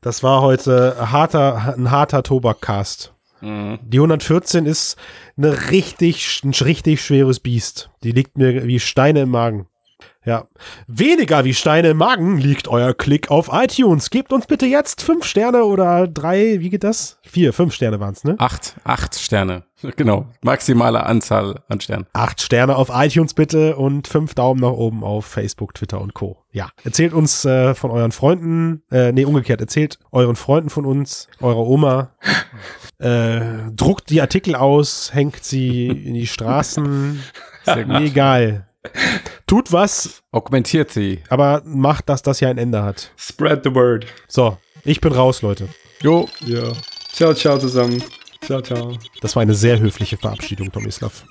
Das 0.00 0.22
war 0.22 0.42
heute 0.42 0.96
harter, 1.12 1.74
ein 1.76 1.90
harter 1.90 2.22
Tobakcast. 2.22 3.12
Mhm. 3.42 3.78
Die 3.82 3.98
114 3.98 4.66
ist 4.66 4.96
eine 5.36 5.70
richtig, 5.70 6.40
ein 6.44 6.52
richtig 6.52 7.04
schweres 7.04 7.40
Biest. 7.40 7.90
Die 8.02 8.12
liegt 8.12 8.38
mir 8.38 8.66
wie 8.66 8.80
Steine 8.80 9.22
im 9.22 9.30
Magen. 9.30 9.66
Ja. 10.24 10.46
Weniger 10.86 11.44
wie 11.44 11.54
Steine 11.54 11.90
im 11.90 11.96
Magen 11.96 12.38
liegt 12.38 12.68
euer 12.68 12.94
Klick 12.94 13.30
auf 13.30 13.50
iTunes. 13.52 14.10
Gebt 14.10 14.32
uns 14.32 14.46
bitte 14.46 14.66
jetzt 14.66 15.02
fünf 15.02 15.24
Sterne 15.24 15.64
oder 15.64 16.06
drei, 16.06 16.60
wie 16.60 16.70
geht 16.70 16.84
das? 16.84 17.18
Vier, 17.22 17.52
fünf 17.52 17.74
Sterne 17.74 17.98
waren's, 17.98 18.22
ne? 18.22 18.36
Acht, 18.38 18.76
acht 18.84 19.14
Sterne. 19.16 19.64
Genau. 19.96 20.26
Maximale 20.42 21.04
Anzahl 21.04 21.60
an 21.68 21.80
Sternen. 21.80 22.06
Acht 22.12 22.40
Sterne 22.40 22.76
auf 22.76 22.88
iTunes 22.92 23.34
bitte 23.34 23.74
und 23.74 24.06
fünf 24.06 24.32
Daumen 24.36 24.60
nach 24.60 24.70
oben 24.70 25.02
auf 25.02 25.26
Facebook, 25.26 25.74
Twitter 25.74 26.00
und 26.00 26.14
Co. 26.14 26.41
Ja. 26.52 26.68
Erzählt 26.84 27.14
uns 27.14 27.44
äh, 27.44 27.74
von 27.74 27.90
euren 27.90 28.12
Freunden, 28.12 28.82
äh, 28.90 29.10
nee, 29.12 29.24
umgekehrt, 29.24 29.60
erzählt 29.60 29.98
euren 30.12 30.36
Freunden 30.36 30.70
von 30.70 30.84
uns, 30.86 31.28
eurer 31.40 31.66
Oma. 31.66 32.10
Äh, 32.98 33.72
druckt 33.72 34.10
die 34.10 34.20
Artikel 34.20 34.54
aus, 34.54 35.12
hängt 35.12 35.42
sie 35.42 35.88
in 35.88 36.14
die 36.14 36.28
Straßen. 36.28 37.20
Mir 37.66 38.00
egal. 38.00 38.68
Tut 39.48 39.72
was, 39.72 40.22
Augmentiert 40.30 40.92
sie. 40.92 41.20
aber 41.28 41.62
macht, 41.64 42.08
dass 42.08 42.22
das 42.22 42.38
ja 42.38 42.48
ein 42.48 42.58
Ende 42.58 42.84
hat. 42.84 43.10
Spread 43.16 43.64
the 43.64 43.74
word. 43.74 44.06
So, 44.28 44.56
ich 44.84 45.00
bin 45.00 45.12
raus, 45.12 45.42
Leute. 45.42 45.68
Jo. 46.00 46.28
Ja. 46.46 46.72
Ciao, 47.12 47.34
ciao 47.34 47.58
zusammen. 47.58 48.00
Ciao, 48.44 48.60
ciao. 48.60 48.96
Das 49.20 49.34
war 49.34 49.42
eine 49.42 49.54
sehr 49.54 49.80
höfliche 49.80 50.16
Verabschiedung, 50.16 50.70
Tomislav. 50.70 51.24